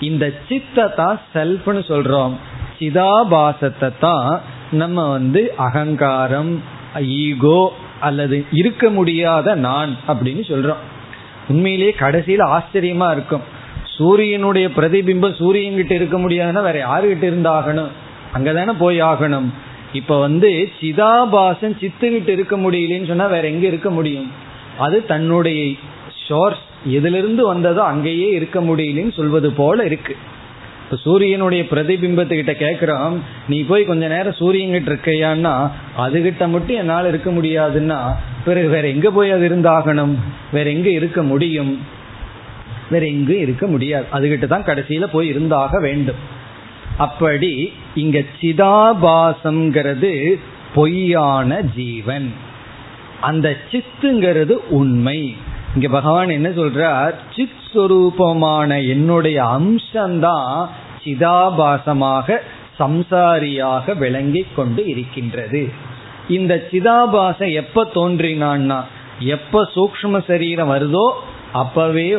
இந்த 0.00 0.32
சித்தை 0.48 0.86
தான் 0.96 1.20
செல்ஃப்னு 1.34 1.82
சொல்றோம். 1.92 2.36
சிதாபாசத்தை 2.80 3.92
தான் 4.00 4.40
நம்ம 4.70 5.08
வந்து 5.08 5.52
அகங்காரம் 5.56 6.62
ஈகோ 6.98 7.72
அல்லது 8.00 8.44
இருக்க 8.52 8.90
முடியாத 8.90 9.54
நான் 9.54 9.96
அப்படின்னு 10.08 10.42
சொல்றோம். 10.48 10.82
உண்மையிலேயே 11.48 11.92
கடைசியில் 11.92 12.40
ஆச்சரியமா 12.40 13.10
இருக்கும். 13.10 13.42
சூரியனுடைய 13.96 14.68
பிரதிபிம்பம் 14.68 15.38
சூரியன்கிட்ட 15.40 15.90
இருக்க 15.90 16.18
முடியாதுன்னா 16.18 16.62
வேற 16.62 16.78
யாருகிட்ட 16.86 17.24
இருந்தாகணும்? 17.32 17.90
அங்கதானே 18.34 18.74
போய் 18.78 19.02
ஆகணும். 19.02 19.48
இப்ப 19.92 20.18
வந்து 20.18 20.70
சிதாபாசன் 20.80 21.76
சித்துக்கிட்டு 21.80 22.28
இருக்க 22.28 22.56
முடியலன்னு 22.56 23.06
சொன்னா 23.06 23.26
வேற 23.26 23.48
எங்க 23.48 23.66
இருக்க 23.66 23.90
முடியும்? 23.90 24.30
அது 24.78 25.06
தன்னுடைய 25.06 25.74
சோர்ஸ் 26.26 26.64
எதிலிருந்து 26.86 27.46
வந்ததோ 27.46 27.82
அங்கேயே 27.82 28.30
இருக்க 28.30 28.60
முடியலன்னு 28.60 29.12
சொல்வது 29.12 29.52
போல 29.52 29.84
இருக்கு. 29.84 30.16
இப்ப 30.90 31.02
சூரியனுடைய 31.02 31.64
பிரதிபிம்பத்துக்கிட்ட 31.70 32.52
கேட்கிறோம் 32.52 33.22
நீ 33.48 33.64
போய் 33.64 33.84
கொஞ்ச 33.84 34.08
நேரம் 34.08 34.32
சூரியன் 34.32 34.84
கிட்ட 34.84 34.92
இருக்கையான்னா 34.92 35.70
அதுகிட்ட 35.98 36.48
மட்டும் 36.48 36.76
என்னால் 36.76 37.08
இருக்க 37.08 37.30
முடியாதுன்னா 37.30 38.14
பிறகு 38.44 38.68
வேற 38.68 38.88
எங்க 38.88 39.10
போய் 39.10 39.30
அது 39.30 39.48
இருந்தாகணும்? 39.48 40.14
வேற 40.52 40.70
எங்க 40.70 40.90
இருக்க 40.90 41.22
முடியும்? 41.22 41.80
வேற 42.90 43.06
எங்கும் 43.06 43.38
இருக்க 43.38 43.66
முடியாது. 43.66 44.06
அதுகிட்ட 44.12 44.46
தான் 44.46 44.62
கடைசியில 44.62 45.04
போய் 45.04 45.28
இருந்தாக 45.28 45.80
வேண்டும். 45.80 46.16
அப்படி 46.96 47.72
இங்க 47.94 48.22
சிதாபாசம்ங்கிறது 48.40 50.38
பொய்யான 50.74 51.60
ஜீவன். 51.60 52.32
அந்த 53.20 53.56
சித்துங்கிறது 53.70 54.50
உண்மை. 54.50 55.36
இங்க 55.74 55.88
பகவான் 55.88 56.28
என்ன 56.28 56.48
சொல்றார்? 56.48 57.14
சித் 57.36 57.60
சுரூபமான 57.74 58.88
என்னுடைய 58.88 59.42
அம்சம்தான் 59.42 60.68
சிதாபாசமாக 61.04 62.36
சம்சாரியாக 62.78 63.96
விளங்கி 63.98 64.46
கொண்டு 64.56 64.86
இருக்கின்றது. 64.86 65.72
இந்த 66.28 66.66
சிதாபாசம் 66.70 67.52
எப்ப 67.52 67.90
தோன்றினான்னா 67.94 68.84
எப்ப 69.18 69.68
சூக்ம 69.74 70.24
சரீரம் 70.26 70.70
வருதோ 70.70 71.12
அப்பவே 71.52 72.16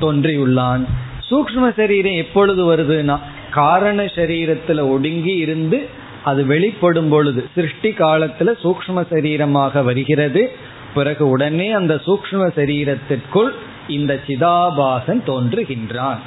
தோன்றியுள்ளான். 0.00 0.84
சூக்ம 1.30 1.74
சரீரம் 1.76 2.14
எப்பொழுது 2.14 2.76
வருதுன்னா 2.76 3.18
காரண 3.50 4.02
சரீரத்துல 4.02 4.88
ஒடுங்கி 4.88 5.34
இருந்து 5.36 5.88
அது 6.24 6.46
வெளிப்படும் 6.46 7.08
பொழுது 7.08 7.48
சிருஷ்டி 7.54 7.88
காலத்துல 7.88 8.50
சூக்ம 8.62 9.04
சரீரமாக 9.12 9.84
வருகிறது. 9.84 10.70
பிறகு 10.94 11.28
உடனே 11.28 11.72
அந்த 11.72 11.94
சூக்ம 11.94 12.46
சரீரத்திற்குள் 12.56 13.50
இந்த 13.88 14.20
சிதாபாசன் 14.26 15.22
தோன்றுகின்றான். 15.26 16.18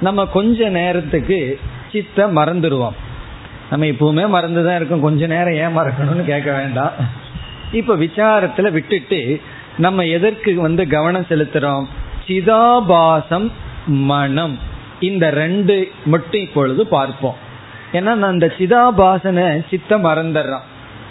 நம்ம 0.00 0.26
கொஞ்ச 0.26 0.68
நேரத்துக்கு 0.68 1.58
சித்த 1.92 2.26
மறந்துடுவோம் 2.26 2.96
நம்ம 3.70 3.86
இப்பவுமே 3.86 4.24
மறந்துதான் 4.28 4.76
இருக்கோம். 4.76 5.00
கொஞ்ச 5.00 5.26
நேரம் 5.26 5.52
ஏன் 5.52 5.78
மறக்கணும்னு 5.78 6.24
கேட்க 6.24 6.52
வேண்டாம். 6.52 6.92
இப்ப 7.72 7.96
விசாரத்துல 7.96 8.70
விட்டுட்டு 8.70 9.40
நம்ம 9.78 10.04
எதற்கு 10.04 10.60
வந்து 10.60 10.86
கவனம் 10.86 11.26
செலுத்துறோம்? 11.28 11.84
சிதாபாசம் 12.26 13.50
மனம். 13.86 14.58
இந்த 15.00 15.30
ரெண்டு 15.30 15.90
மட்டும் 16.04 16.40
இப்பொழுது 16.40 16.86
பார்ப்போம். 16.86 17.36
ஏன்னா 17.92 18.00
நான் 18.00 18.22
அந்த 18.22 18.54
சிதாபாசனை 18.58 19.68
சித்த 19.68 19.98
மறந்துடுறான். 19.98 20.66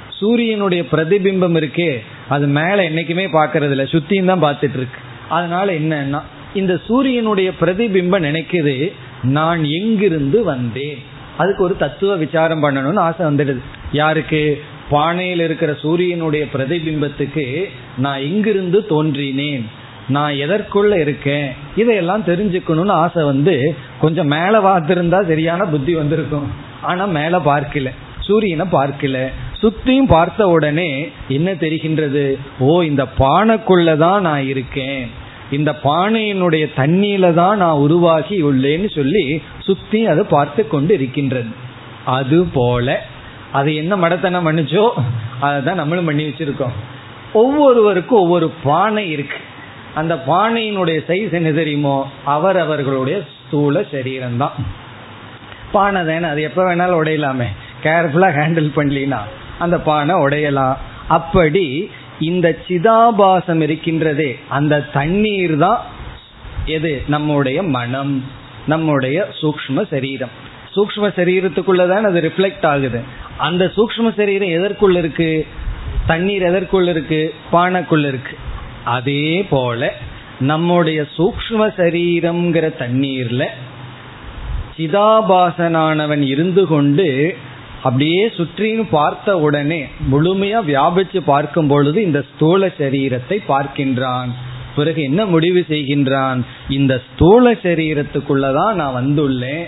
சூரியனுடைய 0.09 0.83
பிரதிபிம்பம் 0.91 1.57
இருக்கே 1.59 2.03
அது 2.29 2.47
மேல 2.47 2.89
என்னைக்குமே 2.89 3.25
பாக்குறது 3.37 3.69
இல்ல 3.69 3.83
சுத்தியும் 3.83 4.31
தான் 4.31 4.43
பார்த்துட்டு 4.43 4.77
இருக்கு 4.79 4.99
அதனால 5.29 5.71
என்னன்னா 5.73 6.21
இந்த 6.53 6.79
சூரியனுடைய 6.87 7.51
பிரதிபிம்பம் 7.61 8.27
நினைக்குது 8.27 8.93
நான் 9.21 9.63
எங்கிருந்து 9.63 10.43
வந்தேன்? 10.43 10.97
அதுக்கு 11.37 11.63
ஒரு 11.63 11.75
தத்துவ 11.77 12.15
விசாரம் 12.15 12.63
பண்ணணும்னு 12.63 12.99
ஆசை 12.99 13.25
வந்துடுது. 13.25 13.61
யாருக்கு? 13.91 14.61
பானையில் 14.89 15.39
இருக்கிற 15.39 15.73
சூரியனுடைய 15.73 16.45
பிரதிபிம்பத்துக்கு 16.53 17.65
நான் 17.97 18.19
எங்கிருந்து 18.19 18.85
தோன்றினேன்? 18.85 19.65
நான் 20.07 20.33
எதற்குள்ள 20.33 20.99
இருக்கேன்? 20.99 21.47
இதையெல்லாம் 21.75 22.23
தெரிஞ்சுக்கணும்னு 22.23 22.95
ஆசை 23.03 23.23
வந்து 23.23 23.75
கொஞ்சம் 23.99 24.27
மேலே 24.27 24.57
பார்த்துருந்தா 24.57 25.27
சரியான 25.27 25.65
புத்தி 25.65 25.95
வந்திருக்கும். 25.95 26.47
ஆனால் 26.81 27.09
மேலே 27.09 27.37
பார்க்கல. 27.37 27.89
சூரியனை 28.19 28.65
பார்க்கல. 28.71 29.29
சுத்தியும் 29.61 30.11
பார்த்த 30.15 30.41
உடனே 30.55 30.91
என்ன 31.37 31.49
தெரிகின்றது? 31.63 32.25
ஓ 32.67 32.73
இந்த 32.89 33.03
பானைக்குள்ளதான் 33.21 34.21
நான் 34.27 34.43
இருக்கேன். 34.51 35.01
இந்த 35.57 35.71
பானையினுடைய 35.83 36.65
தண்ணியில 36.77 37.33
தான் 37.33 37.57
நான் 37.57 37.81
உருவாகி 37.85 38.35
உள்ளேன்னு 38.49 38.89
சொல்லி 38.97 39.23
சுத்தி 39.67 39.99
அது 40.11 40.21
பார்த்து 40.35 40.61
கொண்டு 40.67 40.93
இருக்கின்றது 40.93 41.51
அது 42.17 42.39
போல 42.57 42.97
அது 43.59 43.69
என்ன 43.81 43.93
மடத்தனம் 43.95 44.47
பண்ணிச்சோ 44.47 44.85
அதை 45.45 45.57
தான் 45.63 45.79
நம்மளும் 45.81 46.09
பண்ணி 46.09 46.23
வச்சிருக்கோம். 46.27 46.75
ஒவ்வொருவருக்கும் 47.41 48.21
ஒவ்வொரு 48.23 48.47
பானை 48.67 49.03
இருக்கு. 49.15 49.39
அந்த 49.99 50.13
பானையினுடைய 50.27 50.99
சைஸ் 51.09 51.33
என்ன 51.39 51.51
தெரியுமோ 51.59 51.95
அவர் 52.35 52.57
அவர்களுடைய 52.65 53.17
ஸ்தூல 53.33 53.83
சரீரம் 53.93 54.39
தான் 54.43 54.55
பானை 55.71 56.01
தானே 56.09 56.27
அது 56.33 56.41
எப்போ 56.49 56.61
வேணாலும் 56.67 56.99
உடையலாமே. 57.01 57.49
கேர்ஃபுல்லாக 57.85 58.37
ஹேண்டில் 58.39 58.71
பண்ணலாம் 58.79 59.29
அந்த 59.59 59.79
பானை 59.79 60.15
உடையலாம். 60.15 60.75
அப்படி 61.07 61.89
இந்த 62.19 62.57
சிதாபாசம் 62.67 63.61
இருக்கின்றதே 63.61 64.39
அந்த 64.49 64.81
தண்ணீர் 64.81 65.57
தான் 65.57 65.81
எது? 66.65 67.03
நம்முடைய 67.07 67.63
மனம் 67.63 68.23
நம்முடைய 68.67 69.27
சூக்ம 69.41 69.87
சரீரம். 69.89 70.29
சூக்ம 70.75 70.97
சரீரத்துக்குள்ளதான் 70.97 72.01
அது 72.01 72.21
ரிஃப்ளெக்ட் 72.21 72.65
ஆகுது. 72.65 73.01
அந்த 73.37 73.71
சூக்ம 73.77 74.13
சரீரம் 74.15 74.49
எதற்குள்ள 74.49 74.97
இருக்கு? 74.97 75.47
தண்ணீர் 76.07 76.43
எதற்குள்ள 76.43 76.89
இருக்கு? 76.89 77.33
பானைக்குள்ள 77.51 78.07
இருக்கு. 78.07 78.37
அதே 78.83 79.45
போல 79.49 79.93
நம்முடைய 80.39 81.05
சூக்ம 81.17 81.67
சரீரம்ங்கிற 81.77 82.73
தண்ணீர்ல 82.79 83.45
சிதாபாசனானவன் 84.77 86.21
இருந்து 86.21 86.67
கொண்டு 86.67 87.37
அப்படியே 87.83 88.27
சுற்றின்னு 88.27 88.87
பார்த்த 88.91 89.39
உடனே 89.39 89.85
முழுமையா 90.11 90.59
வியாபிச்சு 90.67 91.21
பார்க்கும் 91.25 91.67
பொழுது 91.67 92.03
இந்த 92.03 92.23
ஸ்தூல 92.35 92.67
சரீரத்தை 92.67 93.37
பார்க்கின்றான். 93.47 94.29
பிறகு 94.75 95.03
என்ன 95.03 95.25
முடிவு 95.25 95.65
செய்கின்றான்? 95.69 96.41
இந்த 96.69 97.01
ஸ்தூல 97.05 97.51
சரீரத்துக்குள்ளதான் 97.51 98.73
நான் 98.73 98.95
வந்துள்ளேன். 98.95 99.63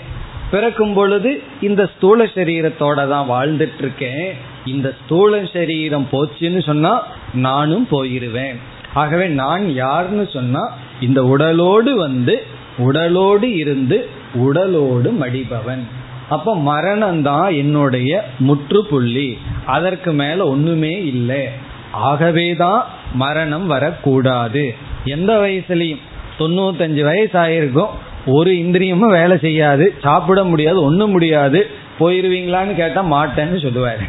பிறக்கும் 0.51 0.93
பொழுது 0.93 1.41
இந்த 1.61 1.89
ஸ்தூல 1.95 2.23
சரீரத்தோட 2.23 3.07
தான் 3.07 3.29
வாழ்ந்துட்டு 3.29 3.79
இருக்கேன் 3.79 4.33
இந்த 4.65 4.95
ஸ்தூல 5.03 5.45
சரீரம் 5.53 6.07
போச்சுன்னு 6.11 6.65
சொன்னா 6.65 7.03
நானும் 7.33 7.87
போயிருவேன். 7.91 8.55
ஆகவே 8.93 9.27
நான் 9.27 9.73
யாருன்னு 9.73 10.29
சொன்னா 10.33 10.73
இந்த 11.01 11.23
உடலோடு 11.23 11.95
வந்து 11.95 12.45
உடலோடு 12.77 13.55
இருந்து 13.55 14.09
உடலோடு 14.33 15.11
மடிபவன். 15.21 15.83
அப்ப 16.31 16.55
மரணம் 16.55 17.21
தான் 17.21 17.51
என்னுடைய 17.51 18.25
முற்றுப்புள்ளி. 18.39 19.37
அதற்கு 19.65 20.11
மேல 20.11 20.47
ஒண்ணுமே 20.47 21.05
இல்லை. 21.05 21.47
ஆகவேதான் 21.91 22.85
மரணம் 23.13 23.67
வரக்கூடாது. 23.67 24.75
எந்த 25.05 25.33
வயசுலையும்? 25.33 26.01
தொண்ணூத்தஞ்சு 26.39 27.03
வயசு 27.03 27.39
ஆயிருக்கும் 27.39 27.89
ஒரு 28.25 28.51
இந்திரியமும் 28.51 29.13
வேலை 29.19 29.37
செய்யாது. 29.37 29.95
சாப்பிட 30.01 30.43
முடியாது. 30.43 30.83
ஒன்றும் 30.83 31.11
முடியாது. 31.11 31.69
போயிருவீங்களான்னு 31.99 32.75
கேட்டா 32.75 33.03
மாட்டேன்னு 33.03 33.59
சொல்லுவாரு. 33.65 34.03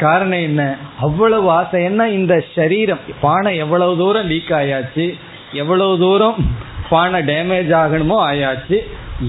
காரணம் 0.00 0.42
என்ன? 0.48 0.76
அவ்வளவு 1.00 1.50
ஆசை. 1.50 1.84
என்ன 1.84 2.08
இந்த 2.08 2.44
சரீரம் 2.54 2.98
பானை 3.20 3.56
எவ்வளவு 3.56 3.96
தூரம் 3.96 4.26
லீக் 4.26 4.50
ஆயாச்சு? 4.50 5.18
எவ்வளவு 5.52 5.98
தூரம் 5.98 6.34
பானை 6.88 7.20
டேமேஜ் 7.20 7.72
ஆகணுமோ 7.82 8.18
ஆயாச்சு? 8.30 8.78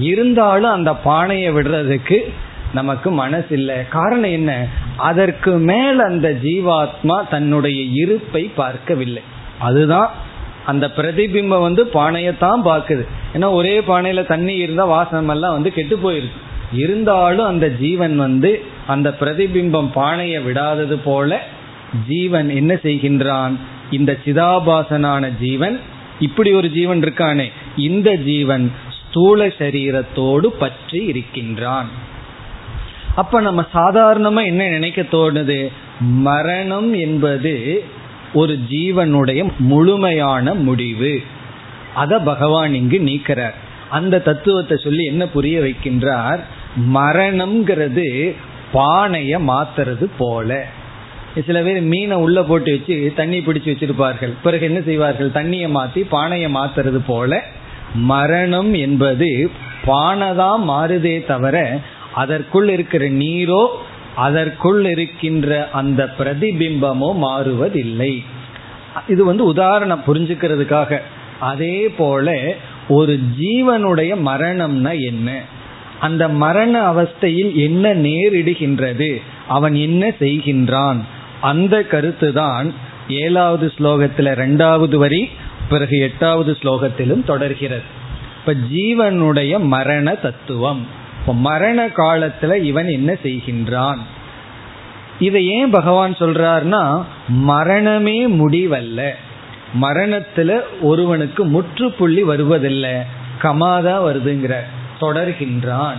இருந்தாலும் 0.00 0.70
அந்த 0.70 0.94
பானையை 0.94 1.52
விடுறதுக்கு 1.52 2.32
நமக்கு 2.72 3.10
மனசு 3.10 3.46
இல்லை 3.50 3.88
காரணம் 3.88 4.30
என்ன? 4.30 4.66
அதற்கு 4.96 5.50
மேல் 5.50 5.98
அந்த 5.98 6.38
ஜீவாத்மா 6.42 7.28
தன்னுடைய 7.28 7.82
இருப்பை 7.82 8.42
பார்க்கவில்லை. 8.42 9.22
அதுதான் 9.58 10.10
அந்த 10.66 10.92
பிரதிபிம்பம் 10.96 11.60
வந்து 11.60 11.84
பானையத்தான் 11.84 12.60
பார்க்குது. 12.64 13.06
ஏன்னா 13.34 13.50
ஒரே 13.50 13.78
பானையில 13.78 14.26
தண்ணி 14.26 14.56
இருந்தால் 14.56 14.86
வாசனம் 14.86 15.28
எல்லாம் 15.28 15.52
வந்து 15.52 15.72
கெட்டு 15.72 15.96
போயிருக்கு. 15.96 16.40
இருந்தாலும் 16.72 17.46
அந்த 17.46 17.68
ஜீவன் 17.68 18.16
வந்து 18.16 18.62
அந்த 18.86 19.14
பிரதிபிம்பம் 19.20 19.90
பானையை 19.94 20.42
விடாதது 20.42 20.98
போல 20.98 21.40
ஜீவன் 22.08 22.48
என்ன 22.48 22.74
செய்கின்றான்? 22.74 23.52
இந்த 23.90 24.16
சிதாபாசனான 24.24 25.32
ஜீவன் 25.40 25.80
இப்படி 26.20 26.52
ஒரு 26.52 26.70
ஜீவன் 26.70 27.00
இருக்கானே. 27.00 27.52
இந்த 27.76 28.14
ஜீவன் 28.14 28.72
ஸ்தூல 29.12 29.46
சரீரத்தோடு 29.46 30.46
பற்றி 30.46 31.04
இருக்கின்றான். 31.04 31.88
அப்ப 33.14 33.40
நம்ம 33.40 33.64
சாதாரணமா 33.74 34.44
என்ன 34.44 34.68
நினைக்க 34.68 35.02
தோணுது? 35.02 35.72
மரணம் 35.98 36.94
என்பது 36.94 37.84
ஒரு 38.32 38.58
ஜீவனுடைய 38.70 39.50
முழுமையான 39.58 40.54
முடிவு. 40.54 41.22
அத 41.94 42.18
பகவான் 42.18 42.74
இங்கு 42.74 42.98
நீக்கிறார். 42.98 43.54
அந்த 43.90 44.20
தத்துவத்தை 44.20 44.76
சொல்லி 44.76 45.04
என்ன 45.04 45.28
புரிய 45.28 45.60
வைக்கின்றார்? 45.60 46.40
மரணம்ங்கிறது 46.94 48.34
பானைய 48.74 49.40
மாத்துறது 49.50 50.08
போல. 50.18 50.66
சில 51.46 51.62
பேர் 51.62 51.82
மீனை 51.82 52.16
உள்ள 52.16 52.42
போட்டு 52.42 52.70
வச்சு 52.70 53.12
தண்ணி 53.16 53.38
பிடிச்சு 53.38 53.72
வச்சிருப்பார்கள். 53.72 54.32
பிறகு 54.42 54.64
என்ன 54.64 54.80
செய்வார்கள்? 54.80 55.30
தண்ணியை 55.30 55.68
மாத்தி 55.78 56.06
பானையை 56.08 56.54
மாத்துறது 56.54 57.00
போல 57.06 57.42
மரணம் 57.94 58.74
என்பது 58.74 59.50
பானைதான் 59.86 60.62
மாறுதே 60.68 61.26
தவிர 61.26 61.80
அதற்குள் 62.14 62.68
இருக்கிற 62.68 63.08
நீரோ 63.08 63.68
அதற்குள் 64.14 64.84
இருக்கின்ற 64.84 65.68
அந்த 65.72 66.14
பிரதிபிம்பமோ 66.18 67.14
மாறுவதில்லை. 67.22 68.24
இது 69.08 69.24
வந்து 69.24 69.44
உதாரணம் 69.44 70.02
புரிஞ்சுக்கிறதுக்காக. 70.06 71.00
அதே 71.40 71.88
போல 71.88 72.54
ஒரு 72.88 73.18
ஜீவனுடைய 73.40 74.16
மரணம்னா 74.26 75.00
என்ன? 75.00 75.40
அந்த 76.00 76.28
மரண 76.28 76.92
அவஸ்தையில் 76.92 77.54
என்ன 77.54 77.94
நேரிடுகின்றது? 77.94 79.22
அவன் 79.48 79.74
என்ன 79.74 80.08
செய்கின்றான்? 80.08 81.00
அந்த 81.40 81.82
கருத்து 81.82 82.32
தான் 82.32 82.72
ஏழாவது 83.08 83.72
ஸ்லோகத்தில் 83.78 84.34
ரெண்டாவது 84.34 84.96
வரி 84.96 85.28
பிறகு 85.68 85.98
எட்டாவது 85.98 86.56
ஸ்லோகத்திலும் 86.62 87.24
தொடர்கிறது. 87.24 87.82
இப்ப 88.40 88.54
ஜீவனுடைய 88.72 89.58
மரண 89.58 90.14
தத்துவம். 90.14 90.86
இப்ப 91.20 91.34
மரண 91.34 91.86
காலத்துல 91.86 92.62
இவன் 92.62 92.88
என்ன 92.88 93.12
செய்கின்றான்? 93.12 93.98
இதை 95.18 95.46
ஏன் 95.46 95.70
பகவான் 95.70 96.12
சொல்றார்னா 96.12 97.04
மரணமே 97.28 98.28
முடிவல்ல. 98.28 99.10
மரணத்துல 99.80 100.60
ஒருவனுக்கு 100.80 101.44
முற்றுப்புள்ளி 101.44 102.22
வருவதில்லை. 102.22 102.92
கமாதா 103.42 103.94
வருதுங்கிற 104.04 104.54
தொடர்கின்றான். 105.00 105.96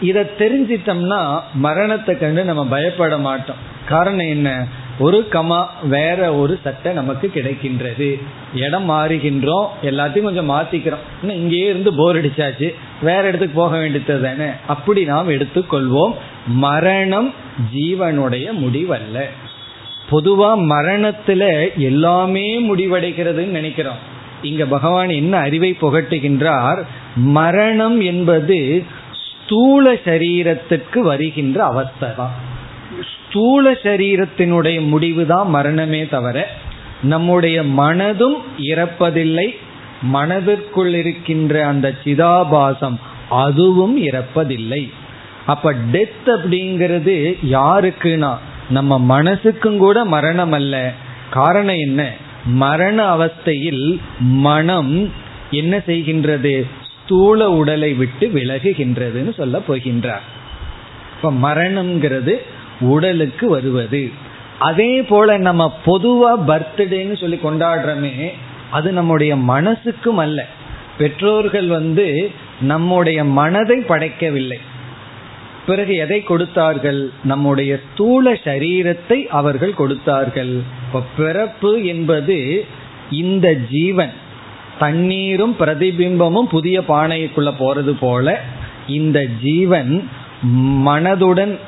இதை 0.00 0.22
தெரிஞ்சிட்டோம்னா 0.38 1.40
மரணத்தை 1.54 2.18
கண்டு 2.18 2.44
நம்ம 2.44 2.66
பயப்பட 2.66 3.18
மாட்டோம். 3.18 3.56
காரணம் 3.88 4.28
என்ன? 4.28 4.66
ஒரு 4.98 5.26
கமா 5.30 5.66
வேற 5.82 6.34
ஒரு 6.34 6.58
சட்டை 6.62 6.92
நமக்கு 6.92 7.30
கிடைக்கின்றது. 7.34 8.20
இடம் 8.54 8.90
மாறுகின்றோம் 8.90 9.66
எல்லாத்தையும் 9.82 10.22
கொஞ்சம் 10.22 10.50
மாத்திக்கிறோம். 10.50 11.04
இன்னும் 11.22 11.36
இங்கேயே 11.36 11.68
இருந்து 11.68 11.94
போர் 11.94 12.24
அடிச்சாச்சு. 12.24 12.74
வேற 13.02 13.28
இடத்துக்கு 13.28 13.54
போக 13.54 13.78
வேண்டியது 13.78 14.22
தானே 14.22 14.50
அப்படி 14.66 15.04
நாம் 15.04 15.28
எடுத்துக்கொள்வோம். 15.28 16.14
மரணம் 16.46 17.34
ஜீவனுடைய 17.74 18.50
முடிவல்ல. 18.52 19.22
பொதுவா 20.10 20.56
மரணத்துல 20.56 21.74
எல்லாமே 21.76 22.74
முடிவடைகிறதுன்னு 22.74 23.46
நினைக்கிறோம். 23.46 24.12
இங்க 24.42 24.64
பகவான் 24.64 25.08
என்ன 25.08 25.38
அறிவை 25.38 25.76
புகட்டுகின்றார்? 25.80 26.82
மரணம் 27.14 28.00
என்பது 28.00 28.84
ஸ்தூல 29.44 29.92
சரீரத்திற்கு 29.92 30.98
வருகின்ற 30.98 31.64
அவஸ்தை 31.64 32.08
தான். 32.16 32.52
ஸ்தூல 33.02 33.72
சரீரத்தினுடைய 33.72 34.88
முடிவு 34.88 35.26
தான் 35.26 35.48
மரணமே 35.48 36.06
தவிர 36.06 36.50
நம்முடைய 37.02 37.62
மனதும் 37.62 38.36
இறப்பதில்லை. 38.58 39.48
மனதிற்குள் 40.02 40.94
இருக்கின்ற 40.94 41.66
அந்த 41.66 41.94
சிதாபாசம் 42.04 42.98
அதுவும் 43.28 44.02
இறப்பதில்லை. 44.02 44.90
அப்ப 45.46 45.72
டெத் 45.72 46.26
அப்படிங்கிறது 46.26 47.36
யாருக்குன்னா 47.50 48.36
நம்ம 48.70 49.22
மனசுக்கும் 49.22 49.76
கூட 49.76 50.04
மரணம் 50.04 50.52
அல்ல 50.52 50.92
காரணம் 51.30 51.76
என்ன? 51.76 52.12
மரண 52.44 53.16
அவஸ்தையில் 53.16 54.00
மனம் 54.18 55.12
என்ன 55.50 55.76
செய்கின்றது? 55.76 56.66
ஸ்தூல 57.04 57.50
உடலை 57.50 57.94
விட்டு 57.94 58.30
விலகுகின்றதுன்னு 58.34 59.34
சொல்ல 59.34 59.58
போகின்றார். 59.68 60.24
இப்ப 61.16 61.32
மரணம்ங்கிறது 61.32 62.40
உடலுக்கு 62.84 63.48
வருவது. 63.48 64.10
அதே 64.58 65.02
போல 65.02 65.38
நம்ம 65.38 65.74
பொதுவா 65.86 66.30
பர்த்டேன்னு 66.46 67.16
சொல்லி 67.16 67.36
கொண்டாடுறோமே 67.36 68.32
அது 68.70 68.92
நம்முடைய 68.92 69.36
மனசுக்கும் 69.36 70.16
அல்ல. 70.16 70.46
பெற்றோர்கள் 70.98 71.66
வந்து 71.66 72.30
நம்முடைய 72.60 73.24
மனதை 73.24 73.78
படைக்கவில்லை. 73.78 74.58
பிறகு 75.66 75.94
எதை 75.94 76.22
கொடுத்தார்கள்? 76.22 77.10
நம்முடைய 77.24 77.80
ஸ்தூல 77.92 78.32
சரீரத்தை 78.32 79.26
அவர்கள் 79.26 79.74
கொடுத்தார்கள். 79.74 80.52
இப்போ 80.86 81.02
பிறப்பு 81.16 81.84
என்பது 81.84 82.66
இந்த 83.10 83.54
ஜீவன். 83.54 84.12
தண்ணீரும் 84.78 85.56
பிரதிபிம்பமும் 85.58 86.50
புதிய 86.50 86.80
பானைக்குள்ள 86.80 87.50
போறது 87.58 87.96
போல 88.00 88.40
இந்த 88.86 89.26
ஜீவன் 89.42 90.08
மனதுடன் 90.86 91.58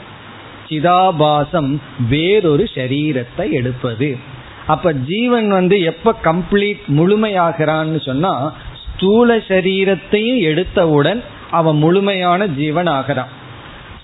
சிதாபாசம் 0.69 1.77
வேறொரு 2.09 2.69
சரீரத்தை 2.75 3.51
எடுப்பது. 3.51 4.17
அப்ப 4.67 4.93
ஜீவன் 4.93 5.49
வந்து 5.49 5.81
எப்ப 5.81 6.14
கம்ப்ளீட் 6.25 6.85
முழுமையாகிறான்னு 6.89 8.05
சொன்னா 8.05 8.53
ஸ்தூல 8.95 9.37
சரீரத்தையும் 9.37 10.41
எடுத்தவுடன் 10.51 11.21
அவன் 11.51 11.77
முழுமையான 11.77 12.47
ஜீவன் 12.47 12.87
ஆகிறான் 12.87 13.33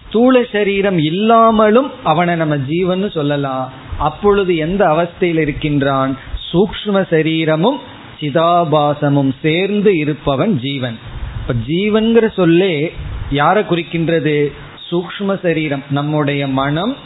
ஸ்தூல 0.08 0.42
சரீரம் 0.52 0.98
இல்லாமலும் 0.98 1.90
அவனை 2.02 2.34
நம்ம 2.34 2.56
ஜீவன் 2.56 3.10
சொல்லலாம். 3.10 3.72
அப்பொழுது 3.98 4.56
எந்த 4.56 4.82
அவஸ்தையில் 4.86 5.40
இருக்கின்றான்? 5.40 6.16
சூக்ம 6.52 7.06
சரீரமும் 7.10 7.78
சிதாபாசமும் 8.20 9.32
சேர்ந்து 9.42 9.98
இருப்பவன் 9.98 10.58
ஜீவன். 10.60 10.98
இப்ப 11.40 11.54
ஜீவன்கிற 11.68 12.32
சொல்லே 12.34 12.92
யாரை 13.30 13.62
குறிக்கின்றது? 13.62 14.52
சூக்ம 14.92 15.40
சரீரம் 15.42 15.82
நம்முடைய 15.90 16.48
மனம் 16.48 16.96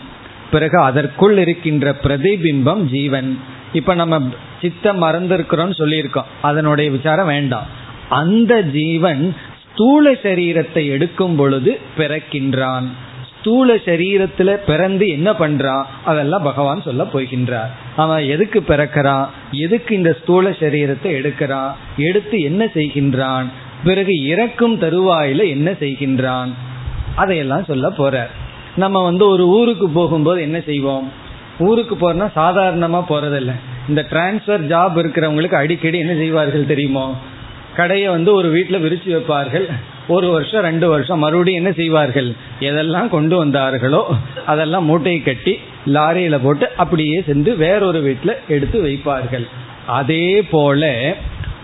பிறகு 0.51 0.78
அதற்குள் 0.78 1.39
இருக்கின்ற 1.39 1.97
பிரதிபிம்பம் 2.03 2.82
ஜீவன். 2.82 3.39
இப்ப 3.72 3.95
நம்ம 3.95 4.28
சித்த 4.61 4.93
மறந்திருக்கிறோம்னு 4.93 5.78
சொல்லியிருக்கோம். 5.78 6.30
அதனுடைய 6.41 6.91
விசாரம் 6.91 7.26
வேண்டாம். 7.26 7.66
அந்த 8.09 8.62
ஜீவன் 8.62 9.37
ஸ்தூல 9.72 10.12
சரீரத்தை 10.12 10.89
எடுக்கும் 10.89 11.37
பொழுது 11.37 11.78
பிறக்கின்றான். 11.99 12.84
ஸ்தூல 13.41 13.74
சரீரத்துல 13.74 14.55
பிறந்து 14.55 15.09
என்ன 15.09 15.32
பண்றான்? 15.32 15.84
அதெல்லாம் 16.05 16.43
பகவான் 16.43 16.82
சொல்ல 16.82 17.03
போகின்றார். 17.03 17.70
அவன் 17.97 18.22
எதுக்கு 18.24 18.64
பிறக்கிறான்? 18.68 19.26
எதுக்கு 19.51 19.95
இந்த 19.95 20.16
ஸ்தூல 20.22 20.51
சரீரத்தை 20.51 21.11
எடுக்கிறான்? 21.18 21.72
எடுத்து 21.97 22.41
என்ன 22.41 22.64
செய்கின்றான்? 22.64 23.45
பிறகு 23.84 24.14
இறக்கும் 24.24 24.80
தருவாயில 24.80 25.49
என்ன 25.49 25.70
செய்கின்றான்? 25.70 26.49
அதையெல்லாம் 27.17 27.64
சொல்ல 27.64 27.89
போறார். 27.89 28.33
நம்ம 28.77 29.05
வந்து 29.05 29.29
ஒரு 29.29 29.49
ஊருக்கு 29.49 29.89
போகும்போது 29.89 30.43
என்ன 30.43 30.61
செய்வோம்? 30.61 31.12
ஊருக்கு 31.59 31.95
போறோம்னா 31.95 32.29
சாதாரணமா 32.37 33.01
போறதில்ல. 33.09 33.53
இந்த 33.89 34.07
டிரான்ஸ்ஃபர் 34.11 34.67
ஜாப் 34.73 34.97
இருக்கிறவங்களுக்கு 34.97 35.55
அடிக்கடி 35.55 35.99
என்ன 35.99 36.14
செய்வார்கள் 36.14 36.67
தெரியுமோ? 36.67 37.14
கடையை 37.77 38.09
வந்து 38.09 38.35
ஒரு 38.35 38.49
வீட்டில் 38.49 38.83
விரிச்சு 38.83 39.09
வைப்பார்கள். 39.09 39.67
ஒரு 40.09 40.29
வருஷம் 40.31 40.62
ரெண்டு 40.62 40.89
வருஷம் 40.89 41.19
மறுபடியும் 41.19 41.64
என்ன 41.64 41.75
செய்வார்கள்? 41.77 42.33
எதெல்லாம் 42.61 43.09
கொண்டு 43.09 43.45
வந்தார்களோ 43.45 44.03
அதெல்லாம் 44.47 44.85
மூட்டையை 44.85 45.23
கட்டி 45.23 45.59
லாரியில 45.87 46.39
போட்டு 46.43 46.69
அப்படியே 46.77 47.23
சென்று 47.27 47.57
வேறொரு 47.57 48.01
வீட்டில் 48.01 48.37
எடுத்து 48.49 48.85
வைப்பார்கள். 48.85 49.47
அதே 49.87 50.43
போல 50.43 51.14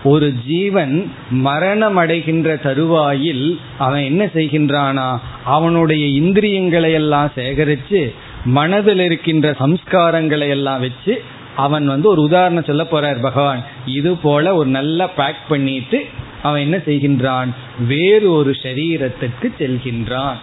ஒரு 0.03 0.33
ஜீவன் 0.47 1.11
மரணம் 1.29 1.95
அடைகின்ற 1.95 2.55
தருவாயில் 2.55 3.59
அவன் 3.77 4.03
என்ன 4.03 4.25
செய்கின்றானா 4.25 5.17
அவனுடைய 5.45 6.05
இந்திரியங்களை 6.05 6.91
எல்லாம் 6.91 7.31
சேகரித்து 7.35 8.13
மனதில் 8.45 8.99
இருக்கின்ற 8.99 9.51
சம்ஸ்காரங்களை 9.51 10.49
எல்லாம் 10.49 10.79
வச்சு 10.79 11.21
அவன் 11.55 11.87
வந்து 11.87 12.09
ஒரு 12.09 12.21
உதாரணம் 12.21 12.63
சொல்ல 12.63 12.83
போறார் 12.83 13.21
பகவான். 13.21 13.63
இது 13.85 14.15
போல 14.15 14.55
ஒரு 14.55 14.69
நல்ல 14.69 15.09
பேக் 15.09 15.41
பண்ணிட்டு 15.49 16.05
அவன் 16.41 16.61
என்ன 16.61 16.77
செய்கின்றான்? 16.77 17.47
வேறு 17.87 18.31
ஒரு 18.31 18.55
சரீரத்துக்கு 18.63 19.49
செல்கின்றான். 19.59 20.35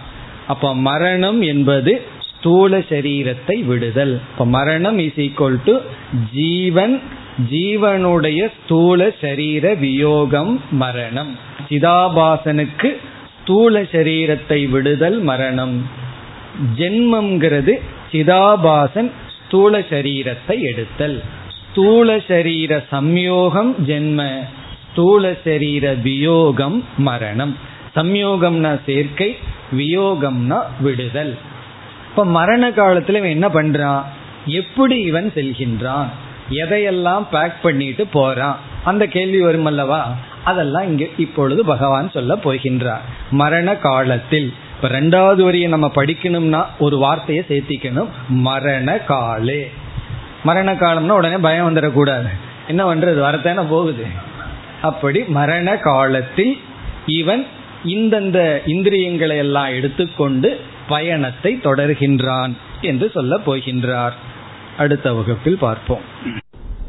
அப்ப 0.47 0.75
மரணம் 0.75 1.41
என்பது 1.41 2.01
ஸ்தூல 2.19 2.77
சரீரத்தை 2.77 3.65
விடுதல். 3.65 4.21
இப்ப 4.31 4.45
மரணம் 4.45 4.99
இஸ் 4.99 5.19
ஈக்குவல் 5.19 5.59
டு 5.65 5.77
ஜீவன் 6.33 7.01
ஜீவனுடைய 7.51 8.49
ஸ்தூல 8.63 9.11
சரீர 9.21 9.73
வியோகம் 9.73 10.61
மரணம். 10.71 11.37
சிதாபாசனுக்கு 11.69 12.97
ஸ்தூல 13.41 13.81
சரீரத்தை 13.81 14.69
விடுதல் 14.69 15.19
மரணம். 15.19 15.89
ஜென்மம்ங்கிறது 16.77 17.79
சிதாபாசன் 18.11 19.11
ஸ்தூல 19.45 19.79
சரீரத்தை 19.79 20.59
எடுத்தல். 20.61 21.23
ஸ்தூல 21.71 22.19
சரீர 22.27 22.83
சம்யோகம் 22.91 23.73
ஜென்ம 23.87 24.39
ஸ்தூல 24.91 25.33
சரீர 25.43 25.93
வியோகம் 25.93 26.83
மரணம். 26.97 27.57
சம்யோகம்னா 27.95 28.79
சேர்க்கை 28.85 29.35
வியோகம்னா 29.77 30.59
விடுதல். 30.79 31.37
இப்ப 32.09 32.25
மரண 32.25 32.69
காலத்துல 32.69 33.21
இவன் 33.21 33.29
என்ன 33.29 33.47
பண்றான்? 33.47 34.03
எப்படி 34.45 35.01
இவன் 35.01 35.31
செல்கின்றான்? 35.35 36.07
எதையெல்லாம் 36.51 37.25
பேக் 37.31 37.61
பண்ணிட்டு 37.61 38.07
போறான்? 38.07 38.59
அந்த 38.83 39.07
கேள்வி 39.07 39.41
வரும் 39.41 39.65
அல்லவா 39.65 40.15
அதெல்லாம் 40.43 40.87
இங்க 40.87 41.05
இப்பொழுது 41.17 41.65
பகவான் 41.65 42.11
சொல்ல 42.11 42.35
போகின்றார். 42.35 42.99
மரண 43.31 43.75
காலத்தில். 43.75 44.53
இப்ப 44.75 44.99
ரெண்டாவது 44.99 45.41
வரியை 45.43 45.69
நம்ம 45.69 45.91
படிக்கணும்னா 45.95 46.65
ஒரு 46.79 46.97
வார்த்தையை 46.97 47.45
சேர்த்திக்கணும். 47.47 48.07
மரண 48.29 48.97
காலே. 48.97 49.71
மரண 50.43 50.73
காலம்னா 50.73 51.09
உடனே 51.09 51.37
பயம் 51.37 51.75
வந்துடக்கூடாது. 51.75 52.29
என்ன 52.67 52.95
பண்றது? 52.95 53.19
வரத்தான 53.19 53.63
போகுது. 53.63 54.05
அப்படி 54.81 55.23
மரண 55.23 55.77
காலத்தில் 55.77 56.57
இவன் 57.05 57.47
இந்தந்த 57.85 58.61
இந்திரியங்களை 58.65 59.37
எல்லாம் 59.37 59.73
எடுத்துக்கொண்டு 59.73 60.59
பயணத்தை 60.87 61.59
தொடர்கின்றான் 61.63 62.51
என்று 62.81 63.09
சொல்ல 63.09 63.37
போகின்றார். 63.45 64.11
அடுத்த 64.77 65.13
வகுப்பில் 65.13 65.57
பார்ப்போம். 65.57 66.01